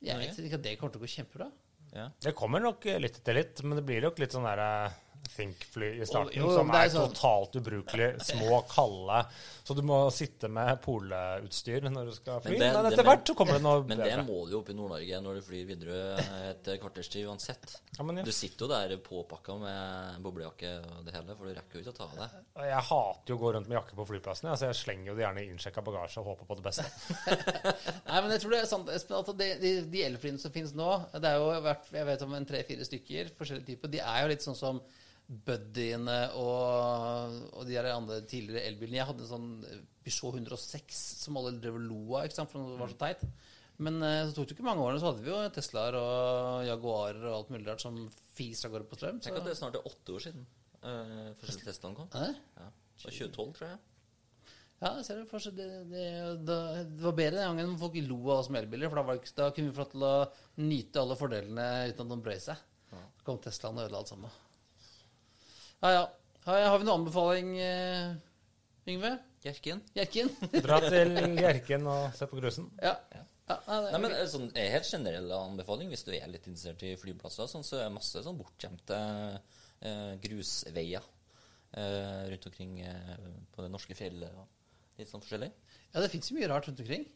Jeg 0.03 0.19
vet 0.19 0.37
ikke 0.43 0.59
at 0.59 0.67
det 0.67 0.75
kommer 0.79 0.93
til 0.93 1.01
å 1.01 1.05
gå 1.07 1.09
kjempebra. 1.15 1.47
Ja. 1.95 2.05
Det 2.21 2.35
kommer 2.37 2.61
nok 2.61 2.85
litt 3.01 3.17
etter 3.17 3.35
litt, 3.39 3.63
men 3.65 3.79
det 3.79 3.83
blir 3.87 4.03
nok 4.05 4.19
litt 4.21 4.35
sånn 4.35 4.45
der 4.45 4.61
Think-fly 5.35 6.01
i 6.01 6.05
starten, 6.07 6.33
Jo, 6.35 6.49
jo, 6.49 6.55
som 6.57 6.69
er 6.75 6.89
sånn- 6.91 7.13
totalt 7.13 7.55
ubrukelig. 7.61 8.09
Små, 8.25 8.61
kalde. 8.67 9.25
Så 9.63 9.75
du 9.77 9.81
må 9.85 9.99
sitte 10.11 10.49
med 10.49 10.81
poleutstyr 10.81 11.85
når 11.89 12.09
du 12.09 12.11
skal 12.17 12.41
fly. 12.41 12.51
Men 12.57 12.59
Men, 12.59 12.73
det- 12.73 12.89
det- 12.89 12.99
etter 12.99 13.07
hvert 13.07 13.25
så 13.29 13.35
kommer 13.37 13.53
det 13.53 13.61
noe 13.63 13.83
Men 13.87 13.97
det 13.99 14.17
må 14.27 14.45
du 14.47 14.51
jo 14.51 14.59
opp 14.59 14.69
i 14.69 14.73
Nord-Norge 14.73 15.21
når 15.23 15.35
du 15.35 15.41
flyr 15.45 15.65
videre 15.69 16.17
et 16.49 16.63
kvarters 16.81 17.07
tid 17.09 17.25
uansett. 17.27 17.77
Ja, 17.97 18.03
men 18.03 18.17
ja. 18.17 18.23
Du 18.23 18.31
sitter 18.31 18.65
jo 18.65 18.67
der 18.67 18.97
påpakka 18.97 19.55
med 19.59 20.21
boblejakke 20.23 20.73
og 20.97 21.05
det 21.05 21.13
hele, 21.13 21.35
for 21.37 21.45
du 21.45 21.53
rekker 21.53 21.73
jo 21.79 21.83
ikke 21.85 21.93
å 21.93 21.97
ta 21.97 22.03
av 22.03 22.17
deg. 22.17 22.65
Jeg 22.69 22.83
hater 22.89 23.27
jo 23.33 23.37
å 23.37 23.39
gå 23.39 23.53
rundt 23.53 23.67
med 23.69 23.77
jakke 23.79 23.95
på 23.95 24.07
flyplassen. 24.07 24.49
Altså 24.49 24.65
jeg 24.67 24.75
slenger 24.75 25.05
jo 25.11 25.15
det 25.15 25.23
gjerne 25.25 25.43
i 25.45 25.49
innsjekka 25.53 25.83
bagasje 25.85 26.17
og 26.17 26.25
håper 26.33 26.45
på 26.49 26.55
det 26.59 26.63
beste. 26.63 26.85
Nei, 28.09 28.21
men 28.21 28.31
jeg 28.31 28.41
tror 28.41 28.51
det 28.51 28.61
er 28.63 28.65
sant, 28.69 28.89
Espen, 28.89 29.17
at 29.19 29.37
de, 29.37 29.49
de, 29.61 29.71
de 29.91 30.03
elflyene 30.03 30.39
som 30.41 30.51
finnes 30.51 30.73
nå 30.73 30.89
Det 31.13 31.23
er 31.29 31.37
jo 31.37 31.49
vært, 31.61 31.91
jeg 31.93 32.05
vet 32.09 32.21
om 32.25 32.33
en 32.33 32.45
tre-fire 32.49 32.85
stykker, 32.87 33.29
forskjellige 33.37 33.65
typer. 33.75 33.87
De 33.93 33.99
er 34.03 34.21
jo 34.23 34.31
litt 34.33 34.41
sånn 34.45 34.57
som 34.57 34.81
Buddyene 35.29 36.17
og, 36.41 37.35
og 37.53 37.67
de 37.67 37.75
der 37.75 37.91
andre 37.93 38.19
tidligere 38.25 38.65
elbilene. 38.71 38.97
Jeg 38.97 39.09
hadde 39.11 39.25
en 39.27 39.29
sånn 39.29 39.49
Peugeot 40.01 40.39
106 40.39 41.01
som 41.23 41.37
alle 41.37 41.51
drev 41.61 41.77
og 41.77 41.83
lo 41.85 41.99
av, 42.17 42.31
for 42.49 42.57
det 42.71 42.79
var 42.81 42.93
så 42.93 42.97
teit. 43.03 43.25
Men 43.79 44.01
eh, 44.03 44.23
så 44.27 44.33
tok 44.35 44.49
det 44.49 44.55
ikke 44.57 44.65
mange 44.65 44.83
årene, 44.83 44.99
så 44.99 45.11
hadde 45.11 45.23
vi 45.23 45.29
jo 45.31 45.37
Teslaer 45.55 45.95
og 45.99 46.65
Jaguarer 46.67 47.27
og 47.29 47.35
alt 47.37 47.51
mulig 47.53 47.69
rart 47.69 47.83
som 47.85 48.01
fiser 48.35 48.67
av 48.67 48.73
gårde 48.75 48.89
på 48.89 48.97
strøm. 48.99 49.21
Så. 49.21 49.29
Tenk 49.29 49.39
at 49.39 49.47
det 49.47 49.53
snart 49.59 49.77
er 49.79 49.85
åtte 49.87 50.17
år 50.17 50.25
siden 50.25 50.41
uh, 50.81 51.29
første 51.43 51.69
Teslaen 51.69 51.95
kom. 52.01 52.09
Ja. 52.11 52.33
Det 52.99 53.05
var 53.05 53.15
2012, 53.21 53.53
tror 53.59 53.69
jeg. 53.69 53.79
Ja, 54.79 54.89
jeg 54.95 55.05
ser 55.05 55.21
det, 55.21 55.53
det, 55.59 55.69
det, 55.91 56.03
det, 56.47 56.57
det 56.95 57.03
var 57.03 57.15
bedre 57.15 57.39
den 57.45 57.57
gangen 57.61 57.79
folk 57.79 57.95
lo 58.07 58.19
av 58.31 58.37
oss 58.41 58.49
med 58.51 58.63
elbiler, 58.63 58.89
for 58.91 58.99
da, 58.99 59.05
var 59.07 59.17
det, 59.17 59.25
ikke- 59.27 59.37
da 59.39 59.49
kunne 59.55 59.69
vi 59.71 59.75
få 59.75 59.85
lov 59.85 59.91
til 59.93 60.05
å 60.09 60.67
nyte 60.69 61.01
alle 61.03 61.17
fordelene 61.19 61.65
uten 61.91 62.03
at 62.05 62.11
noen 62.11 62.23
brøy 62.23 62.37
seg. 62.43 62.61
Så 62.89 63.25
kom 63.27 63.39
Teslaen 63.43 63.77
og 63.79 63.85
ødela 63.85 63.99
alt 64.01 64.11
sammen. 64.11 64.37
Ja, 65.79 65.91
ja. 65.93 66.03
Har, 66.43 66.61
har 66.73 66.79
vi 66.79 66.87
noen 66.87 67.01
anbefaling, 67.01 67.51
eh, 67.63 68.15
Yngve? 68.89 69.11
Hjerken. 69.45 69.81
Hjerken. 69.95 70.31
Dra 70.65 70.79
til 70.83 71.13
Hjerken 71.39 71.87
og 71.87 72.15
se 72.17 72.27
på 72.27 72.39
grusen. 72.39 72.67
ja. 72.83 72.97
ja. 73.15 73.21
nei, 73.47 73.77
Nei, 73.93 74.01
men 74.03 74.15
eh, 74.17 74.25
sånn, 74.27 74.49
en 74.51 74.73
helt 74.73 74.89
generell 74.89 75.31
anbefaling 75.37 75.91
hvis 75.93 76.03
du 76.07 76.11
er 76.17 76.27
litt 76.27 76.49
interessert 76.49 76.83
i 76.83 76.97
flyplasser, 76.99 77.47
sånn, 77.47 77.63
så 77.63 77.79
er 77.79 77.87
det 77.87 77.95
masse 77.95 78.23
sånn 78.25 78.39
bortgjemte 78.39 78.99
eh, 79.39 80.11
grusveier 80.25 81.07
eh, 81.71 82.27
rundt 82.33 82.49
omkring 82.51 82.75
eh, 82.83 83.15
på 83.55 83.63
det 83.63 83.71
norske 83.71 83.95
fjellet 83.97 84.35
og 84.35 84.99
litt 84.99 85.11
sånn 85.11 85.23
forskjellig. 85.23 85.49
ja, 85.93 86.03
det 86.03 86.11
fins 86.11 86.27
jo 86.27 86.35
mye 86.35 86.51
rart 86.51 86.67
rundt 86.67 86.83
omkring. 86.83 87.07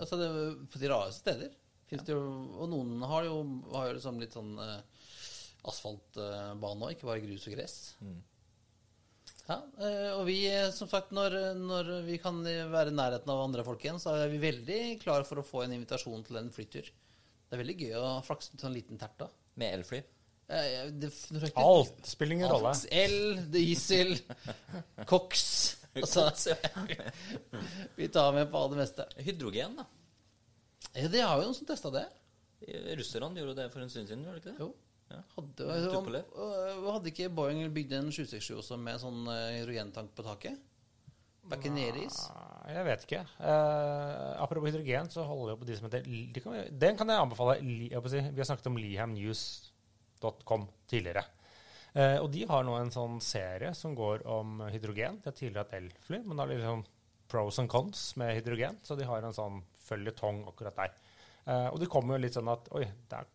Altså, 0.00 0.16
det, 0.18 0.28
på 0.72 0.80
de 0.82 0.88
rareste 0.90 1.22
steder. 1.22 1.52
Ja. 1.92 2.00
det 2.02 2.14
jo, 2.16 2.22
og 2.58 2.70
noen 2.72 3.02
har 3.06 3.28
jo, 3.28 3.36
har 3.70 3.90
jo 3.90 3.98
liksom 4.00 4.16
litt 4.18 4.34
sånn 4.34 4.56
eh, 4.58 4.95
asfaltbane 5.70 6.88
òg, 6.88 6.96
ikke 6.96 7.08
bare 7.08 7.22
grus 7.24 7.46
og 7.48 7.56
gress. 7.56 7.76
Ja, 9.46 9.60
eh, 9.78 10.10
og 10.16 10.24
vi, 10.26 10.40
eh, 10.50 10.72
som 10.74 10.90
sagt, 10.90 11.12
når, 11.14 11.36
når 11.60 11.90
vi 12.06 12.18
kan 12.22 12.40
være 12.42 12.90
i 12.90 12.96
nærheten 12.96 13.30
av 13.30 13.44
andre 13.44 13.62
folk 13.66 13.84
igjen, 13.84 14.00
så 14.02 14.16
er 14.18 14.32
vi 14.32 14.42
veldig 14.42 14.80
klare 15.04 15.26
for 15.28 15.38
å 15.38 15.46
få 15.46 15.62
en 15.64 15.76
invitasjon 15.76 16.24
til 16.26 16.40
en 16.40 16.50
flytur. 16.54 16.90
Det 17.46 17.54
er 17.54 17.62
veldig 17.62 17.76
gøy 17.78 17.96
å 18.00 18.06
flakse 18.26 18.50
med 18.50 18.58
en 18.58 18.64
sånn 18.66 18.74
liten 18.74 19.00
terta. 19.00 19.28
Med 19.56 19.78
elfly. 19.78 20.02
Eh, 20.48 20.90
det, 20.90 21.12
Alt 21.62 22.06
spiller 22.10 22.36
ingen 22.40 22.50
rolle. 22.50 22.72
Alt. 22.74 22.86
El, 22.90 23.44
diesel, 23.54 24.16
Cox. 25.10 25.44
Altså, 25.96 26.26
vi 27.96 28.08
tar 28.12 28.34
med 28.36 28.50
på 28.52 28.64
det 28.72 28.80
meste. 28.82 29.06
Hydrogen, 29.22 29.78
da. 29.78 29.86
Ja, 30.96 31.08
det 31.12 31.22
har 31.22 31.38
jo 31.38 31.48
noen 31.48 31.56
som 31.56 31.68
testa 31.68 31.92
det. 31.94 32.04
Russerne 32.98 33.38
gjorde 33.38 33.56
det 33.58 33.70
for 33.72 33.84
en 33.84 33.90
stund 33.92 34.10
siden, 34.10 34.26
gjorde 34.26 34.40
de 34.40 34.42
ikke 34.42 34.52
det? 34.56 34.64
Jo. 34.64 34.72
Ja. 35.10 35.20
Hadde, 35.36 35.66
hadde 36.90 37.10
ikke 37.12 37.28
Boeing 37.30 37.60
bygd 37.74 37.92
en 37.94 38.08
767 38.10 38.56
også 38.58 38.78
med 38.80 38.98
sånn 39.02 39.28
eh, 39.30 39.60
hydrogentank 39.60 40.16
på 40.16 40.24
taket? 40.26 40.58
Back 41.46 41.66
in 41.68 41.76
the 41.78 41.84
80s? 41.92 42.18
Nei, 42.34 42.72
Jeg 42.74 42.86
vet 42.88 43.04
ikke. 43.06 43.20
Eh, 43.38 44.32
apropos 44.42 44.66
hydrogen, 44.72 45.10
så 45.14 45.22
holder 45.28 45.54
vi 45.54 45.60
på 45.60 45.68
de 45.68 45.76
som 45.78 45.86
heter 45.86 46.08
de 46.34 46.42
kan, 46.42 46.56
Den 46.70 46.98
kan 46.98 47.12
jeg 47.12 47.22
anbefale. 47.22 47.58
Jeg 47.62 48.10
si, 48.10 48.22
vi 48.32 48.42
har 48.42 48.48
snakket 48.50 48.66
om 48.72 48.80
lihamnews.com 48.82 50.66
tidligere. 50.90 51.22
Eh, 51.94 52.18
og 52.18 52.28
de 52.34 52.42
har 52.50 52.66
nå 52.66 52.74
en 52.80 52.90
sånn 52.92 53.20
serie 53.24 53.70
som 53.78 53.94
går 53.96 54.26
om 54.28 54.58
hydrogen. 54.72 55.20
De 55.22 55.30
har 55.30 55.38
tidligere 55.38 55.64
hatt 55.64 55.78
elfly, 55.78 56.20
men 56.24 56.34
da 56.36 56.44
er 56.44 56.52
det 56.52 56.58
liksom 56.64 56.82
pros 57.30 57.60
and 57.62 57.70
cons 57.70 58.08
med 58.20 58.34
hydrogen. 58.40 58.82
Så 58.82 58.98
de 58.98 59.06
har 59.06 59.22
en 59.22 59.36
sånn 59.36 59.62
føljetong 59.86 60.42
akkurat 60.50 60.82
der. 60.82 60.98
Eh, 61.46 61.68
og 61.70 61.78
det 61.78 61.90
kommer 61.92 62.16
jo 62.16 62.24
litt 62.26 62.34
sånn 62.34 62.50
at 62.50 62.66
oi, 62.74 62.82
det 63.06 63.22
er, 63.22 63.30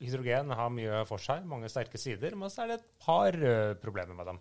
hydrogen 0.00 0.50
har 0.58 0.70
mye 0.74 1.04
for 1.08 1.22
seg, 1.22 1.46
mange 1.48 1.70
sterke 1.72 1.98
sider, 2.00 2.34
men 2.36 2.52
så 2.52 2.64
er 2.64 2.72
det 2.74 2.78
et 2.80 2.90
par 3.02 3.36
eh, 3.36 3.72
problemer 3.82 4.16
med 4.18 4.26
dem. 4.32 4.40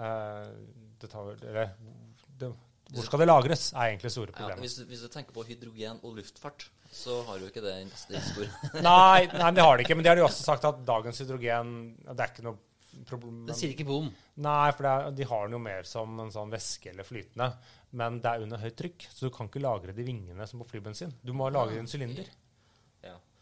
Eh, 0.00 0.50
det 1.00 1.10
tar, 1.10 1.30
eller, 1.42 1.72
det, 2.40 2.50
hvor 2.90 3.06
skal 3.06 3.22
det 3.22 3.28
lagres, 3.30 3.68
er 3.72 3.92
egentlig 3.92 4.10
store 4.12 4.34
Ja, 4.34 4.56
hvis, 4.58 4.76
du- 4.80 4.86
hvis 4.90 5.02
du 5.04 5.08
tenker 5.12 5.32
på 5.36 5.44
hydrogen 5.46 6.00
og 6.02 6.16
luftfart, 6.18 6.68
så 6.90 7.20
har 7.28 7.38
jo 7.38 7.46
ikke 7.46 7.62
det 7.62 7.76
beste 7.90 8.16
historien. 8.18 8.54
nei, 8.82 9.26
nei, 9.30 9.50
det 9.54 9.62
har 9.62 9.76
de 9.78 9.84
ikke. 9.86 9.94
Men 9.94 10.04
de 10.06 10.10
har 10.10 10.18
jo 10.18 10.26
også 10.26 10.42
sagt 10.42 10.64
at 10.66 10.80
dagens 10.84 11.20
hydrogen 11.22 11.70
Det 12.02 12.16
er 12.18 12.32
ikke 12.32 12.46
noe 12.48 12.58
problem. 13.06 13.44
Det 13.46 13.54
sier 13.54 13.70
ikke 13.76 13.86
boom. 13.86 14.08
Nei, 14.42 14.72
for 14.74 14.82
det 14.88 14.90
er, 14.96 15.12
de 15.20 15.28
har 15.30 15.44
den 15.46 15.54
jo 15.54 15.62
mer 15.62 15.86
som 15.86 16.18
en 16.24 16.32
sånn 16.34 16.50
væske 16.50 16.90
eller 16.90 17.06
flytende. 17.06 17.52
Men 17.94 18.18
det 18.22 18.32
er 18.32 18.42
under 18.42 18.58
høyt 18.58 18.74
trykk, 18.78 19.06
så 19.14 19.28
du 19.28 19.34
kan 19.34 19.46
ikke 19.46 19.62
lagre 19.62 19.94
de 19.94 20.06
vingene 20.06 20.46
som 20.50 20.58
på 20.62 20.66
flybensin. 20.72 21.14
Du 21.22 21.30
må 21.36 21.46
lagre 21.54 21.78
en 21.78 21.86
sylinder. 21.90 22.26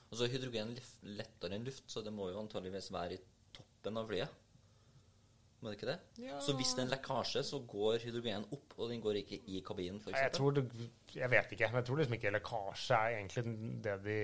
Ja. 0.09 0.15
Og 0.15 0.21
så 0.21 0.29
hydrogen 0.33 0.71
lettere 1.19 1.57
enn 1.59 1.67
luft, 1.69 1.85
så 1.91 2.01
det 2.05 2.13
må 2.17 2.31
jo 2.33 2.41
antageligvis 2.41 2.89
være 2.95 3.19
i 3.19 3.25
toppen 3.53 4.01
av 4.01 4.09
flyet. 4.09 4.45
Må 5.59 5.73
det 5.73 5.79
ikke 5.81 5.89
det? 5.91 5.99
Så 6.47 6.55
hvis 6.55 6.71
det 6.77 6.85
er 6.85 6.87
en 6.87 6.93
lekkasje, 6.93 7.43
så 7.45 7.59
går 7.67 8.05
hydrogen 8.07 8.47
opp, 8.55 8.77
og 8.79 8.93
den 8.93 9.03
går 9.03 9.19
ikke 9.21 9.41
i 9.51 9.61
kabinen, 9.67 9.99
f.eks. 9.99 10.15
Jeg, 10.15 10.35
tror 10.37 10.55
det, 10.55 10.65
jeg 11.17 11.31
vet 11.33 11.55
ikke, 11.57 11.71
men 11.73 11.81
jeg 11.81 11.89
tror 11.89 12.01
liksom 12.01 12.17
ikke 12.19 12.35
lekkasje 12.37 12.99
er 12.99 13.17
egentlig 13.17 13.45
det 13.85 13.97
de 14.07 14.19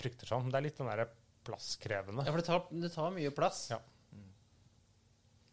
frykter 0.00 0.32
sånn. 0.32 0.48
Det 0.50 0.58
er 0.58 0.66
litt 0.66 0.80
den 0.80 0.90
derre 0.90 1.06
plasskrevende. 1.46 2.24
Ja, 2.24 2.32
for 2.32 2.42
det 2.42 2.48
tar, 2.48 2.64
det 2.72 2.92
tar 2.94 3.12
mye 3.14 3.34
plass. 3.36 3.66
Ja. 3.74 3.82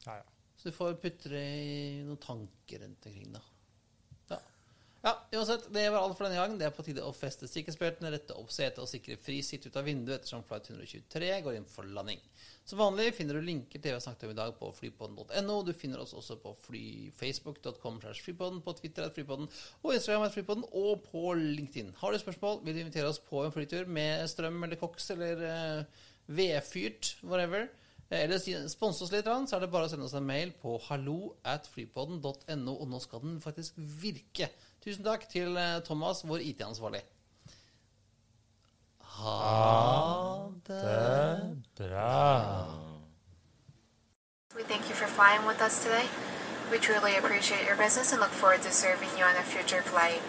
Ja, 0.07 0.17
ja. 0.21 0.23
Så 0.57 0.71
du 0.71 0.77
får 0.77 0.95
putte 1.03 1.33
det 1.33 1.43
i 1.43 1.75
noen 2.07 2.23
tanker 2.23 2.85
rundt 2.85 3.09
omkring, 3.09 3.35
da. 3.35 3.43
Uansett. 5.33 5.63
Det 5.73 5.89
var 5.89 5.97
alt 5.97 6.17
for 6.17 6.27
denne 6.27 6.37
gang. 6.37 6.57
Det 6.59 6.67
er 6.67 6.73
på 6.75 6.83
tide 6.85 7.01
å 7.01 7.13
feste 7.15 7.47
sikkerhetsbeltene, 7.49 8.11
rette 8.13 8.35
opp 8.37 8.51
setet 8.53 8.83
og 8.83 8.89
sikre 8.89 9.15
fri 9.17 9.39
sitt 9.41 9.65
ut 9.65 9.77
av 9.79 9.87
vinduet 9.87 10.19
ettersom 10.19 10.43
flight 10.45 10.67
123 10.69 11.31
går 11.47 11.57
inn 11.57 11.65
for 11.69 11.89
landing. 11.89 12.21
Som 12.69 12.83
vanlig 12.83 13.15
finner 13.17 13.39
du 13.39 13.47
linker 13.47 13.79
til 13.79 13.87
det 13.87 13.95
vi 13.95 13.97
har 13.97 14.03
snakket 14.05 14.27
om 14.27 14.33
i 14.35 14.37
dag 14.37 14.53
på 14.59 14.69
flypodden.no. 14.77 15.55
Du 15.65 15.73
finner 15.73 16.03
oss 16.03 16.13
også 16.13 16.37
på 16.43 16.53
flyfacebook.com 16.67 17.97
på 18.61 18.75
Twitter 18.77 19.07
at 19.07 19.17
flypodden, 19.17 19.49
og 19.81 19.95
Instagram 19.95 20.27
at 20.27 20.35
flypodden, 20.37 20.67
og 20.69 21.01
på 21.07 21.33
LinkedIn. 21.39 21.95
Har 21.97 22.13
du 22.13 22.21
spørsmål, 22.21 22.61
vil 22.67 22.77
du 22.77 22.83
invitere 22.83 23.09
oss 23.09 23.21
på 23.23 23.41
en 23.41 23.55
flytur 23.55 23.89
med 23.89 24.27
strøm 24.29 24.61
eller 24.67 24.77
koks 24.81 25.09
eller 25.15 25.41
uh, 25.49 26.03
vedfyrt, 26.29 27.15
whatever, 27.25 27.71
eller 28.13 28.37
spons 28.69 29.01
oss 29.01 29.09
litt, 29.09 29.25
så 29.25 29.57
er 29.57 29.63
det 29.63 29.71
bare 29.73 29.87
å 29.87 29.91
sende 29.91 30.05
oss 30.05 30.13
en 30.13 30.27
mail 30.27 30.53
på 30.61 30.75
hallo 30.91 31.33
at 31.49 31.65
flypodden.no, 31.73 32.75
og 32.75 32.85
nå 32.91 33.01
skal 33.01 33.23
den 33.25 33.41
faktisk 33.41 33.79
virke. 33.81 34.51
Tusen 34.83 35.03
takk 35.03 35.29
til 35.31 35.55
eh, 35.55 35.79
Thomas, 35.87 36.25
vår 36.27 36.43
IT-ansvarlig. 36.43 37.01
Ha 38.99 40.49
det. 40.67 41.63
Bra. 41.77 42.65
We 44.55 44.63
thank 44.63 44.89
you 44.89 44.95
for 44.95 45.07
flying 45.07 45.47
with 45.47 45.61
us 45.61 45.83
today. 45.83 46.05
We 46.71 46.77
truly 46.79 47.15
appreciate 47.17 47.65
your 47.65 47.77
business 47.77 48.11
and 48.11 48.19
look 48.19 48.35
forward 48.41 48.61
to 48.63 48.71
serving 48.71 49.09
you 49.17 49.23
on 49.23 49.35
a 49.37 49.43
future 49.43 49.81
flight. 49.81 50.21